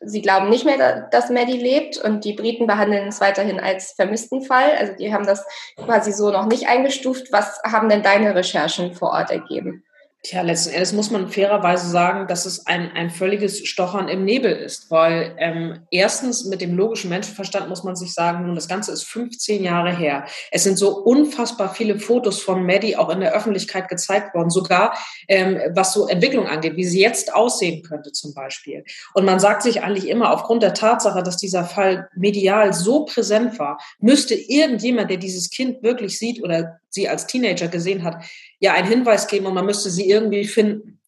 sie 0.04 0.22
glauben 0.22 0.48
nicht 0.48 0.64
mehr, 0.64 1.08
dass 1.10 1.30
Maddie 1.30 1.58
lebt 1.58 1.98
und 1.98 2.24
die 2.24 2.34
Briten 2.34 2.66
behandeln 2.66 3.08
es 3.08 3.20
weiterhin 3.20 3.60
als 3.60 3.92
vermissten 3.92 4.42
Fall. 4.42 4.72
Also 4.78 4.94
die 4.94 5.12
haben 5.12 5.26
das 5.26 5.44
quasi 5.76 6.12
so 6.12 6.30
noch 6.30 6.46
nicht 6.46 6.68
eingestuft. 6.68 7.32
Was 7.32 7.60
haben 7.64 7.88
denn 7.88 8.02
deine 8.02 8.34
Recherchen 8.34 8.94
vor 8.94 9.10
Ort 9.10 9.30
ergeben? 9.30 9.84
Tja, 10.24 10.42
letzten 10.42 10.70
Endes 10.70 10.92
muss 10.92 11.10
man 11.10 11.28
fairerweise 11.30 11.90
sagen, 11.90 12.28
dass 12.28 12.46
es 12.46 12.64
ein, 12.64 12.92
ein 12.92 13.10
völliges 13.10 13.66
Stochern 13.66 14.06
im 14.06 14.24
Nebel 14.24 14.52
ist, 14.52 14.88
weil 14.88 15.34
ähm, 15.38 15.80
erstens 15.90 16.44
mit 16.44 16.60
dem 16.60 16.76
logischen 16.76 17.10
Menschenverstand 17.10 17.68
muss 17.68 17.82
man 17.82 17.96
sich 17.96 18.14
sagen, 18.14 18.46
nun, 18.46 18.54
das 18.54 18.68
Ganze 18.68 18.92
ist 18.92 19.02
15 19.02 19.64
Jahre 19.64 19.90
her. 19.90 20.24
Es 20.52 20.62
sind 20.62 20.78
so 20.78 20.96
unfassbar 20.96 21.74
viele 21.74 21.98
Fotos 21.98 22.40
von 22.40 22.64
Maddie 22.64 22.96
auch 22.96 23.08
in 23.08 23.18
der 23.18 23.34
Öffentlichkeit 23.34 23.88
gezeigt 23.88 24.32
worden, 24.32 24.50
sogar 24.50 24.96
ähm, 25.26 25.58
was 25.74 25.92
so 25.92 26.06
Entwicklung 26.06 26.46
angeht, 26.46 26.76
wie 26.76 26.84
sie 26.84 27.00
jetzt 27.00 27.34
aussehen 27.34 27.82
könnte 27.82 28.12
zum 28.12 28.32
Beispiel. 28.32 28.84
Und 29.14 29.24
man 29.24 29.40
sagt 29.40 29.64
sich 29.64 29.82
eigentlich 29.82 30.08
immer, 30.08 30.32
aufgrund 30.32 30.62
der 30.62 30.74
Tatsache, 30.74 31.24
dass 31.24 31.36
dieser 31.36 31.64
Fall 31.64 32.08
medial 32.14 32.72
so 32.74 33.06
präsent 33.06 33.58
war, 33.58 33.76
müsste 33.98 34.36
irgendjemand, 34.36 35.10
der 35.10 35.16
dieses 35.16 35.50
Kind 35.50 35.82
wirklich 35.82 36.16
sieht 36.16 36.44
oder 36.44 36.78
sie 36.92 37.08
als 37.08 37.26
Teenager 37.26 37.68
gesehen 37.68 38.04
hat, 38.04 38.24
ja 38.60 38.74
einen 38.74 38.88
Hinweis 38.88 39.26
geben 39.26 39.46
und 39.46 39.54
man 39.54 39.66
müsste 39.66 39.90
sie 39.90 40.08
irgendwie 40.08 40.44
finden. 40.44 41.00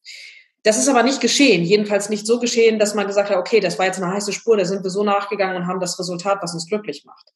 Das 0.64 0.78
ist 0.78 0.88
aber 0.88 1.02
nicht 1.02 1.20
geschehen, 1.20 1.62
jedenfalls 1.62 2.08
nicht 2.08 2.26
so 2.26 2.40
geschehen, 2.40 2.78
dass 2.78 2.94
man 2.94 3.06
gesagt 3.06 3.28
hat, 3.28 3.36
okay, 3.36 3.60
das 3.60 3.78
war 3.78 3.84
jetzt 3.84 4.02
eine 4.02 4.10
heiße 4.10 4.32
Spur, 4.32 4.56
da 4.56 4.64
sind 4.64 4.82
wir 4.82 4.88
so 4.88 5.04
nachgegangen 5.04 5.56
und 5.56 5.66
haben 5.66 5.78
das 5.78 5.98
Resultat, 5.98 6.38
was 6.40 6.54
uns 6.54 6.66
glücklich 6.66 7.04
macht. 7.04 7.26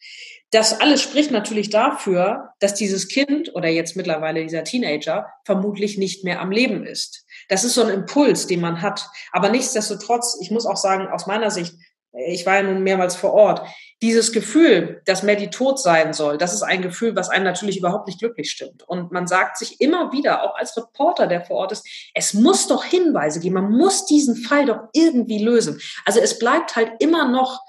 Das 0.50 0.80
alles 0.80 1.02
spricht 1.02 1.30
natürlich 1.30 1.68
dafür, 1.68 2.54
dass 2.58 2.72
dieses 2.72 3.06
Kind 3.06 3.54
oder 3.54 3.68
jetzt 3.68 3.96
mittlerweile 3.96 4.42
dieser 4.42 4.64
Teenager 4.64 5.26
vermutlich 5.44 5.98
nicht 5.98 6.24
mehr 6.24 6.40
am 6.40 6.50
Leben 6.50 6.86
ist. 6.86 7.26
Das 7.50 7.64
ist 7.64 7.74
so 7.74 7.82
ein 7.82 7.90
Impuls, 7.90 8.46
den 8.46 8.62
man 8.62 8.80
hat. 8.80 9.06
Aber 9.30 9.50
nichtsdestotrotz, 9.50 10.38
ich 10.40 10.50
muss 10.50 10.64
auch 10.64 10.78
sagen, 10.78 11.08
aus 11.08 11.26
meiner 11.26 11.50
Sicht, 11.50 11.74
ich 12.12 12.46
war 12.46 12.56
ja 12.56 12.62
nun 12.62 12.82
mehrmals 12.82 13.16
vor 13.16 13.32
Ort, 13.32 13.66
dieses 14.00 14.32
Gefühl, 14.32 15.02
dass 15.06 15.22
Maddie 15.22 15.50
tot 15.50 15.80
sein 15.80 16.12
soll, 16.12 16.38
das 16.38 16.54
ist 16.54 16.62
ein 16.62 16.82
Gefühl, 16.82 17.16
was 17.16 17.28
einen 17.28 17.44
natürlich 17.44 17.78
überhaupt 17.78 18.06
nicht 18.06 18.20
glücklich 18.20 18.50
stimmt. 18.50 18.82
Und 18.86 19.12
man 19.12 19.26
sagt 19.26 19.58
sich 19.58 19.80
immer 19.80 20.12
wieder, 20.12 20.42
auch 20.44 20.56
als 20.56 20.76
Reporter, 20.76 21.26
der 21.26 21.44
vor 21.44 21.56
Ort 21.56 21.72
ist, 21.72 21.86
es 22.14 22.34
muss 22.34 22.68
doch 22.68 22.84
Hinweise 22.84 23.40
geben, 23.40 23.56
man 23.56 23.70
muss 23.70 24.06
diesen 24.06 24.36
Fall 24.36 24.66
doch 24.66 24.80
irgendwie 24.92 25.42
lösen. 25.42 25.80
Also 26.04 26.20
es 26.20 26.38
bleibt 26.38 26.76
halt 26.76 26.92
immer 27.00 27.28
noch 27.28 27.60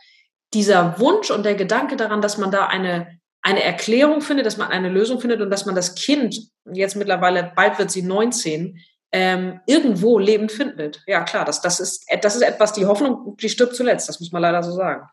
dieser 0.54 0.99
Wunsch 0.99 1.32
und 1.32 1.43
der 1.43 1.56
Gedanke 1.56 1.95
daran, 1.95 2.21
dass 2.21 2.38
man 2.38 2.52
da 2.52 2.67
eine, 2.67 3.19
eine 3.41 3.63
Erklärung 3.63 4.21
findet, 4.21 4.45
dass 4.45 4.58
man 4.58 4.69
eine 4.69 4.89
Lösung 4.89 5.19
findet 5.19 5.41
und 5.41 5.49
dass 5.49 5.65
man 5.65 5.75
das 5.75 5.95
Kind, 5.95 6.39
jetzt 6.71 6.95
mittlerweile, 6.95 7.52
bald 7.56 7.80
wird 7.80 7.91
sie 7.91 8.04
19, 8.04 8.80
ähm, 9.12 9.60
irgendwo 9.65 10.19
lebend 10.19 10.52
findet. 10.52 11.02
Ja, 11.08 11.24
klar, 11.24 11.45
das, 11.45 11.62
das, 11.62 11.80
ist, 11.80 12.06
das 12.22 12.36
ist 12.36 12.41
etwas, 12.41 12.74
die 12.74 12.86
Hoffnung, 12.86 13.36
die 13.38 13.50
stirbt 13.50 13.76
zuletzt, 13.76 14.08
das 14.10 14.19
muss 14.19 14.32
man 14.32 14.41
leider 14.41 14.63
so 14.63 14.72
sagen. 14.72 15.08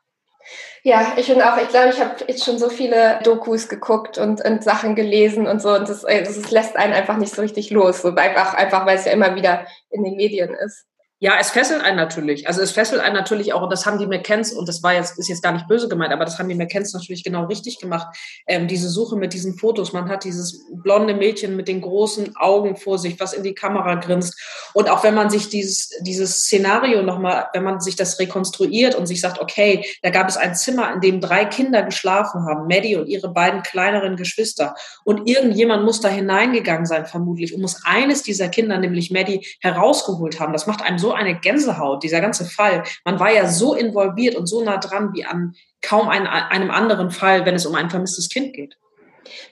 Ja, 0.82 1.14
ich 1.16 1.26
finde 1.26 1.52
auch, 1.52 1.56
ich 1.58 1.68
glaube, 1.68 1.88
ich 1.88 2.00
habe 2.00 2.14
jetzt 2.28 2.44
schon 2.44 2.58
so 2.58 2.68
viele 2.68 3.18
Dokus 3.24 3.68
geguckt 3.68 4.18
und, 4.18 4.44
und 4.44 4.62
Sachen 4.62 4.94
gelesen 4.94 5.46
und 5.46 5.60
so 5.60 5.74
und 5.74 5.88
das, 5.88 6.02
das 6.02 6.50
lässt 6.50 6.76
einen 6.76 6.92
einfach 6.92 7.16
nicht 7.16 7.34
so 7.34 7.42
richtig 7.42 7.70
los. 7.70 8.02
So 8.02 8.14
einfach, 8.14 8.54
einfach 8.54 8.86
weil 8.86 8.96
es 8.96 9.04
ja 9.04 9.12
immer 9.12 9.34
wieder 9.34 9.66
in 9.90 10.04
den 10.04 10.14
Medien 10.14 10.54
ist. 10.54 10.86
Ja, 11.18 11.36
es 11.40 11.50
fesselt 11.50 11.82
einen 11.82 11.96
natürlich. 11.96 12.46
Also 12.46 12.60
es 12.60 12.72
fesselt 12.72 13.00
einen 13.00 13.14
natürlich 13.14 13.54
auch, 13.54 13.62
und 13.62 13.72
das 13.72 13.86
haben 13.86 13.98
die 13.98 14.06
McKenns, 14.06 14.52
und 14.52 14.68
das 14.68 14.82
war 14.82 14.92
jetzt, 14.92 15.18
ist 15.18 15.28
jetzt 15.28 15.42
gar 15.42 15.52
nicht 15.52 15.66
böse 15.66 15.88
gemeint, 15.88 16.12
aber 16.12 16.26
das 16.26 16.38
haben 16.38 16.50
die 16.50 16.54
McKenns 16.54 16.92
natürlich 16.92 17.24
genau 17.24 17.46
richtig 17.46 17.78
gemacht. 17.78 18.14
Ähm, 18.46 18.68
diese 18.68 18.90
Suche 18.90 19.16
mit 19.16 19.32
diesen 19.32 19.56
Fotos. 19.56 19.94
Man 19.94 20.10
hat 20.10 20.24
dieses 20.24 20.66
blonde 20.70 21.14
Mädchen 21.14 21.56
mit 21.56 21.68
den 21.68 21.80
großen 21.80 22.36
Augen 22.36 22.76
vor 22.76 22.98
sich, 22.98 23.18
was 23.18 23.32
in 23.32 23.42
die 23.42 23.54
Kamera 23.54 23.94
grinst. 23.94 24.38
Und 24.74 24.90
auch 24.90 25.04
wenn 25.04 25.14
man 25.14 25.30
sich 25.30 25.48
dieses, 25.48 25.88
dieses 26.02 26.40
Szenario 26.40 27.02
nochmal, 27.02 27.46
wenn 27.54 27.64
man 27.64 27.80
sich 27.80 27.96
das 27.96 28.18
rekonstruiert 28.18 28.94
und 28.94 29.06
sich 29.06 29.22
sagt, 29.22 29.40
okay, 29.40 29.86
da 30.02 30.10
gab 30.10 30.28
es 30.28 30.36
ein 30.36 30.54
Zimmer, 30.54 30.92
in 30.92 31.00
dem 31.00 31.22
drei 31.22 31.46
Kinder 31.46 31.82
geschlafen 31.82 32.44
haben, 32.44 32.66
Maddie 32.66 32.96
und 32.96 33.06
ihre 33.06 33.32
beiden 33.32 33.62
kleineren 33.62 34.16
Geschwister. 34.16 34.74
Und 35.02 35.26
irgendjemand 35.26 35.82
muss 35.82 36.02
da 36.02 36.08
hineingegangen 36.08 36.84
sein, 36.84 37.06
vermutlich, 37.06 37.54
und 37.54 37.62
muss 37.62 37.80
eines 37.86 38.22
dieser 38.22 38.48
Kinder, 38.48 38.76
nämlich 38.76 39.10
Maddie, 39.10 39.46
herausgeholt 39.60 40.40
haben. 40.40 40.52
Das 40.52 40.66
macht 40.66 40.82
einem 40.82 40.98
so 40.98 41.05
so 41.06 41.12
eine 41.12 41.36
Gänsehaut, 41.38 42.02
dieser 42.02 42.20
ganze 42.20 42.44
Fall. 42.44 42.82
Man 43.04 43.20
war 43.20 43.30
ja 43.30 43.46
so 43.46 43.74
involviert 43.74 44.34
und 44.34 44.46
so 44.48 44.64
nah 44.64 44.78
dran 44.78 45.12
wie 45.14 45.24
an 45.24 45.54
kaum 45.82 46.08
ein, 46.08 46.26
einem 46.26 46.72
anderen 46.72 47.12
Fall, 47.12 47.46
wenn 47.46 47.54
es 47.54 47.64
um 47.64 47.76
ein 47.76 47.90
vermisstes 47.90 48.28
Kind 48.28 48.54
geht. 48.54 48.76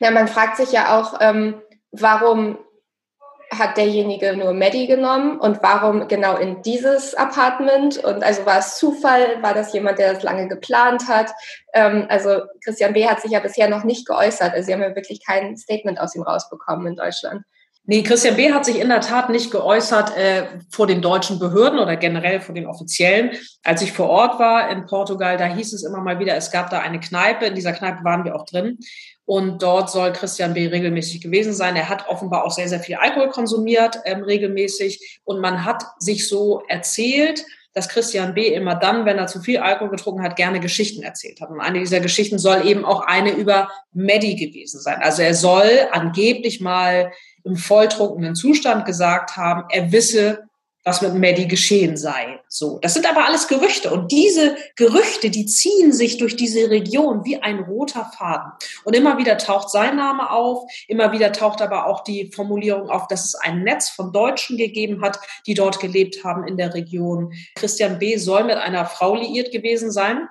Ja, 0.01 0.11
man 0.11 0.27
fragt 0.27 0.57
sich 0.57 0.73
ja 0.73 0.99
auch, 0.99 1.21
ähm, 1.21 1.63
warum 1.93 2.59
hat 3.53 3.77
derjenige 3.77 4.37
nur 4.37 4.53
Maddie 4.53 4.89
genommen 4.89 5.39
und 5.39 5.63
warum 5.63 6.09
genau 6.09 6.37
in 6.37 6.61
dieses 6.63 7.15
Apartment? 7.15 8.03
Und 8.03 8.25
also 8.25 8.45
war 8.47 8.59
es 8.59 8.77
Zufall? 8.79 9.41
War 9.43 9.55
das 9.55 9.73
jemand, 9.73 10.01
der 10.01 10.15
das 10.15 10.25
lange 10.25 10.49
geplant 10.49 11.07
hat? 11.07 11.31
Ähm, 11.73 12.07
also 12.09 12.43
Christian 12.65 12.95
B. 12.95 13.07
hat 13.07 13.21
sich 13.21 13.31
ja 13.31 13.39
bisher 13.39 13.69
noch 13.69 13.85
nicht 13.85 14.09
geäußert. 14.09 14.55
Also 14.55 14.67
sie 14.67 14.73
haben 14.73 14.83
ja 14.83 14.97
wirklich 14.97 15.25
kein 15.25 15.57
Statement 15.57 16.01
aus 16.01 16.17
ihm 16.17 16.23
rausbekommen 16.23 16.89
in 16.89 16.97
Deutschland. 16.97 17.45
Nee, 17.87 18.03
Christian 18.03 18.37
B. 18.37 18.51
hat 18.51 18.65
sich 18.65 18.81
in 18.81 18.89
der 18.89 19.03
Tat 19.03 19.29
nicht 19.29 19.51
geäußert 19.51 20.17
äh, 20.17 20.45
vor 20.71 20.87
den 20.87 21.03
deutschen 21.03 21.39
Behörden 21.39 21.79
oder 21.79 21.97
generell 21.97 22.41
vor 22.41 22.55
den 22.55 22.67
Offiziellen. 22.67 23.33
Als 23.63 23.83
ich 23.83 23.93
vor 23.93 24.09
Ort 24.09 24.39
war 24.39 24.71
in 24.71 24.87
Portugal, 24.87 25.37
da 25.37 25.45
hieß 25.45 25.75
es 25.75 25.85
immer 25.85 26.01
mal 26.01 26.19
wieder, 26.19 26.35
es 26.35 26.51
gab 26.51 26.71
da 26.71 26.79
eine 26.79 26.99
Kneipe. 26.99 27.45
In 27.45 27.55
dieser 27.55 27.75
Kneipe 27.75 28.03
waren 28.03 28.25
wir 28.25 28.37
auch 28.37 28.47
drin. 28.47 28.79
Und 29.27 29.63
dort 29.63 29.91
soll 29.91 30.15
Christian 30.15 30.55
B. 30.55 30.67
regelmäßig 30.67 31.21
gewesen 31.21 31.53
sein. 31.53 31.77
Er 31.77 31.91
hat 31.91 32.09
offenbar 32.09 32.45
auch 32.47 32.53
sehr, 32.53 32.69
sehr 32.69 32.81
viel 32.81 32.97
Alkohol 32.97 33.29
konsumiert, 33.29 33.99
ähm, 34.07 34.23
regelmäßig. 34.23 35.21
Und 35.25 35.41
man 35.41 35.67
hat 35.67 35.85
sich 35.99 36.27
so 36.27 36.63
erzählt, 36.69 37.45
dass 37.75 37.91
Christian 37.91 38.33
B. 38.33 38.49
immer 38.49 38.77
dann, 38.77 39.05
wenn 39.05 39.19
er 39.19 39.27
zu 39.27 39.41
viel 39.41 39.59
Alkohol 39.59 39.91
getrunken 39.91 40.23
hat, 40.23 40.37
gerne 40.37 40.61
Geschichten 40.61 41.03
erzählt 41.03 41.43
hat. 41.43 41.51
Und 41.51 41.61
eine 41.61 41.81
dieser 41.81 42.01
Geschichten 42.01 42.39
soll 42.39 42.67
eben 42.67 42.85
auch 42.87 43.01
eine 43.01 43.33
über 43.33 43.69
Maddie 43.93 44.37
gewesen 44.37 44.81
sein. 44.81 45.03
Also 45.03 45.21
er 45.21 45.35
soll 45.35 45.69
angeblich 45.93 46.61
mal 46.63 47.13
im 47.45 47.57
volltrunkenen 47.57 48.35
Zustand 48.35 48.87
gesagt 48.87 49.37
haben, 49.37 49.65
er 49.71 49.93
wisse, 49.93 50.49
was 50.85 51.01
mit 51.01 51.15
Maddie 51.15 51.49
geschehen 51.49 51.97
sei. 51.97 52.41
So, 52.49 52.79
das 52.83 52.93
sind 52.93 53.09
aber 53.11 53.27
alles 53.27 53.49
Gerüchte 53.49 53.91
und 53.91 54.13
diese 54.13 54.55
Gerüchte, 54.77 55.31
die 55.31 55.47
ziehen 55.47 55.93
sich 55.93 56.19
durch 56.19 56.37
diese 56.37 56.69
Region 56.69 57.25
wie 57.25 57.43
ein 57.43 57.61
roter 57.61 58.11
Faden. 58.17 58.53
Und 58.85 58.95
immer 58.95 59.17
wieder 59.17 59.39
taucht 59.39 59.71
sein 59.71 59.97
Name 59.97 60.31
auf, 60.31 60.71
immer 60.87 61.11
wieder 61.13 61.33
taucht 61.33 61.63
aber 61.63 61.87
auch 61.87 62.05
die 62.05 62.31
Formulierung 62.33 62.91
auf, 62.91 63.09
dass 63.09 63.25
es 63.25 63.35
ein 63.35 63.63
Netz 63.63 63.89
von 63.89 64.13
Deutschen 64.13 64.59
gegeben 64.59 65.03
hat, 65.03 65.19
die 65.47 65.55
dort 65.55 65.81
gelebt 65.81 66.23
haben 66.23 66.47
in 66.47 66.59
der 66.59 66.75
Region. 66.75 67.33
Christian 67.57 67.99
B. 67.99 68.19
soll 68.19 68.45
mit 68.45 68.57
einer 68.57 68.85
Frau 68.85 69.17
liiert 69.17 69.53
gewesen 69.53 69.91
sein, 69.91 70.29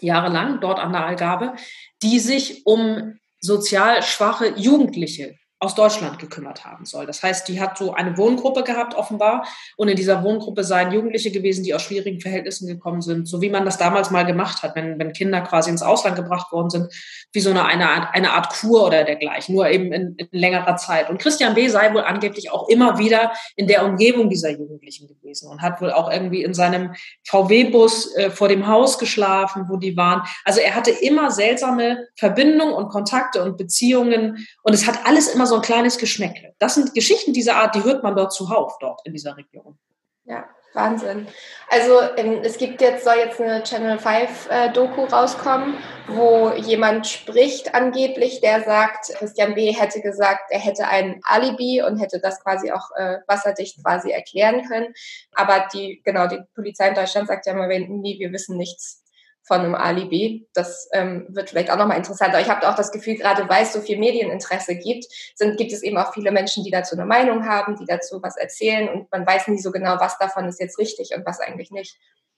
jahrelang 0.00 0.60
dort 0.60 0.78
an 0.78 0.92
der 0.92 1.04
Algarve, 1.04 1.54
die 2.02 2.20
sich 2.20 2.64
um 2.64 3.18
sozial 3.40 4.02
schwache 4.02 4.54
Jugendliche 4.56 5.36
aus 5.64 5.74
Deutschland 5.74 6.18
gekümmert 6.18 6.64
haben 6.64 6.84
soll. 6.84 7.06
Das 7.06 7.22
heißt, 7.22 7.48
die 7.48 7.60
hat 7.60 7.78
so 7.78 7.94
eine 7.94 8.16
Wohngruppe 8.16 8.62
gehabt, 8.62 8.94
offenbar. 8.94 9.46
Und 9.76 9.88
in 9.88 9.96
dieser 9.96 10.22
Wohngruppe 10.22 10.62
seien 10.62 10.92
Jugendliche 10.92 11.30
gewesen, 11.30 11.64
die 11.64 11.74
aus 11.74 11.82
schwierigen 11.82 12.20
Verhältnissen 12.20 12.68
gekommen 12.68 13.00
sind, 13.00 13.26
so 13.26 13.40
wie 13.40 13.50
man 13.50 13.64
das 13.64 13.78
damals 13.78 14.10
mal 14.10 14.24
gemacht 14.24 14.62
hat, 14.62 14.76
wenn, 14.76 14.98
wenn 14.98 15.12
Kinder 15.12 15.40
quasi 15.40 15.70
ins 15.70 15.82
Ausland 15.82 16.16
gebracht 16.16 16.52
worden 16.52 16.70
sind, 16.70 16.92
wie 17.32 17.40
so 17.40 17.50
eine, 17.50 17.64
eine, 17.64 18.12
eine 18.12 18.32
Art 18.32 18.50
Kur 18.50 18.86
oder 18.86 19.04
dergleichen, 19.04 19.54
nur 19.54 19.68
eben 19.68 19.92
in, 19.92 20.14
in 20.16 20.28
längerer 20.30 20.76
Zeit. 20.76 21.08
Und 21.10 21.18
Christian 21.18 21.54
B. 21.54 21.68
sei 21.68 21.92
wohl 21.94 22.02
angeblich 22.02 22.50
auch 22.52 22.68
immer 22.68 22.98
wieder 22.98 23.32
in 23.56 23.66
der 23.66 23.84
Umgebung 23.84 24.28
dieser 24.28 24.50
Jugendlichen 24.50 25.08
gewesen 25.08 25.50
und 25.50 25.62
hat 25.62 25.80
wohl 25.80 25.92
auch 25.92 26.10
irgendwie 26.12 26.42
in 26.42 26.54
seinem 26.54 26.94
VW-Bus 27.24 28.14
äh, 28.16 28.30
vor 28.30 28.48
dem 28.48 28.66
Haus 28.66 28.98
geschlafen, 28.98 29.66
wo 29.68 29.76
die 29.76 29.96
waren. 29.96 30.22
Also 30.44 30.60
er 30.60 30.74
hatte 30.74 30.90
immer 30.90 31.30
seltsame 31.30 32.06
Verbindungen 32.16 32.74
und 32.74 32.88
Kontakte 32.88 33.42
und 33.42 33.56
Beziehungen 33.56 34.46
und 34.62 34.72
es 34.74 34.86
hat 34.86 35.06
alles 35.06 35.28
immer 35.28 35.46
so 35.46 35.53
so 35.54 35.60
ein 35.60 35.62
kleines 35.62 35.98
Geschmäckle. 35.98 36.54
Das 36.58 36.74
sind 36.74 36.94
Geschichten 36.94 37.32
dieser 37.32 37.56
Art, 37.56 37.74
die 37.74 37.84
hört 37.84 38.02
man 38.02 38.16
dort 38.16 38.32
zuhauf, 38.32 38.76
dort 38.80 39.00
in 39.04 39.12
dieser 39.12 39.36
Region. 39.36 39.78
Ja, 40.24 40.48
Wahnsinn. 40.72 41.28
Also 41.70 42.00
ähm, 42.16 42.40
es 42.42 42.58
gibt 42.58 42.80
jetzt, 42.80 43.04
soll 43.04 43.18
jetzt 43.18 43.40
eine 43.40 43.62
Channel 43.62 43.98
5 43.98 44.50
äh, 44.50 44.72
Doku 44.72 45.04
rauskommen, 45.04 45.76
wo 46.08 46.50
jemand 46.56 47.06
spricht 47.06 47.72
angeblich, 47.72 48.40
der 48.40 48.64
sagt, 48.64 49.14
Christian 49.14 49.54
B. 49.54 49.70
hätte 49.72 50.00
gesagt, 50.00 50.50
er 50.50 50.58
hätte 50.58 50.88
ein 50.88 51.20
Alibi 51.22 51.82
und 51.82 51.98
hätte 51.98 52.18
das 52.18 52.42
quasi 52.42 52.72
auch 52.72 52.90
äh, 52.96 53.18
wasserdicht 53.28 53.80
quasi 53.84 54.10
erklären 54.10 54.66
können. 54.66 54.92
Aber 55.34 55.68
die, 55.72 56.02
genau, 56.04 56.26
die 56.26 56.40
Polizei 56.56 56.88
in 56.88 56.94
Deutschland 56.94 57.28
sagt 57.28 57.46
ja 57.46 57.52
immer, 57.52 57.68
nie, 57.68 58.18
wir 58.18 58.32
wissen 58.32 58.56
nichts 58.56 59.03
von 59.46 59.60
einem 59.60 59.74
Alibi. 59.74 60.48
Das 60.54 60.88
ähm, 60.92 61.26
wird 61.28 61.50
vielleicht 61.50 61.70
auch 61.70 61.76
nochmal 61.76 61.98
interessanter. 61.98 62.40
Ich 62.40 62.48
habe 62.48 62.68
auch 62.68 62.74
das 62.74 62.90
Gefühl, 62.92 63.16
gerade 63.16 63.48
weil 63.48 63.64
es 63.64 63.72
so 63.72 63.80
viel 63.80 63.98
Medieninteresse 63.98 64.76
gibt, 64.76 65.04
sind, 65.34 65.56
gibt 65.58 65.72
es 65.72 65.82
eben 65.82 65.98
auch 65.98 66.12
viele 66.12 66.32
Menschen, 66.32 66.64
die 66.64 66.70
dazu 66.70 66.96
eine 66.96 67.06
Meinung 67.06 67.46
haben, 67.46 67.76
die 67.76 67.86
dazu 67.86 68.20
was 68.22 68.36
erzählen 68.36 68.88
und 68.88 69.10
man 69.12 69.26
weiß 69.26 69.48
nie 69.48 69.58
so 69.58 69.70
genau, 69.70 69.96
was 70.00 70.18
davon 70.18 70.46
ist 70.48 70.60
jetzt 70.60 70.78
richtig 70.78 71.10
und 71.14 71.26
was 71.26 71.40
eigentlich 71.40 71.70
nicht. 71.70 71.96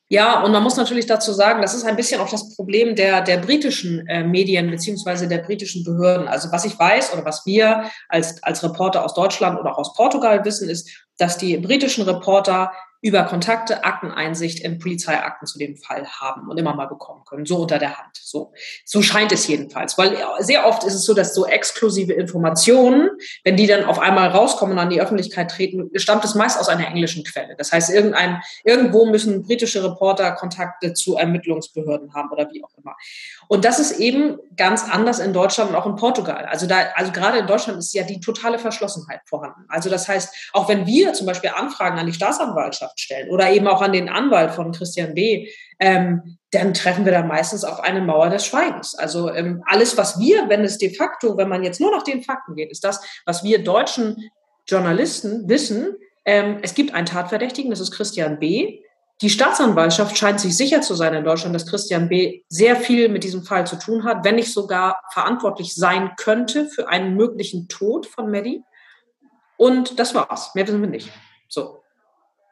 Ja, 0.08 0.44
und 0.44 0.52
man 0.52 0.62
muss 0.62 0.76
natürlich 0.76 1.06
dazu 1.06 1.32
sagen, 1.32 1.62
das 1.62 1.74
ist 1.74 1.84
ein 1.84 1.96
bisschen 1.96 2.20
auch 2.20 2.28
das 2.28 2.54
Problem 2.54 2.94
der, 2.94 3.22
der 3.22 3.38
britischen 3.38 4.06
äh, 4.06 4.22
Medien 4.22 4.70
beziehungsweise 4.70 5.26
der 5.26 5.38
britischen 5.38 5.82
Behörden. 5.82 6.28
Also 6.28 6.52
was 6.52 6.64
ich 6.64 6.78
weiß 6.78 7.12
oder 7.12 7.24
was 7.24 7.44
wir 7.44 7.90
als, 8.08 8.40
als 8.44 8.62
Reporter 8.62 9.04
aus 9.04 9.14
Deutschland 9.14 9.58
oder 9.58 9.72
auch 9.72 9.78
aus 9.78 9.94
Portugal 9.94 10.44
wissen, 10.44 10.68
ist, 10.68 10.88
dass 11.18 11.38
die 11.38 11.56
britischen 11.56 12.04
Reporter 12.04 12.70
über 13.02 13.24
Kontakte 13.24 13.84
Akteneinsicht 13.84 14.60
in 14.60 14.78
Polizeiakten 14.78 15.46
zu 15.46 15.58
dem 15.58 15.76
Fall 15.76 16.06
haben 16.06 16.48
und 16.48 16.58
immer 16.58 16.74
mal 16.74 16.86
bekommen 16.86 17.22
können, 17.24 17.46
so 17.46 17.58
unter 17.58 17.78
der 17.78 17.98
Hand. 17.98 18.16
So, 18.20 18.52
so 18.84 19.02
scheint 19.02 19.32
es 19.32 19.46
jedenfalls, 19.46 19.98
weil 19.98 20.16
sehr 20.40 20.66
oft 20.66 20.84
ist 20.84 20.94
es 20.94 21.04
so, 21.04 21.14
dass 21.14 21.34
so 21.34 21.46
exklusive 21.46 22.12
Informationen, 22.12 23.10
wenn 23.44 23.56
die 23.56 23.66
dann 23.66 23.84
auf 23.84 23.98
einmal 23.98 24.28
rauskommen 24.28 24.74
und 24.74 24.78
an 24.78 24.90
die 24.90 25.00
Öffentlichkeit 25.00 25.50
treten, 25.50 25.90
stammt 25.96 26.24
es 26.24 26.34
meist 26.34 26.58
aus 26.58 26.68
einer 26.68 26.86
englischen 26.88 27.24
Quelle. 27.24 27.54
Das 27.56 27.72
heißt, 27.72 27.90
irgendein, 27.90 28.42
irgendwo 28.64 29.06
müssen 29.06 29.42
britische 29.42 29.84
Reporter 29.84 30.32
Kontakte 30.32 30.94
zu 30.94 31.16
Ermittlungsbehörden 31.16 32.14
haben 32.14 32.30
oder 32.30 32.48
wie 32.50 32.64
auch 32.64 32.70
immer. 32.78 32.96
Und 33.48 33.64
das 33.64 33.78
ist 33.78 33.98
eben 33.98 34.38
ganz 34.56 34.88
anders 34.88 35.18
in 35.18 35.32
Deutschland 35.32 35.70
und 35.70 35.76
auch 35.76 35.86
in 35.86 35.96
Portugal. 35.96 36.46
Also 36.46 36.66
da, 36.66 36.76
also 36.94 37.12
gerade 37.12 37.38
in 37.38 37.46
Deutschland 37.46 37.78
ist 37.78 37.94
ja 37.94 38.02
die 38.02 38.20
totale 38.20 38.58
Verschlossenheit 38.58 39.20
vorhanden. 39.26 39.64
Also 39.68 39.90
das 39.90 40.08
heißt, 40.08 40.50
auch 40.52 40.68
wenn 40.68 40.86
wir 40.86 41.12
zum 41.12 41.26
Beispiel 41.26 41.50
Anfragen 41.54 41.98
an 41.98 42.06
die 42.06 42.12
Staatsanwaltschaft 42.12 42.98
stellen 42.98 43.30
oder 43.30 43.50
eben 43.50 43.68
auch 43.68 43.82
an 43.82 43.92
den 43.92 44.08
Anwalt 44.08 44.52
von 44.52 44.72
Christian 44.72 45.14
B., 45.14 45.48
ähm, 45.78 46.38
dann 46.52 46.74
treffen 46.74 47.04
wir 47.04 47.12
da 47.12 47.22
meistens 47.22 47.64
auf 47.64 47.80
eine 47.80 48.00
Mauer 48.00 48.30
des 48.30 48.46
Schweigens. 48.46 48.94
Also 48.94 49.32
ähm, 49.32 49.62
alles, 49.66 49.96
was 49.96 50.18
wir, 50.18 50.48
wenn 50.48 50.64
es 50.64 50.78
de 50.78 50.94
facto, 50.94 51.36
wenn 51.36 51.48
man 51.48 51.62
jetzt 51.62 51.80
nur 51.80 51.90
nach 51.90 52.02
den 52.02 52.22
Fakten 52.22 52.54
geht, 52.54 52.70
ist 52.70 52.84
das, 52.84 53.00
was 53.26 53.44
wir 53.44 53.62
deutschen 53.62 54.30
Journalisten 54.66 55.48
wissen. 55.48 55.96
Ähm, 56.24 56.58
es 56.62 56.74
gibt 56.74 56.94
einen 56.94 57.06
Tatverdächtigen, 57.06 57.70
das 57.70 57.80
ist 57.80 57.92
Christian 57.92 58.38
B. 58.38 58.80
Die 59.22 59.30
Staatsanwaltschaft 59.30 60.18
scheint 60.18 60.40
sich 60.40 60.56
sicher 60.56 60.82
zu 60.82 60.94
sein 60.94 61.14
in 61.14 61.24
Deutschland, 61.24 61.54
dass 61.54 61.66
Christian 61.66 62.08
B. 62.08 62.42
sehr 62.48 62.76
viel 62.76 63.08
mit 63.08 63.24
diesem 63.24 63.44
Fall 63.44 63.66
zu 63.66 63.76
tun 63.76 64.04
hat, 64.04 64.24
wenn 64.24 64.34
nicht 64.34 64.52
sogar 64.52 65.00
verantwortlich 65.10 65.74
sein 65.74 66.12
könnte 66.16 66.66
für 66.66 66.88
einen 66.88 67.16
möglichen 67.16 67.66
Tod 67.68 68.06
von 68.06 68.30
Maddie. 68.30 68.62
Und 69.56 69.98
das 69.98 70.14
war's. 70.14 70.54
Mehr 70.54 70.66
wissen 70.66 70.82
wir 70.82 70.88
nicht. 70.88 71.10
So. 71.48 71.82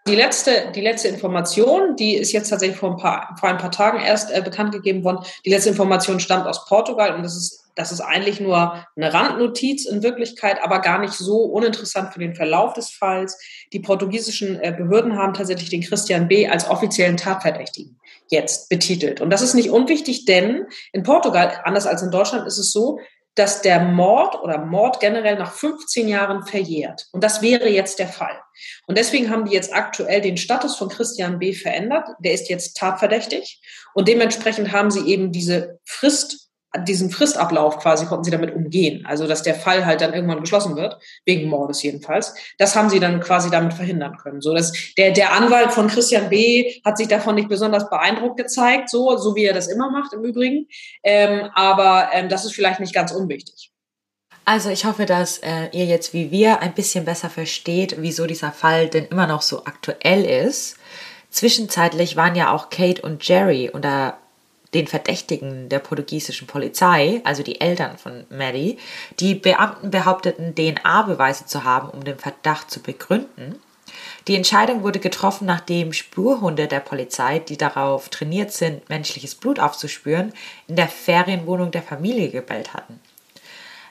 Die 0.06 0.16
letzte, 0.16 0.70
die 0.74 0.82
letzte 0.82 1.08
Information, 1.08 1.96
die 1.96 2.14
ist 2.14 2.32
jetzt 2.32 2.50
tatsächlich 2.50 2.78
vor 2.78 2.90
ein 2.90 2.96
paar, 2.98 3.34
vor 3.40 3.48
ein 3.48 3.56
paar 3.56 3.70
Tagen 3.70 4.00
erst 4.00 4.30
äh, 4.30 4.42
bekannt 4.42 4.72
gegeben 4.72 5.02
worden. 5.02 5.24
Die 5.46 5.50
letzte 5.50 5.70
Information 5.70 6.20
stammt 6.20 6.46
aus 6.46 6.66
Portugal 6.66 7.14
und 7.14 7.22
das 7.22 7.34
ist, 7.36 7.70
das 7.74 7.90
ist 7.90 8.02
eigentlich 8.02 8.38
nur 8.38 8.84
eine 8.96 9.14
Randnotiz 9.14 9.86
in 9.86 10.02
Wirklichkeit, 10.02 10.62
aber 10.62 10.80
gar 10.80 10.98
nicht 10.98 11.14
so 11.14 11.44
uninteressant 11.44 12.12
für 12.12 12.18
den 12.18 12.34
Verlauf 12.34 12.74
des 12.74 12.90
Falls. 12.90 13.38
Die 13.74 13.80
portugiesischen 13.80 14.60
äh, 14.60 14.72
Behörden 14.72 15.18
haben 15.18 15.34
tatsächlich 15.34 15.68
den 15.68 15.82
Christian 15.82 16.28
B. 16.28 16.48
als 16.48 16.70
offiziellen 16.70 17.16
Tatverdächtigen 17.16 18.00
jetzt 18.30 18.68
betitelt. 18.68 19.20
Und 19.20 19.30
das 19.30 19.42
ist 19.42 19.54
nicht 19.54 19.70
unwichtig, 19.70 20.24
denn 20.24 20.66
in 20.92 21.02
Portugal, 21.02 21.60
anders 21.64 21.86
als 21.86 22.00
in 22.02 22.10
Deutschland, 22.10 22.46
ist 22.46 22.58
es 22.58 22.72
so, 22.72 23.00
dass 23.34 23.62
der 23.62 23.80
Mord 23.80 24.40
oder 24.42 24.64
Mord 24.64 25.00
generell 25.00 25.36
nach 25.36 25.52
15 25.52 26.06
Jahren 26.06 26.46
verjährt. 26.46 27.08
Und 27.10 27.24
das 27.24 27.42
wäre 27.42 27.68
jetzt 27.68 27.98
der 27.98 28.06
Fall. 28.06 28.40
Und 28.86 28.96
deswegen 28.96 29.28
haben 29.28 29.44
die 29.44 29.52
jetzt 29.52 29.74
aktuell 29.74 30.20
den 30.20 30.36
Status 30.36 30.76
von 30.76 30.88
Christian 30.88 31.40
B. 31.40 31.52
verändert. 31.52 32.06
Der 32.20 32.32
ist 32.32 32.48
jetzt 32.48 32.76
tatverdächtig. 32.76 33.60
Und 33.92 34.06
dementsprechend 34.06 34.70
haben 34.70 34.92
sie 34.92 35.08
eben 35.08 35.32
diese 35.32 35.80
Frist 35.84 36.43
diesen 36.78 37.10
Fristablauf 37.10 37.78
quasi 37.78 38.06
konnten 38.06 38.24
sie 38.24 38.30
damit 38.30 38.54
umgehen. 38.54 39.06
Also, 39.06 39.26
dass 39.26 39.42
der 39.42 39.54
Fall 39.54 39.86
halt 39.86 40.00
dann 40.00 40.12
irgendwann 40.12 40.40
geschlossen 40.40 40.76
wird, 40.76 40.98
wegen 41.24 41.48
Mordes 41.48 41.82
jedenfalls. 41.82 42.34
Das 42.58 42.74
haben 42.74 42.90
sie 42.90 43.00
dann 43.00 43.20
quasi 43.20 43.50
damit 43.50 43.74
verhindern 43.74 44.16
können. 44.16 44.40
So, 44.40 44.54
dass 44.54 44.72
der, 44.96 45.12
der 45.12 45.32
Anwalt 45.32 45.72
von 45.72 45.88
Christian 45.88 46.28
B. 46.28 46.80
hat 46.84 46.98
sich 46.98 47.08
davon 47.08 47.36
nicht 47.36 47.48
besonders 47.48 47.88
beeindruckt 47.88 48.36
gezeigt, 48.36 48.90
so, 48.90 49.16
so 49.16 49.36
wie 49.36 49.44
er 49.44 49.54
das 49.54 49.68
immer 49.68 49.90
macht 49.90 50.12
im 50.12 50.24
Übrigen. 50.24 50.66
Ähm, 51.02 51.48
aber 51.54 52.10
ähm, 52.12 52.28
das 52.28 52.44
ist 52.44 52.54
vielleicht 52.54 52.80
nicht 52.80 52.94
ganz 52.94 53.12
unwichtig. 53.12 53.70
Also 54.44 54.68
ich 54.68 54.84
hoffe, 54.84 55.06
dass 55.06 55.38
äh, 55.38 55.68
ihr 55.72 55.86
jetzt 55.86 56.12
wie 56.12 56.30
wir 56.30 56.60
ein 56.60 56.74
bisschen 56.74 57.04
besser 57.04 57.30
versteht, 57.30 57.96
wieso 57.98 58.26
dieser 58.26 58.52
Fall 58.52 58.88
denn 58.88 59.06
immer 59.06 59.26
noch 59.26 59.40
so 59.40 59.64
aktuell 59.64 60.24
ist. 60.24 60.76
Zwischenzeitlich 61.30 62.16
waren 62.16 62.36
ja 62.36 62.52
auch 62.52 62.68
Kate 62.68 63.02
und 63.02 63.26
Jerry 63.26 63.70
unter 63.72 64.18
den 64.74 64.86
Verdächtigen 64.86 65.68
der 65.68 65.78
portugiesischen 65.78 66.46
Polizei, 66.46 67.20
also 67.24 67.42
die 67.42 67.60
Eltern 67.60 67.96
von 67.96 68.24
Maddie. 68.28 68.78
Die 69.20 69.34
Beamten 69.34 69.90
behaupteten, 69.90 70.54
DNA-Beweise 70.54 71.46
zu 71.46 71.64
haben, 71.64 71.88
um 71.88 72.04
den 72.04 72.18
Verdacht 72.18 72.70
zu 72.70 72.80
begründen. 72.80 73.60
Die 74.26 74.34
Entscheidung 74.34 74.82
wurde 74.82 74.98
getroffen, 74.98 75.46
nachdem 75.46 75.92
Spurhunde 75.92 76.66
der 76.66 76.80
Polizei, 76.80 77.38
die 77.38 77.56
darauf 77.56 78.08
trainiert 78.08 78.52
sind, 78.52 78.88
menschliches 78.88 79.34
Blut 79.34 79.60
aufzuspüren, 79.60 80.32
in 80.66 80.76
der 80.76 80.88
Ferienwohnung 80.88 81.70
der 81.70 81.82
Familie 81.82 82.30
gebellt 82.30 82.74
hatten. 82.74 83.00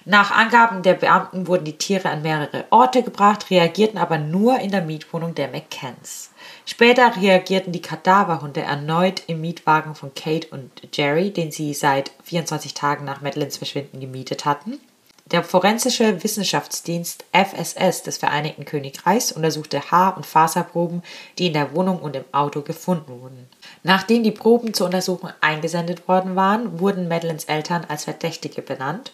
Nach 0.06 0.32
Angaben 0.32 0.84
der 0.84 0.96
Beamten 0.96 1.48
wurden 1.48 1.63
die 1.63 1.78
Tiere 1.78 2.10
an 2.10 2.24
mehrere 2.24 2.65
Orte 2.72 3.04
gebracht, 3.04 3.50
reagierten 3.50 3.98
aber 3.98 4.17
nur 4.17 4.60
in 4.60 4.72
der 4.72 4.82
Mietwohnung 4.82 5.34
der 5.34 5.48
McCanns. 5.48 6.32
Später 6.65 7.15
reagierten 7.17 7.73
die 7.73 7.82
Kadaverhunde 7.82 8.62
erneut 8.62 9.23
im 9.28 9.41
Mietwagen 9.41 9.95
von 9.95 10.13
Kate 10.13 10.47
und 10.52 10.69
Jerry, 10.93 11.32
den 11.32 11.52
sie 11.52 11.73
seit 11.73 12.12
24 12.23 12.73
Tagen 12.73 13.06
nach 13.06 13.21
Madeleines 13.21 13.58
Verschwinden 13.58 13.99
gemietet 13.99 14.45
hatten. 14.45 14.80
Der 15.26 15.43
forensische 15.43 16.23
Wissenschaftsdienst 16.23 17.26
FSS 17.32 18.04
des 18.04 18.17
Vereinigten 18.17 18.65
Königreichs 18.65 19.32
untersuchte 19.32 19.91
Haar- 19.91 20.17
und 20.17 20.26
Faserproben, 20.26 21.02
die 21.38 21.47
in 21.47 21.54
der 21.54 21.73
Wohnung 21.73 21.99
und 21.99 22.15
im 22.15 22.26
Auto 22.32 22.62
gefunden 22.62 23.21
wurden. 23.21 23.47
Nachdem 23.84 24.23
die 24.23 24.32
Proben 24.32 24.73
zur 24.73 24.88
Untersuchung 24.88 25.30
eingesendet 25.41 26.08
worden 26.08 26.36
waren, 26.36 26.80
wurden 26.80 27.08
Madeleines 27.08 27.45
Eltern 27.45 27.86
als 27.88 28.04
Verdächtige 28.04 28.62
benannt 28.62 29.12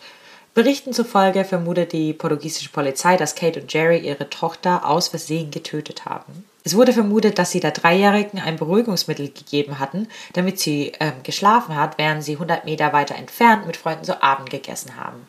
Berichten 0.55 0.93
zufolge 0.93 1.45
vermutet 1.45 1.93
die 1.93 2.11
portugiesische 2.11 2.69
Polizei, 2.69 3.17
dass 3.17 3.35
Kate 3.35 3.61
und 3.61 3.71
Jerry 3.71 3.99
ihre 3.99 4.29
Tochter 4.29 4.85
aus 4.85 5.07
Versehen 5.07 5.51
getötet 5.51 6.05
haben. 6.05 6.43
Es 6.63 6.75
wurde 6.75 6.93
vermutet, 6.93 7.39
dass 7.39 7.51
sie 7.51 7.61
der 7.61 7.71
Dreijährigen 7.71 8.39
ein 8.39 8.57
Beruhigungsmittel 8.57 9.29
gegeben 9.29 9.79
hatten, 9.79 10.07
damit 10.33 10.59
sie 10.59 10.91
ähm, 10.99 11.13
geschlafen 11.23 11.75
hat, 11.75 11.97
während 11.97 12.23
sie 12.23 12.33
100 12.33 12.65
Meter 12.65 12.91
weiter 12.91 13.15
entfernt 13.15 13.65
mit 13.65 13.77
Freunden 13.77 14.03
zu 14.03 14.21
Abend 14.21 14.49
gegessen 14.49 14.97
haben. 14.97 15.25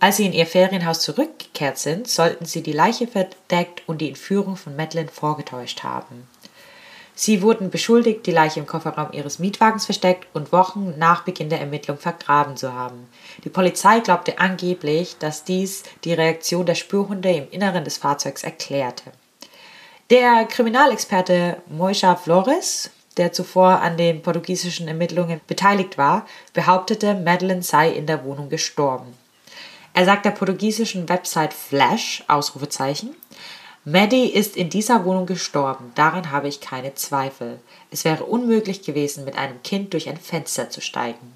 Als 0.00 0.18
sie 0.18 0.26
in 0.26 0.32
ihr 0.32 0.46
Ferienhaus 0.46 1.00
zurückgekehrt 1.00 1.78
sind, 1.78 2.06
sollten 2.06 2.44
sie 2.44 2.62
die 2.62 2.72
Leiche 2.72 3.08
verdeckt 3.08 3.82
und 3.86 4.00
die 4.00 4.08
Entführung 4.08 4.56
von 4.56 4.76
Madeline 4.76 5.08
vorgetäuscht 5.08 5.82
haben. 5.82 6.28
Sie 7.16 7.42
wurden 7.42 7.70
beschuldigt, 7.70 8.24
die 8.26 8.30
Leiche 8.30 8.60
im 8.60 8.66
Kofferraum 8.66 9.08
ihres 9.10 9.40
Mietwagens 9.40 9.86
versteckt 9.86 10.28
und 10.34 10.52
Wochen 10.52 10.94
nach 10.98 11.24
Beginn 11.24 11.48
der 11.48 11.58
Ermittlung 11.58 11.98
vergraben 11.98 12.56
zu 12.56 12.72
haben. 12.72 13.08
Die 13.42 13.48
Polizei 13.48 13.98
glaubte 13.98 14.38
angeblich, 14.38 15.16
dass 15.18 15.42
dies 15.42 15.82
die 16.04 16.12
Reaktion 16.12 16.64
der 16.64 16.76
Spürhunde 16.76 17.32
im 17.32 17.50
Inneren 17.50 17.82
des 17.82 17.96
Fahrzeugs 17.96 18.44
erklärte. 18.44 19.10
Der 20.10 20.46
Kriminalexperte 20.46 21.60
Moisha 21.68 22.16
Flores, 22.16 22.88
der 23.18 23.34
zuvor 23.34 23.82
an 23.82 23.98
den 23.98 24.22
portugiesischen 24.22 24.88
Ermittlungen 24.88 25.42
beteiligt 25.46 25.98
war, 25.98 26.26
behauptete, 26.54 27.12
Madeleine 27.12 27.62
sei 27.62 27.90
in 27.90 28.06
der 28.06 28.24
Wohnung 28.24 28.48
gestorben. 28.48 29.12
Er 29.92 30.06
sagt 30.06 30.24
der 30.24 30.30
portugiesischen 30.30 31.10
Website 31.10 31.52
Flash, 31.52 32.24
Ausrufezeichen, 32.26 33.14
Maddie 33.84 34.30
ist 34.30 34.56
in 34.56 34.70
dieser 34.70 35.04
Wohnung 35.04 35.26
gestorben, 35.26 35.92
daran 35.94 36.30
habe 36.30 36.48
ich 36.48 36.62
keine 36.62 36.94
Zweifel. 36.94 37.58
Es 37.90 38.06
wäre 38.06 38.24
unmöglich 38.24 38.80
gewesen, 38.80 39.26
mit 39.26 39.36
einem 39.36 39.62
Kind 39.62 39.92
durch 39.92 40.08
ein 40.08 40.16
Fenster 40.16 40.70
zu 40.70 40.80
steigen. 40.80 41.34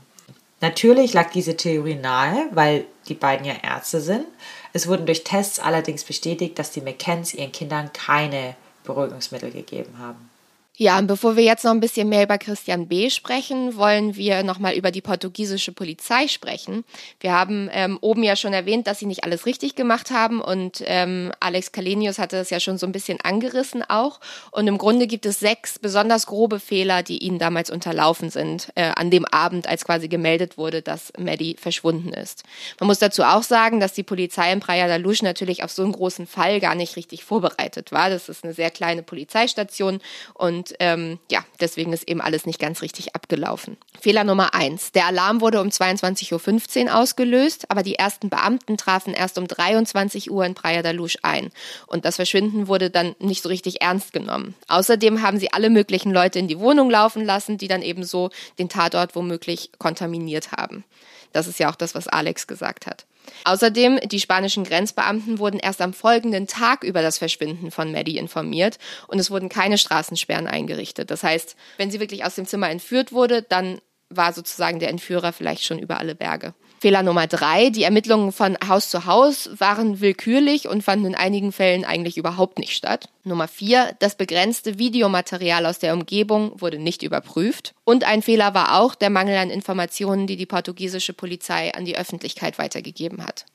Natürlich 0.63 1.13
lag 1.13 1.31
diese 1.31 1.59
Theorie 1.59 1.97
nahe, 1.97 2.47
weil 2.53 2.87
die 3.09 3.15
beiden 3.15 3.45
ja 3.45 3.55
Ärzte 3.63 4.01
sind. 4.01 4.25
Es 4.73 4.89
wurden 4.89 5.05
durch 5.05 5.25
Tests 5.25 5.59
allerdings 5.59 6.05
bestätigt, 6.05 6.59
dass 6.59 6.71
die 6.71 6.81
McKenns 6.81 7.35
ihren 7.35 7.53
Kindern 7.53 7.93
keine 7.93 8.55
Beruhigungsmittel 8.85 9.51
gegeben 9.51 9.99
haben. 9.99 10.32
Ja, 10.79 10.99
und 10.99 11.07
bevor 11.07 11.37
wir 11.37 11.45
jetzt 11.45 11.65
noch 11.65 11.73
ein 11.73 11.81
bisschen 11.81 12.09
mehr 12.09 12.23
über 12.23 12.39
Christian 12.39 12.89
B. 12.89 13.11
sprechen, 13.11 13.77
wollen 13.77 14.17
wir 14.17 14.43
nochmal 14.43 14.73
über 14.75 14.91
die 14.91 15.03
portugiesische 15.03 15.71
Polizei 15.71 16.29
sprechen. 16.29 16.85
Wir 17.21 17.33
haben 17.35 17.69
ähm, 17.73 17.99
oben 18.01 18.23
ja 18.23 18.37
schon 18.37 18.55
erwähnt, 18.55 18.87
dass 18.87 18.99
sie 18.99 19.05
nicht 19.05 19.23
alles 19.23 19.45
richtig 19.45 19.75
gemacht 19.75 20.11
haben 20.11 20.41
und 20.41 20.83
ähm, 20.87 21.31
Alex 21.41 21.73
Kalenius 21.73 22.19
hatte 22.19 22.37
das 22.37 22.49
ja 22.49 22.59
schon 22.59 22.79
so 22.79 22.87
ein 22.87 22.93
bisschen 22.93 23.21
angerissen 23.21 23.85
auch. 23.87 24.19
Und 24.51 24.67
im 24.67 24.79
Grunde 24.79 25.07
gibt 25.07 25.27
es 25.27 25.41
sechs 25.41 25.79
besonders 25.79 26.25
grobe 26.25 26.59
Fehler, 26.59 27.03
die 27.03 27.19
ihnen 27.19 27.39
damals 27.39 27.69
unterlaufen 27.69 28.31
sind, 28.31 28.73
äh, 28.75 28.93
an 28.97 29.11
dem 29.11 29.27
Abend, 29.27 29.69
als 29.69 29.85
quasi 29.85 30.09
gemeldet 30.09 30.57
wurde, 30.57 30.81
dass 30.81 31.13
Maddie 31.19 31.57
verschwunden 31.61 32.15
ist. 32.15 32.45
Man 32.81 32.87
muss 32.87 32.99
dazu 32.99 33.25
auch 33.25 33.43
sagen, 33.43 33.79
dass 33.79 33.93
die 33.93 34.05
Polizei 34.05 34.51
in 34.51 34.61
Praia 34.61 34.89
da 34.89 34.97
Luz 34.97 35.21
natürlich 35.21 35.65
auf 35.65 35.71
so 35.71 35.83
einen 35.83 35.93
großen 35.93 36.27
Fall 36.27 36.61
gar 36.61 36.75
nicht 36.75 36.97
richtig 36.97 37.25
vorbereitet 37.25 37.93
war. 37.93 38.09
Das 38.09 38.31
ist 38.31 38.43
eine 38.43 38.55
sehr 38.55 38.71
kleine 38.71 39.03
Polizeistation 39.03 40.01
und 40.33 40.72
und 40.73 40.77
ähm, 40.81 41.19
ja, 41.31 41.45
deswegen 41.61 41.93
ist 41.93 42.09
eben 42.09 42.21
alles 42.21 42.47
nicht 42.47 42.59
ganz 42.59 42.83
richtig 42.83 43.15
abgelaufen. 43.15 43.77
Fehler 44.01 44.25
Nummer 44.25 44.55
eins. 44.55 44.93
Der 44.93 45.07
Alarm 45.07 45.41
wurde 45.41 45.61
um 45.61 45.69
22.15 45.69 46.87
Uhr 46.87 46.95
ausgelöst, 46.97 47.71
aber 47.71 47.83
die 47.83 47.97
ersten 47.97 48.31
Beamten 48.31 48.77
trafen 48.77 49.15
erst 49.15 49.39
um 49.39 49.47
23 49.47 50.31
Uhr 50.31 50.45
in 50.45 50.55
Praia 50.55 50.83
da 50.83 50.91
Luz 50.91 51.17
ein. 51.23 51.51
Und 51.87 52.05
das 52.05 52.17
Verschwinden 52.17 52.69
wurde 52.69 52.91
dann 52.91 53.15
nicht 53.19 53.43
so 53.43 53.49
richtig 53.49 53.83
ernst 53.83 54.13
genommen. 54.13 54.55
Außerdem 54.69 55.23
haben 55.23 55.39
sie 55.39 55.53
alle 55.53 55.71
möglichen 55.71 56.13
Leute 56.13 56.39
in 56.39 56.49
die 56.49 56.59
Wohnung 56.59 56.91
laufen 56.91 57.25
lassen, 57.25 57.59
die 57.59 57.69
dann 57.69 57.83
eben 57.83 58.05
so 58.05 58.31
den 58.59 58.69
Tatort 58.69 59.15
womöglich 59.15 59.71
kontaminiert 59.79 60.53
haben. 60.53 60.85
Das 61.33 61.47
ist 61.47 61.59
ja 61.59 61.71
auch 61.71 61.77
das, 61.77 61.95
was 61.95 62.09
Alex 62.09 62.47
gesagt 62.47 62.87
hat. 62.87 63.07
Außerdem, 63.45 64.01
die 64.05 64.21
spanischen 64.21 64.65
Grenzbeamten 64.65 65.39
wurden 65.39 65.59
erst 65.59 65.81
am 65.81 65.93
folgenden 65.93 66.47
Tag 66.47 66.85
über 66.85 67.03
das 67.03 67.19
Verschwinden 67.19 67.71
von 67.71 67.93
Maddie 67.93 68.19
informiert 68.19 68.79
und 69.09 69.19
es 69.19 69.31
wurden 69.31 69.49
keine 69.49 69.79
Straßensperren 69.79 70.47
eingerichtet. 70.47 71.11
Das 71.11 71.23
heißt, 71.23 71.57
wenn 71.77 71.91
sie 71.91 72.01
wirklich 72.01 72.25
aus 72.25 72.35
dem 72.35 72.47
Zimmer 72.47 72.71
entführt 72.71 73.13
wurde, 73.13 73.43
dann 73.43 73.81
war 74.16 74.33
sozusagen 74.33 74.79
der 74.79 74.90
Entführer 74.90 75.33
vielleicht 75.33 75.64
schon 75.64 75.79
über 75.79 75.98
alle 75.98 76.14
Berge. 76.14 76.55
Fehler 76.83 77.05
Nummer 77.05 77.29
drei, 77.29 77.70
die 77.70 77.85
Ermittlungen 77.85 78.33
von 78.33 78.59
Haus 78.66 78.90
zu 78.90 79.07
Haus 79.07 79.48
waren 79.57 80.01
willkürlich 80.01 80.66
und 80.66 80.83
fanden 80.83 81.07
in 81.07 81.14
einigen 81.14 81.53
Fällen 81.53 81.85
eigentlich 81.85 82.16
überhaupt 82.16 82.59
nicht 82.59 82.72
statt. 82.72 83.09
Nummer 83.22 83.46
vier, 83.46 83.94
das 84.01 84.16
begrenzte 84.16 84.81
Videomaterial 84.81 85.64
aus 85.66 85.79
der 85.79 85.94
Umgebung 85.94 86.61
wurde 86.61 86.81
nicht 86.81 87.05
überprüft. 87.05 87.72
Und 87.85 88.03
ein 88.03 88.20
Fehler 88.20 88.53
war 88.55 88.81
auch 88.81 88.96
der 88.96 89.11
Mangel 89.11 89.37
an 89.37 89.51
Informationen, 89.51 90.27
die 90.27 90.37
die 90.37 90.44
portugiesische 90.44 91.12
Polizei 91.12 91.72
an 91.72 91.85
die 91.85 91.96
Öffentlichkeit 91.96 92.59
weitergegeben 92.59 93.25
hat. 93.25 93.46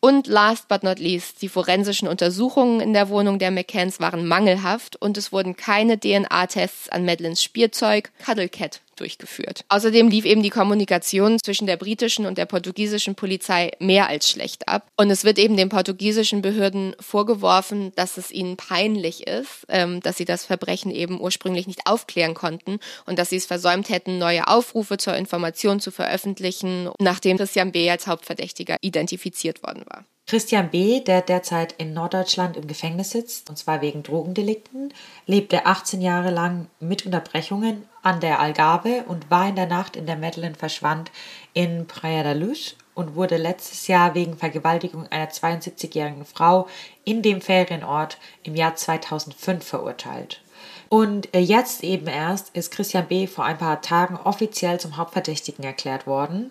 Und 0.00 0.26
last 0.26 0.66
but 0.66 0.82
not 0.82 0.98
least, 0.98 1.42
die 1.42 1.48
forensischen 1.48 2.08
Untersuchungen 2.08 2.80
in 2.80 2.92
der 2.92 3.08
Wohnung 3.08 3.38
der 3.38 3.52
McCanns 3.52 4.00
waren 4.00 4.26
mangelhaft 4.26 4.96
und 4.96 5.16
es 5.16 5.30
wurden 5.30 5.54
keine 5.54 5.96
DNA-Tests 5.96 6.88
an 6.88 7.04
Madeleines 7.04 7.40
Spielzeug 7.40 8.10
Cuddle 8.18 8.48
Cat 8.48 8.80
durchgeführt. 9.02 9.64
Außerdem 9.68 10.08
lief 10.08 10.24
eben 10.24 10.44
die 10.44 10.50
Kommunikation 10.50 11.38
zwischen 11.44 11.66
der 11.66 11.76
britischen 11.76 12.24
und 12.24 12.38
der 12.38 12.46
portugiesischen 12.46 13.16
Polizei 13.16 13.72
mehr 13.80 14.08
als 14.08 14.30
schlecht 14.30 14.68
ab. 14.68 14.86
Und 14.96 15.10
es 15.10 15.24
wird 15.24 15.38
eben 15.38 15.56
den 15.56 15.68
portugiesischen 15.68 16.40
Behörden 16.40 16.94
vorgeworfen, 17.00 17.92
dass 17.96 18.16
es 18.16 18.30
ihnen 18.30 18.56
peinlich 18.56 19.26
ist, 19.26 19.66
ähm, 19.68 20.00
dass 20.00 20.16
sie 20.16 20.24
das 20.24 20.44
Verbrechen 20.44 20.92
eben 20.92 21.20
ursprünglich 21.20 21.66
nicht 21.66 21.86
aufklären 21.86 22.34
konnten 22.34 22.78
und 23.06 23.18
dass 23.18 23.30
sie 23.30 23.36
es 23.36 23.46
versäumt 23.46 23.88
hätten, 23.88 24.18
neue 24.18 24.46
Aufrufe 24.46 24.98
zur 24.98 25.16
Information 25.16 25.80
zu 25.80 25.90
veröffentlichen, 25.90 26.88
nachdem 27.00 27.38
Christian 27.38 27.72
B. 27.72 27.90
als 27.90 28.06
Hauptverdächtiger 28.06 28.76
identifiziert 28.82 29.64
worden 29.64 29.82
war. 29.88 30.04
Christian 30.26 30.70
B., 30.70 31.00
der 31.00 31.20
derzeit 31.20 31.74
in 31.78 31.92
Norddeutschland 31.92 32.56
im 32.56 32.66
Gefängnis 32.68 33.10
sitzt, 33.10 33.50
und 33.50 33.56
zwar 33.56 33.82
wegen 33.82 34.02
Drogendelikten, 34.02 34.94
lebte 35.26 35.66
18 35.66 36.00
Jahre 36.00 36.30
lang 36.30 36.68
mit 36.78 37.04
Unterbrechungen 37.04 37.88
an 38.02 38.20
der 38.20 38.40
Algarve 38.40 39.04
und 39.06 39.30
war 39.30 39.48
in 39.48 39.56
der 39.56 39.66
Nacht, 39.66 39.96
in 39.96 40.06
der 40.06 40.16
Madeleine 40.16 40.56
verschwand, 40.56 41.10
in 41.54 41.86
Praia 41.86 42.22
da 42.22 42.32
Luz 42.32 42.76
und 42.94 43.14
wurde 43.14 43.36
letztes 43.36 43.86
Jahr 43.86 44.14
wegen 44.14 44.36
Vergewaltigung 44.36 45.06
einer 45.10 45.30
72-jährigen 45.30 46.24
Frau 46.24 46.68
in 47.04 47.22
dem 47.22 47.40
Ferienort 47.40 48.18
im 48.42 48.54
Jahr 48.54 48.74
2005 48.74 49.64
verurteilt. 49.64 50.42
Und 50.88 51.34
äh, 51.34 51.40
jetzt 51.40 51.84
eben 51.84 52.06
erst 52.06 52.54
ist 52.54 52.70
Christian 52.70 53.06
B. 53.06 53.26
vor 53.26 53.44
ein 53.44 53.56
paar 53.56 53.80
Tagen 53.80 54.16
offiziell 54.16 54.78
zum 54.78 54.98
Hauptverdächtigen 54.98 55.64
erklärt 55.64 56.06
worden. 56.06 56.50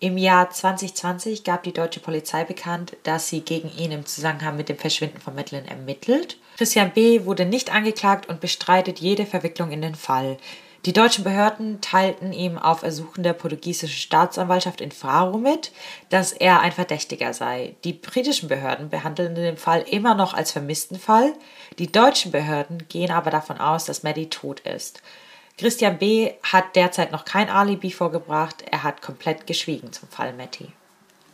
Im 0.00 0.18
Jahr 0.18 0.50
2020 0.50 1.44
gab 1.44 1.62
die 1.62 1.72
deutsche 1.72 2.00
Polizei 2.00 2.44
bekannt, 2.44 2.96
dass 3.04 3.28
sie 3.28 3.40
gegen 3.40 3.70
ihn 3.76 3.92
im 3.92 4.06
Zusammenhang 4.06 4.56
mit 4.56 4.68
dem 4.68 4.78
Verschwinden 4.78 5.20
von 5.20 5.34
Madeleine 5.34 5.68
ermittelt. 5.68 6.38
Christian 6.56 6.92
B. 6.92 7.24
wurde 7.24 7.46
nicht 7.46 7.72
angeklagt 7.72 8.28
und 8.28 8.40
bestreitet 8.40 9.00
jede 9.00 9.26
Verwicklung 9.26 9.70
in 9.70 9.82
den 9.82 9.94
Fall. 9.94 10.38
Die 10.86 10.92
deutschen 10.92 11.24
Behörden 11.24 11.80
teilten 11.80 12.34
ihm 12.34 12.58
auf 12.58 12.82
Ersuchen 12.82 13.22
der 13.22 13.32
portugiesischen 13.32 13.96
Staatsanwaltschaft 13.96 14.82
in 14.82 14.92
Faro 14.92 15.38
mit, 15.38 15.72
dass 16.10 16.32
er 16.32 16.60
ein 16.60 16.72
Verdächtiger 16.72 17.32
sei. 17.32 17.74
Die 17.84 17.94
britischen 17.94 18.50
Behörden 18.50 18.90
behandeln 18.90 19.34
den 19.34 19.56
Fall 19.56 19.80
immer 19.90 20.14
noch 20.14 20.34
als 20.34 20.52
vermissten 20.52 20.98
Fall. 20.98 21.32
Die 21.78 21.90
deutschen 21.90 22.32
Behörden 22.32 22.84
gehen 22.90 23.10
aber 23.10 23.30
davon 23.30 23.58
aus, 23.58 23.86
dass 23.86 24.02
Maddie 24.02 24.28
tot 24.28 24.60
ist. 24.60 25.00
Christian 25.56 25.96
B. 25.96 26.32
hat 26.42 26.76
derzeit 26.76 27.12
noch 27.12 27.24
kein 27.24 27.48
Alibi 27.48 27.90
vorgebracht. 27.90 28.62
Er 28.70 28.82
hat 28.82 29.00
komplett 29.00 29.46
geschwiegen 29.46 29.90
zum 29.90 30.10
Fall 30.10 30.34
Matty. 30.34 30.70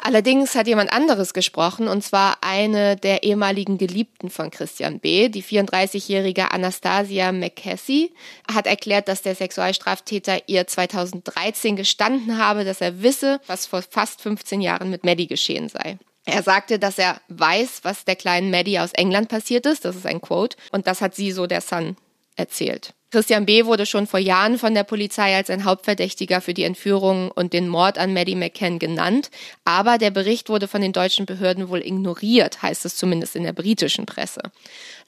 Allerdings 0.02 0.54
hat 0.54 0.66
jemand 0.66 0.92
anderes 0.92 1.34
gesprochen, 1.34 1.86
und 1.86 2.02
zwar 2.02 2.38
eine 2.40 2.96
der 2.96 3.22
ehemaligen 3.22 3.76
Geliebten 3.76 4.30
von 4.30 4.50
Christian 4.50 4.98
B., 4.98 5.28
die 5.28 5.42
34-jährige 5.42 6.52
Anastasia 6.52 7.32
McCassie, 7.32 8.12
hat 8.50 8.66
erklärt, 8.66 9.08
dass 9.08 9.22
der 9.22 9.34
Sexualstraftäter 9.34 10.48
ihr 10.48 10.66
2013 10.66 11.76
gestanden 11.76 12.38
habe, 12.38 12.64
dass 12.64 12.80
er 12.80 13.02
wisse, 13.02 13.40
was 13.46 13.66
vor 13.66 13.82
fast 13.82 14.22
15 14.22 14.60
Jahren 14.60 14.90
mit 14.90 15.04
Maddie 15.04 15.26
geschehen 15.26 15.68
sei. 15.68 15.98
Er 16.24 16.42
sagte, 16.42 16.78
dass 16.78 16.98
er 16.98 17.20
weiß, 17.28 17.80
was 17.82 18.04
der 18.04 18.16
kleinen 18.16 18.50
Maddie 18.50 18.78
aus 18.78 18.92
England 18.92 19.28
passiert 19.28 19.66
ist, 19.66 19.84
das 19.84 19.96
ist 19.96 20.06
ein 20.06 20.20
Quote, 20.20 20.56
und 20.72 20.86
das 20.86 21.00
hat 21.00 21.14
sie 21.14 21.32
so 21.32 21.46
der 21.46 21.60
Sun 21.60 21.96
erzählt. 22.36 22.94
Christian 23.10 23.44
B. 23.44 23.64
wurde 23.64 23.86
schon 23.86 24.06
vor 24.06 24.20
Jahren 24.20 24.56
von 24.56 24.72
der 24.72 24.84
Polizei 24.84 25.34
als 25.34 25.50
ein 25.50 25.64
Hauptverdächtiger 25.64 26.40
für 26.40 26.54
die 26.54 26.62
Entführung 26.62 27.32
und 27.32 27.52
den 27.52 27.66
Mord 27.66 27.98
an 27.98 28.14
Maddie 28.14 28.36
McCann 28.36 28.78
genannt, 28.78 29.30
aber 29.64 29.98
der 29.98 30.12
Bericht 30.12 30.48
wurde 30.48 30.68
von 30.68 30.80
den 30.80 30.92
deutschen 30.92 31.26
Behörden 31.26 31.68
wohl 31.70 31.84
ignoriert, 31.84 32.62
heißt 32.62 32.84
es 32.84 32.94
zumindest 32.94 33.34
in 33.34 33.42
der 33.42 33.52
britischen 33.52 34.06
Presse. 34.06 34.42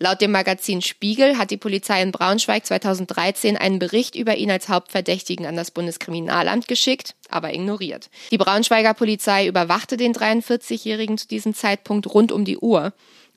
Laut 0.00 0.20
dem 0.20 0.32
Magazin 0.32 0.82
Spiegel 0.82 1.38
hat 1.38 1.52
die 1.52 1.56
Polizei 1.56 2.02
in 2.02 2.10
Braunschweig 2.10 2.66
2013 2.66 3.56
einen 3.56 3.78
Bericht 3.78 4.16
über 4.16 4.34
ihn 4.36 4.50
als 4.50 4.68
Hauptverdächtigen 4.68 5.46
an 5.46 5.54
das 5.54 5.70
Bundeskriminalamt 5.70 6.66
geschickt, 6.66 7.14
aber 7.28 7.54
ignoriert. 7.54 8.10
Die 8.32 8.38
Braunschweiger 8.38 8.94
Polizei 8.94 9.46
überwachte 9.46 9.96
den 9.96 10.12
43-Jährigen 10.12 11.18
zu 11.18 11.28
diesem 11.28 11.54
Zeitpunkt 11.54 12.12
rund 12.12 12.32
um 12.32 12.44
die 12.44 12.58
Uhr. 12.58 12.92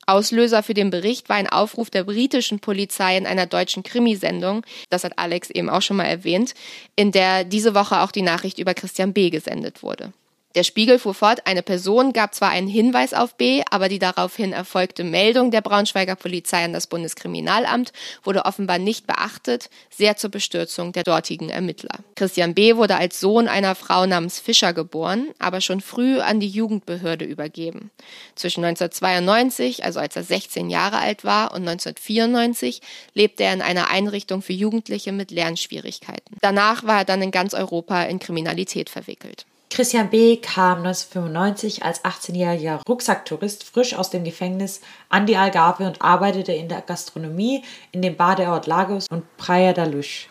Auslöser 0.07 0.63
für 0.63 0.73
den 0.73 0.91
Bericht 0.91 1.29
war 1.29 1.35
ein 1.35 1.49
Aufruf 1.49 1.89
der 1.89 2.03
britischen 2.03 2.59
Polizei 2.59 3.17
in 3.17 3.25
einer 3.25 3.45
deutschen 3.45 3.83
Krimisendung, 3.83 4.65
das 4.89 5.03
hat 5.03 5.17
Alex 5.17 5.49
eben 5.49 5.69
auch 5.69 5.81
schon 5.81 5.97
mal 5.97 6.05
erwähnt, 6.05 6.53
in 6.95 7.11
der 7.11 7.43
diese 7.43 7.73
Woche 7.73 8.01
auch 8.01 8.11
die 8.11 8.21
Nachricht 8.21 8.59
über 8.59 8.73
Christian 8.73 9.13
B. 9.13 9.29
gesendet 9.29 9.81
wurde. 9.81 10.13
Der 10.55 10.63
Spiegel 10.63 10.99
fuhr 10.99 11.13
fort, 11.13 11.45
eine 11.47 11.61
Person 11.61 12.13
gab 12.13 12.33
zwar 12.33 12.49
einen 12.49 12.69
Hinweis 12.69 13.13
auf 13.13 13.35
B, 13.35 13.61
aber 13.69 13.89
die 13.89 13.99
daraufhin 13.99 14.53
erfolgte 14.53 15.03
Meldung 15.03 15.51
der 15.51 15.59
Braunschweiger 15.59 16.15
Polizei 16.15 16.63
an 16.63 16.71
das 16.71 16.87
Bundeskriminalamt 16.87 17.91
wurde 18.23 18.45
offenbar 18.45 18.79
nicht 18.79 19.05
beachtet, 19.05 19.69
sehr 19.89 20.15
zur 20.15 20.29
Bestürzung 20.31 20.93
der 20.93 21.03
dortigen 21.03 21.49
Ermittler. 21.49 21.99
Christian 22.15 22.53
B. 22.53 22.77
wurde 22.77 22.95
als 22.95 23.19
Sohn 23.19 23.49
einer 23.49 23.75
Frau 23.75 24.05
namens 24.05 24.39
Fischer 24.39 24.71
geboren, 24.71 25.27
aber 25.39 25.59
schon 25.59 25.81
früh 25.81 26.21
an 26.21 26.39
die 26.39 26.47
Jugendbehörde 26.47 27.25
übergeben. 27.25 27.91
Zwischen 28.35 28.63
1992, 28.63 29.83
also 29.83 29.99
als 29.99 30.15
er 30.15 30.23
16 30.23 30.69
Jahre 30.69 30.99
alt 30.99 31.25
war, 31.25 31.51
und 31.51 31.67
1994 31.67 32.79
lebte 33.13 33.43
er 33.43 33.53
in 33.53 33.61
einer 33.61 33.89
Einrichtung 33.89 34.41
für 34.41 34.53
Jugendliche 34.53 35.11
mit 35.11 35.31
Lernschwierigkeiten. 35.31 36.37
Danach 36.39 36.85
war 36.85 36.99
er 36.99 37.05
dann 37.05 37.21
in 37.21 37.31
ganz 37.31 37.53
Europa 37.53 38.03
in 38.03 38.19
Kriminalität 38.19 38.89
verwickelt. 38.89 39.45
Christian 39.69 40.10
B. 40.10 40.38
kam 40.38 40.80
1995 40.86 41.84
als 41.84 42.04
18-jähriger 42.06 42.80
Rucksacktourist 42.88 43.63
frisch 43.63 43.93
aus 43.93 44.10
dem 44.10 44.23
Gefängnis 44.23 44.80
an 45.10 45.25
die 45.25 45.38
Algarve 45.38 45.86
und 45.86 46.01
arbeitete 46.01 46.54
in 46.54 46.69
der 46.69 46.82
Gastronomie 46.82 47.63
in 47.91 48.01
dem 48.01 48.15
Badeort 48.15 48.67
Lagos 48.67 49.08
und 49.10 49.25
Praia 49.38 49.73
da 49.73 49.84
Luz. 49.86 50.28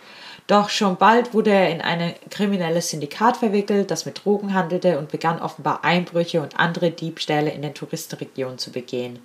Doch 0.47 0.69
schon 0.69 0.97
bald 0.97 1.33
wurde 1.33 1.51
er 1.51 1.71
in 1.71 1.81
ein 1.81 2.15
kriminelles 2.31 2.91
Syndikat 2.91 3.39
verwickelt, 3.39 3.91
das 3.91 4.05
mit 4.05 4.25
Drogen 4.25 4.53
handelte 4.53 4.99
und 4.99 5.11
begann 5.11 5.41
offenbar 5.41 5.85
Einbrüche 5.85 6.43
und 6.43 6.59
andere 6.59 6.91
Diebstähle 6.91 7.51
in 7.51 7.63
den 7.63 7.73
Touristenregionen 7.73 8.59
zu 8.59 8.71
begehen. 8.71 9.21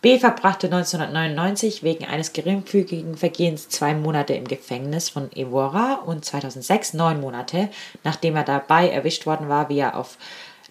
B 0.00 0.20
verbrachte 0.20 0.68
1999 0.68 1.82
wegen 1.82 2.04
eines 2.04 2.32
geringfügigen 2.32 3.16
Vergehens 3.16 3.68
zwei 3.68 3.94
Monate 3.94 4.34
im 4.34 4.46
Gefängnis 4.46 5.08
von 5.08 5.32
Evora 5.32 5.94
und 6.06 6.24
2006 6.24 6.94
neun 6.94 7.20
Monate, 7.20 7.68
nachdem 8.04 8.36
er 8.36 8.44
dabei 8.44 8.90
erwischt 8.90 9.26
worden 9.26 9.48
war, 9.48 9.68
wie 9.68 9.80
er 9.80 9.96
auf 9.96 10.16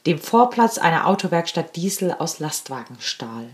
dem 0.06 0.18
Vorplatz 0.18 0.78
einer 0.78 1.08
Autowerkstatt 1.08 1.76
Diesel 1.76 2.14
aus 2.14 2.40
Lastwagen 2.40 2.96
stahl. 3.00 3.50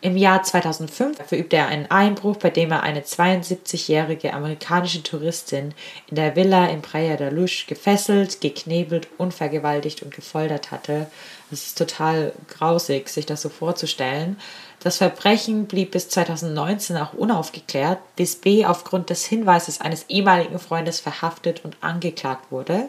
Im 0.00 0.16
Jahr 0.16 0.44
2005 0.44 1.18
verübte 1.26 1.56
er 1.56 1.66
einen 1.66 1.90
Einbruch, 1.90 2.36
bei 2.36 2.50
dem 2.50 2.70
er 2.70 2.84
eine 2.84 3.00
72-jährige 3.00 4.32
amerikanische 4.32 5.02
Touristin 5.02 5.74
in 6.06 6.14
der 6.14 6.36
Villa 6.36 6.66
in 6.66 6.82
Praia 6.82 7.16
da 7.16 7.30
Luz 7.30 7.64
gefesselt, 7.66 8.40
geknebelt, 8.40 9.08
unvergewaltigt 9.18 10.04
und 10.04 10.14
gefoltert 10.14 10.70
hatte. 10.70 11.08
Es 11.50 11.66
ist 11.66 11.78
total 11.78 12.32
grausig, 12.46 13.08
sich 13.08 13.26
das 13.26 13.42
so 13.42 13.48
vorzustellen. 13.48 14.38
Das 14.80 14.98
Verbrechen 14.98 15.66
blieb 15.66 15.90
bis 15.90 16.08
2019 16.08 16.96
auch 16.96 17.12
unaufgeklärt, 17.12 17.98
bis 18.14 18.36
B 18.36 18.64
aufgrund 18.64 19.10
des 19.10 19.24
Hinweises 19.24 19.80
eines 19.80 20.04
ehemaligen 20.08 20.58
Freundes 20.60 21.00
verhaftet 21.00 21.64
und 21.64 21.76
angeklagt 21.80 22.52
wurde. 22.52 22.88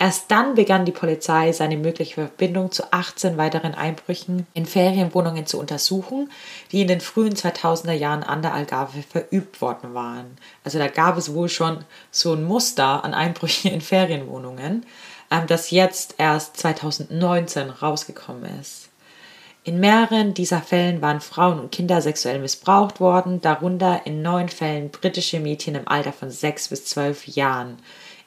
Erst 0.00 0.30
dann 0.30 0.54
begann 0.54 0.84
die 0.84 0.92
Polizei, 0.92 1.50
seine 1.50 1.76
mögliche 1.76 2.14
Verbindung 2.14 2.70
zu 2.70 2.92
18 2.92 3.36
weiteren 3.36 3.74
Einbrüchen 3.74 4.46
in 4.54 4.64
Ferienwohnungen 4.64 5.44
zu 5.44 5.58
untersuchen, 5.58 6.30
die 6.70 6.82
in 6.82 6.88
den 6.88 7.00
frühen 7.00 7.34
2000er 7.34 7.94
Jahren 7.94 8.22
an 8.22 8.40
der 8.40 8.54
Algarve 8.54 9.02
verübt 9.02 9.60
worden 9.60 9.94
waren. 9.94 10.38
Also 10.62 10.78
da 10.78 10.86
gab 10.86 11.18
es 11.18 11.34
wohl 11.34 11.48
schon 11.48 11.84
so 12.12 12.34
ein 12.34 12.44
Muster 12.44 13.02
an 13.02 13.12
Einbrüchen 13.12 13.72
in 13.72 13.80
Ferienwohnungen, 13.80 14.86
ähm, 15.32 15.48
das 15.48 15.72
jetzt 15.72 16.14
erst 16.18 16.58
2019 16.58 17.68
rausgekommen 17.68 18.60
ist. 18.60 18.87
In 19.68 19.80
mehreren 19.80 20.32
dieser 20.32 20.62
Fällen 20.62 21.02
waren 21.02 21.20
Frauen 21.20 21.60
und 21.60 21.70
Kinder 21.70 22.00
sexuell 22.00 22.38
missbraucht 22.38 23.00
worden, 23.00 23.42
darunter 23.42 24.00
in 24.06 24.22
neun 24.22 24.48
Fällen 24.48 24.88
britische 24.88 25.40
Mädchen 25.40 25.74
im 25.74 25.86
Alter 25.86 26.14
von 26.14 26.30
sechs 26.30 26.68
bis 26.68 26.86
zwölf 26.86 27.26
Jahren. 27.26 27.76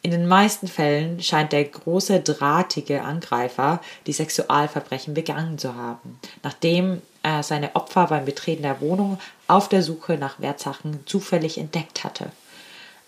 In 0.03 0.11
den 0.11 0.27
meisten 0.27 0.67
Fällen 0.67 1.19
scheint 1.23 1.51
der 1.51 1.63
große 1.63 2.19
drahtige 2.19 3.01
Angreifer 3.01 3.81
die 4.05 4.13
Sexualverbrechen 4.13 5.15
begangen 5.15 5.57
zu 5.57 5.73
haben, 5.73 6.19
nachdem 6.43 7.01
er 7.23 7.41
seine 7.41 7.75
Opfer 7.75 8.05
beim 8.05 8.25
Betreten 8.25 8.61
der 8.61 8.79
Wohnung 8.79 9.17
auf 9.47 9.67
der 9.67 9.81
Suche 9.81 10.19
nach 10.19 10.39
Wertsachen 10.39 10.99
zufällig 11.07 11.57
entdeckt 11.57 12.03
hatte. 12.03 12.31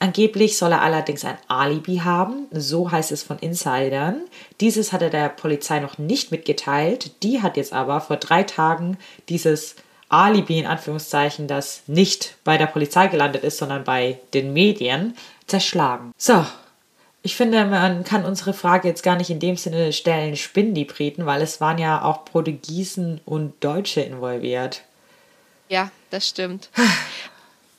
Angeblich 0.04 0.58
soll 0.58 0.74
er 0.74 0.82
allerdings 0.82 1.24
ein 1.24 1.38
Alibi 1.48 2.02
haben, 2.04 2.48
so 2.52 2.92
heißt 2.92 3.14
es 3.14 3.24
von 3.24 3.40
Insidern. 3.40 4.26
Dieses 4.60 4.92
hat 4.92 5.02
er 5.02 5.10
der 5.10 5.30
Polizei 5.30 5.80
noch 5.80 5.98
nicht 5.98 6.30
mitgeteilt. 6.30 7.24
Die 7.24 7.42
hat 7.42 7.56
jetzt 7.56 7.72
aber 7.72 8.02
vor 8.02 8.18
drei 8.18 8.44
Tagen 8.44 8.98
dieses 9.30 9.78
Alibi 10.10 10.60
in 10.60 10.66
Anführungszeichen, 10.66 11.48
das 11.48 11.84
nicht 11.88 12.36
bei 12.44 12.58
der 12.58 12.66
Polizei 12.66 13.08
gelandet 13.08 13.46
ist, 13.46 13.60
sondern 13.60 13.86
bei 13.86 14.20
den 14.34 14.52
Medien, 14.52 15.16
zerschlagen. 15.48 16.12
So, 16.18 16.46
ich 17.22 17.38
finde, 17.38 17.64
man 17.64 18.04
kann 18.04 18.26
unsere 18.26 18.52
Frage 18.52 18.90
jetzt 18.90 19.04
gar 19.04 19.16
nicht 19.16 19.30
in 19.30 19.40
dem 19.40 19.56
Sinne 19.56 19.94
stellen, 19.94 20.36
spinnen 20.36 20.74
die 20.74 20.84
Briten, 20.84 21.26
weil 21.26 21.42
es 21.42 21.62
waren 21.62 21.78
ja 21.78 22.04
auch 22.04 22.26
Portugiesen 22.26 23.22
und 23.24 23.54
Deutsche 23.64 24.02
involviert. 24.02 24.82
Ja, 25.70 25.92
das 26.10 26.28
stimmt. 26.28 26.72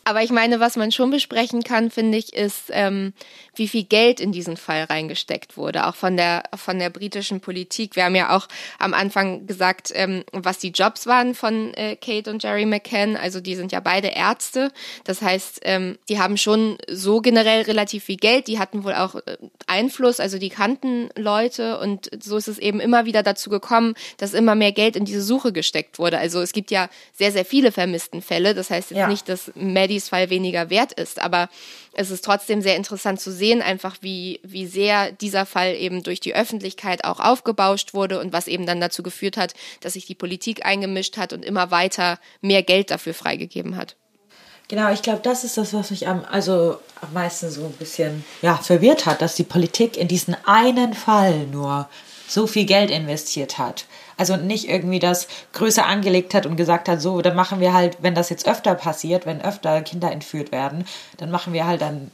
Aber 0.05 0.23
ich 0.23 0.31
meine, 0.31 0.61
was 0.61 0.77
man 0.77 0.93
schon 0.93 1.11
besprechen 1.11 1.63
kann, 1.65 1.91
finde 1.91 2.19
ich, 2.19 2.35
ist, 2.35 2.65
ähm, 2.71 3.15
wie 3.57 3.69
viel 3.69 3.85
Geld 3.85 4.21
in 4.21 4.33
diesen 4.33 4.57
Fall 4.57 4.85
reingesteckt 4.85 5.57
wurde, 5.57 5.87
auch 5.87 5.95
von 5.95 6.17
der 6.17 6.45
von 6.55 6.79
der 6.79 6.91
britischen 6.91 7.41
Politik. 7.41 7.97
Wir 7.97 8.05
haben 8.05 8.15
ja 8.15 8.37
auch 8.37 8.49
am 8.79 8.95
Anfang 8.95 9.47
gesagt, 9.47 9.93
ähm, 9.95 10.25
was 10.33 10.59
die 10.59 10.71
Jobs 10.71 11.07
waren 11.07 11.35
von 11.35 11.73
äh, 11.75 11.97
Kate 11.97 12.31
und 12.31 12.43
Jerry 12.43 12.67
McCann. 12.67 13.17
Also 13.17 13.41
die 13.41 13.55
sind 13.55 13.73
ja 13.73 13.81
beide 13.81 14.09
Ärzte. 14.09 14.73
Das 15.05 15.23
heißt, 15.23 15.61
ähm, 15.63 15.99
die 16.09 16.19
haben 16.19 16.37
schon 16.37 16.77
so 16.89 17.21
generell 17.21 17.63
relativ 17.63 18.05
viel 18.05 18.17
Geld. 18.17 18.47
Die 18.49 18.59
hatten 18.59 18.85
wohl 18.85 18.95
auch 18.95 19.15
äh, 19.15 19.37
Einfluss, 19.67 20.21
also 20.21 20.39
die 20.39 20.51
kannten 20.51 21.09
Leute 21.17 21.79
und 21.79 22.11
so 22.23 22.37
ist 22.37 22.49
es 22.49 22.59
eben 22.59 22.81
immer 22.81 23.07
wieder 23.07 23.23
dazu 23.23 23.49
gekommen, 23.49 23.95
dass 24.19 24.35
immer 24.35 24.55
mehr 24.55 24.73
Geld 24.73 24.97
in 24.97 25.05
diese 25.05 25.23
Suche 25.23 25.53
gesteckt 25.53 25.99
wurde. 25.99 26.19
Also 26.19 26.41
es 26.41 26.53
gibt 26.53 26.71
ja 26.71 26.89
sehr 27.13 27.33
sehr 27.33 27.45
viele 27.45 27.73
vermissten 27.73 28.21
Fälle. 28.21 28.55
Das 28.55 28.71
heißt 28.71 28.91
jetzt 28.91 28.99
ja. 28.99 29.09
nicht, 29.09 29.29
dass 29.29 29.51
Maddie 29.55 29.94
Freddys 29.95 30.09
Fall 30.09 30.31
weniger 30.31 30.71
wert 30.71 30.93
ist. 30.93 31.21
Aber 31.21 31.49
es 31.93 32.11
ist 32.11 32.25
trotzdem 32.25 32.61
sehr 32.63 32.77
interessant 32.77 33.21
zu 33.21 33.33
sehen, 33.33 33.63
einfach 33.63 33.97
wie, 34.01 34.41
wie 34.43 34.67
sehr 34.67 35.13
dieser 35.13 35.47
Fall 35.47 35.75
eben 35.75 36.03
durch 36.03 36.21
die 36.21 36.35
Öffentlichkeit 36.35 37.05
auch 37.05 37.21
aufgebauscht 37.21 37.95
wurde 37.95 38.21
und 38.21 38.33
was 38.33 38.49
eben 38.49 38.67
dann 38.67 38.81
dazu 38.81 39.03
geführt 39.03 39.37
hat, 39.37 39.55
dass 39.81 39.93
sich 39.95 40.07
die 40.07 40.15
Politik 40.15 40.65
eingemischt 40.67 41.17
hat 41.17 41.33
und 41.33 41.45
immer 41.45 41.71
weiter 41.71 42.19
mehr 42.41 42.63
Geld 42.63 42.91
dafür 42.91 43.15
freigegeben 43.15 43.77
hat. 43.77 43.97
Genau, 44.69 44.91
ich 44.93 45.03
glaube, 45.03 45.21
das 45.23 45.45
ist 45.45 45.59
das, 45.59 45.75
was 45.75 45.91
mich 45.91 46.09
am, 46.09 46.25
also 46.25 46.79
am 47.03 47.13
meisten 47.13 47.51
so 47.51 47.67
ein 47.67 47.73
bisschen 47.73 48.25
ja, 48.41 48.57
verwirrt 48.57 49.05
hat, 49.05 49.21
dass 49.21 49.35
die 49.35 49.45
Politik 49.45 49.97
in 49.99 50.09
diesen 50.09 50.35
einen 50.47 50.95
Fall 50.95 51.47
nur 51.53 51.89
so 52.27 52.47
viel 52.47 52.65
Geld 52.65 52.91
investiert 52.91 53.59
hat. 53.59 53.85
Also 54.17 54.37
nicht 54.37 54.69
irgendwie 54.69 54.99
das 54.99 55.29
größer 55.53 55.87
angelegt 55.87 56.35
hat 56.35 56.47
und 56.47 56.57
gesagt 56.57 56.89
hat, 56.89 57.01
so, 57.01 57.21
dann 57.23 57.35
machen 57.35 57.61
wir 57.61 57.73
halt, 57.73 57.99
wenn 58.01 58.15
das 58.15 58.31
jetzt 58.31 58.49
öfter 58.49 58.75
passiert, 58.75 59.27
wenn 59.27 59.43
öfter 59.43 59.81
Kinder 59.83 60.13
entführt 60.13 60.53
werden, 60.53 60.87
dann 61.17 61.31
machen 61.31 61.53
wir 61.53 61.67
halt 61.67 61.81
dann 61.81 62.11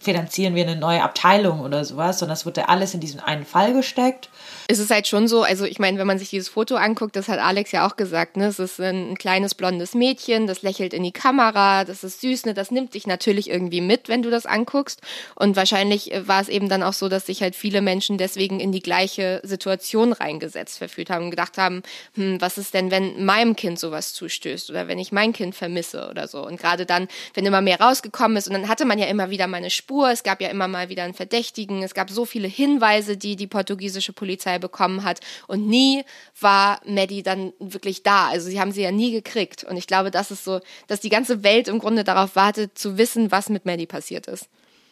finanzieren 0.00 0.54
wir 0.54 0.66
eine 0.66 0.76
neue 0.76 1.02
Abteilung 1.02 1.60
oder 1.60 1.84
sowas, 1.84 2.18
sondern 2.18 2.32
es 2.32 2.46
wurde 2.46 2.70
alles 2.70 2.94
in 2.94 3.00
diesen 3.00 3.20
einen 3.20 3.44
Fall 3.44 3.74
gesteckt. 3.74 4.30
Es 4.66 4.78
ist 4.78 4.90
halt 4.90 5.06
schon 5.06 5.28
so, 5.28 5.42
also 5.42 5.66
ich 5.66 5.78
meine, 5.78 5.98
wenn 5.98 6.06
man 6.06 6.18
sich 6.18 6.30
dieses 6.30 6.48
Foto 6.48 6.76
anguckt, 6.76 7.16
das 7.16 7.28
hat 7.28 7.38
Alex 7.38 7.70
ja 7.72 7.86
auch 7.86 7.96
gesagt, 7.96 8.38
ne? 8.38 8.46
Es 8.46 8.58
ist 8.58 8.80
ein, 8.80 9.18
kleines 9.18 9.54
blondes 9.54 9.94
Mädchen, 9.94 10.46
das 10.46 10.62
lächelt 10.62 10.94
in 10.94 11.02
die 11.02 11.12
Kamera, 11.12 11.84
das 11.84 12.02
ist 12.02 12.22
süß, 12.22 12.46
ne? 12.46 12.54
Das 12.54 12.70
nimmt 12.70 12.94
dich 12.94 13.06
natürlich 13.06 13.50
irgendwie 13.50 13.82
mit, 13.82 14.08
wenn 14.08 14.22
du 14.22 14.30
das 14.30 14.46
anguckst. 14.46 15.02
Und 15.34 15.56
wahrscheinlich 15.56 16.14
äh, 16.14 16.26
war 16.26 16.40
es 16.40 16.48
eben 16.48 16.70
dann 16.70 16.82
auch 16.82 16.94
so, 16.94 17.10
dass 17.10 17.26
sich 17.26 17.42
halt 17.42 17.54
viele 17.54 17.82
Menschen 17.82 18.16
deswegen 18.16 18.58
in 18.58 18.72
die 18.72 18.80
gleiche 18.80 19.40
Situation 19.44 20.14
reingesetzt 20.14 20.78
verfühlt 20.78 21.10
haben 21.10 21.24
und 21.24 21.30
gedacht 21.30 21.58
haben, 21.58 21.82
hm, 22.14 22.40
was 22.40 22.56
ist 22.56 22.72
denn, 22.72 22.90
wenn 22.90 23.22
meinem 23.26 23.54
Kind 23.54 23.78
sowas 23.78 24.14
zustößt 24.14 24.70
oder 24.70 24.88
wenn 24.88 24.98
ich 24.98 25.12
mein 25.12 25.34
Kind 25.34 25.54
vermisse 25.54 26.08
oder 26.08 26.26
so. 26.26 26.46
Und 26.46 26.58
gerade 26.58 26.86
dann, 26.86 27.08
wenn 27.34 27.44
immer 27.44 27.60
mehr 27.60 27.80
rausgekommen 27.80 28.38
ist 28.38 28.48
und 28.48 28.54
dann 28.54 28.68
hatte 28.68 28.86
man 28.86 28.98
ja 28.98 29.06
immer 29.06 29.28
wieder 29.28 29.46
meine 29.46 29.68
Spur 29.68 29.89
Spur. 29.90 30.08
Es 30.10 30.22
gab 30.22 30.40
ja 30.40 30.48
immer 30.48 30.68
mal 30.68 30.88
wieder 30.88 31.02
einen 31.02 31.14
Verdächtigen. 31.14 31.82
Es 31.82 31.94
gab 31.94 32.10
so 32.10 32.24
viele 32.24 32.46
Hinweise, 32.46 33.16
die 33.16 33.34
die 33.34 33.48
portugiesische 33.48 34.12
Polizei 34.12 34.60
bekommen 34.60 35.02
hat. 35.02 35.18
Und 35.48 35.66
nie 35.66 36.04
war 36.40 36.80
Maddie 36.86 37.24
dann 37.24 37.52
wirklich 37.58 38.04
da. 38.04 38.28
Also 38.28 38.48
sie 38.48 38.60
haben 38.60 38.70
sie 38.70 38.82
ja 38.82 38.92
nie 38.92 39.10
gekriegt. 39.10 39.64
Und 39.64 39.76
ich 39.76 39.88
glaube, 39.88 40.12
das 40.12 40.30
ist 40.30 40.44
so, 40.44 40.60
dass 40.86 41.00
die 41.00 41.08
ganze 41.08 41.42
Welt 41.42 41.66
im 41.66 41.80
Grunde 41.80 42.04
darauf 42.04 42.36
wartet, 42.36 42.78
zu 42.78 42.98
wissen, 42.98 43.32
was 43.32 43.48
mit 43.48 43.66
Maddie 43.66 43.86
passiert 43.86 44.28
ist. 44.28 44.46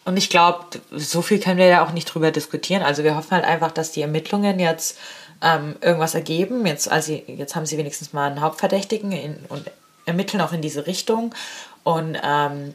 Und 0.04 0.16
ich 0.16 0.30
glaube, 0.30 0.64
so 0.90 1.22
viel 1.22 1.38
können 1.38 1.58
wir 1.58 1.66
ja 1.66 1.86
auch 1.86 1.92
nicht 1.92 2.06
drüber 2.06 2.32
diskutieren. 2.32 2.82
Also 2.82 3.04
wir 3.04 3.14
hoffen 3.14 3.30
halt 3.30 3.44
einfach, 3.44 3.70
dass 3.70 3.92
die 3.92 4.02
Ermittlungen 4.02 4.58
jetzt 4.58 4.98
ähm, 5.42 5.76
irgendwas 5.80 6.16
ergeben. 6.16 6.66
Jetzt, 6.66 6.90
also 6.90 7.12
jetzt 7.12 7.54
haben 7.54 7.66
sie 7.66 7.78
wenigstens 7.78 8.12
mal 8.12 8.26
einen 8.26 8.40
Hauptverdächtigen 8.40 9.12
in, 9.12 9.36
und 9.48 9.70
ermitteln 10.06 10.40
auch 10.40 10.52
in 10.52 10.60
diese 10.60 10.88
Richtung. 10.88 11.32
Und 11.84 12.18
ähm, 12.20 12.74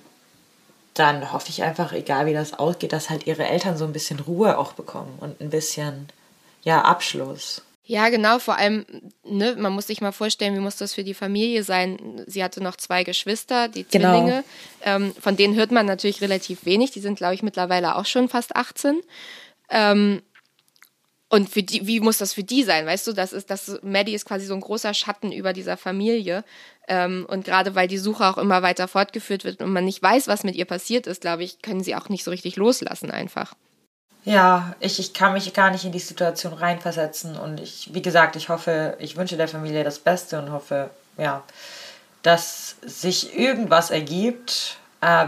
dann 0.94 1.32
hoffe 1.34 1.50
ich 1.50 1.64
einfach, 1.64 1.94
egal 1.94 2.26
wie 2.26 2.34
das 2.34 2.54
ausgeht, 2.54 2.94
dass 2.94 3.10
halt 3.10 3.28
ihre 3.28 3.46
Eltern 3.46 3.78
so 3.78 3.86
ein 3.86 3.94
bisschen 3.94 4.20
Ruhe 4.20 4.58
auch 4.58 4.74
bekommen 4.74 5.18
und 5.20 5.42
ein 5.42 5.50
bisschen, 5.50 6.08
ja, 6.64 6.82
Abschluss. 6.82 7.62
Ja, 7.86 8.08
genau, 8.10 8.40
vor 8.40 8.58
allem, 8.58 8.86
ne, 9.26 9.56
man 9.58 9.74
muss 9.74 9.88
sich 9.88 10.00
mal 10.00 10.14
vorstellen, 10.14 10.56
wie 10.56 10.62
muss 10.62 10.78
das 10.78 10.94
für 10.94 11.04
die 11.04 11.14
Familie 11.14 11.64
sein? 11.64 12.24
Sie 12.28 12.42
hatte 12.42 12.64
noch 12.64 12.78
zwei 12.78 13.04
Geschwister, 13.04 13.68
die 13.68 13.84
genau. 13.84 14.12
Zwillinge. 14.12 14.44
Genau. 14.80 14.96
Ähm, 14.96 15.14
von 15.20 15.36
denen 15.36 15.56
hört 15.56 15.72
man 15.72 15.86
natürlich 15.86 16.22
relativ 16.22 16.66
wenig. 16.66 16.92
Die 16.92 17.02
sind, 17.02 17.18
glaube 17.18 17.34
ich, 17.34 17.44
mittlerweile 17.44 17.98
auch 17.98 18.06
schon 18.06 18.30
fast 18.30 18.56
18. 18.56 19.02
Ähm, 19.70 20.22
Und 21.34 21.50
für 21.50 21.64
die, 21.64 21.88
wie 21.88 22.00
muss 22.00 22.20
das 22.20 22.32
für 22.32 22.44
die 22.44 22.64
sein? 22.64 22.86
Weißt 22.86 23.08
du, 23.08 23.12
das 23.12 23.34
ist, 23.34 23.50
das 23.50 23.80
Maddie 23.82 24.14
ist 24.14 24.26
quasi 24.26 24.46
so 24.46 24.54
ein 24.54 24.62
großer 24.62 24.94
Schatten 24.94 25.32
über 25.32 25.52
dieser 25.52 25.78
Familie. 25.78 26.44
Ähm, 26.88 27.26
und 27.28 27.44
gerade 27.44 27.74
weil 27.74 27.88
die 27.88 27.98
Suche 27.98 28.28
auch 28.28 28.38
immer 28.38 28.62
weiter 28.62 28.88
fortgeführt 28.88 29.44
wird 29.44 29.60
und 29.64 29.74
man 29.74 29.84
nicht 29.84 30.04
weiß, 30.04 30.28
was 30.28 30.44
mit 30.44 30.54
ihr 30.54 30.66
passiert 30.66 31.08
ist, 31.08 31.22
glaube 31.22 31.44
ich, 31.44 31.60
können 31.64 31.82
sie 31.82 31.96
auch 31.96 32.08
nicht 32.08 32.24
so 32.24 32.30
richtig 32.30 32.56
loslassen 32.56 33.10
einfach. 33.10 33.56
Ja, 34.26 34.76
ich, 34.80 35.00
ich 35.00 35.16
kann 35.16 35.34
mich 35.34 35.52
gar 35.56 35.72
nicht 35.72 35.86
in 35.86 35.92
die 35.92 35.98
Situation 35.98 36.54
reinversetzen 36.54 37.36
und 37.36 37.60
ich, 37.60 37.90
wie 37.96 38.04
gesagt, 38.04 38.36
ich 38.36 38.50
hoffe, 38.50 38.96
ich 39.00 39.18
wünsche 39.18 39.36
der 39.36 39.48
Familie 39.48 39.84
das 39.84 39.98
Beste 39.98 40.38
und 40.38 40.52
hoffe, 40.52 40.92
ja, 41.18 41.42
dass 42.22 42.76
sich 42.84 43.36
irgendwas 43.36 43.90
ergibt 43.90 44.78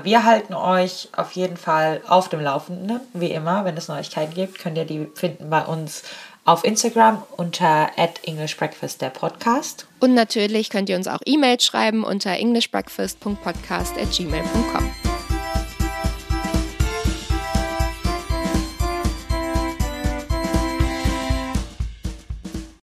wir 0.03 0.23
halten 0.23 0.53
euch 0.53 1.09
auf 1.15 1.31
jeden 1.33 1.57
Fall 1.57 2.01
auf 2.07 2.29
dem 2.29 2.39
Laufenden, 2.39 3.01
wie 3.13 3.31
immer. 3.31 3.65
Wenn 3.65 3.75
es 3.77 3.87
Neuigkeiten 3.87 4.33
gibt, 4.33 4.59
könnt 4.59 4.77
ihr 4.77 4.85
die 4.85 5.07
finden 5.15 5.49
bei 5.49 5.63
uns 5.65 6.03
auf 6.45 6.63
Instagram 6.63 7.23
unter 7.37 7.89
at 7.97 8.19
English 8.23 8.55
Breakfast 8.55 9.01
der 9.01 9.09
Podcast. 9.09 9.87
Und 9.99 10.13
natürlich 10.13 10.69
könnt 10.69 10.89
ihr 10.89 10.95
uns 10.95 11.07
auch 11.07 11.21
E-Mails 11.25 11.65
schreiben 11.65 12.03
unter 12.03 12.31
englishbreakfast.podcast 12.31 13.97
at 13.97 14.11
gmail.com. 14.11 15.04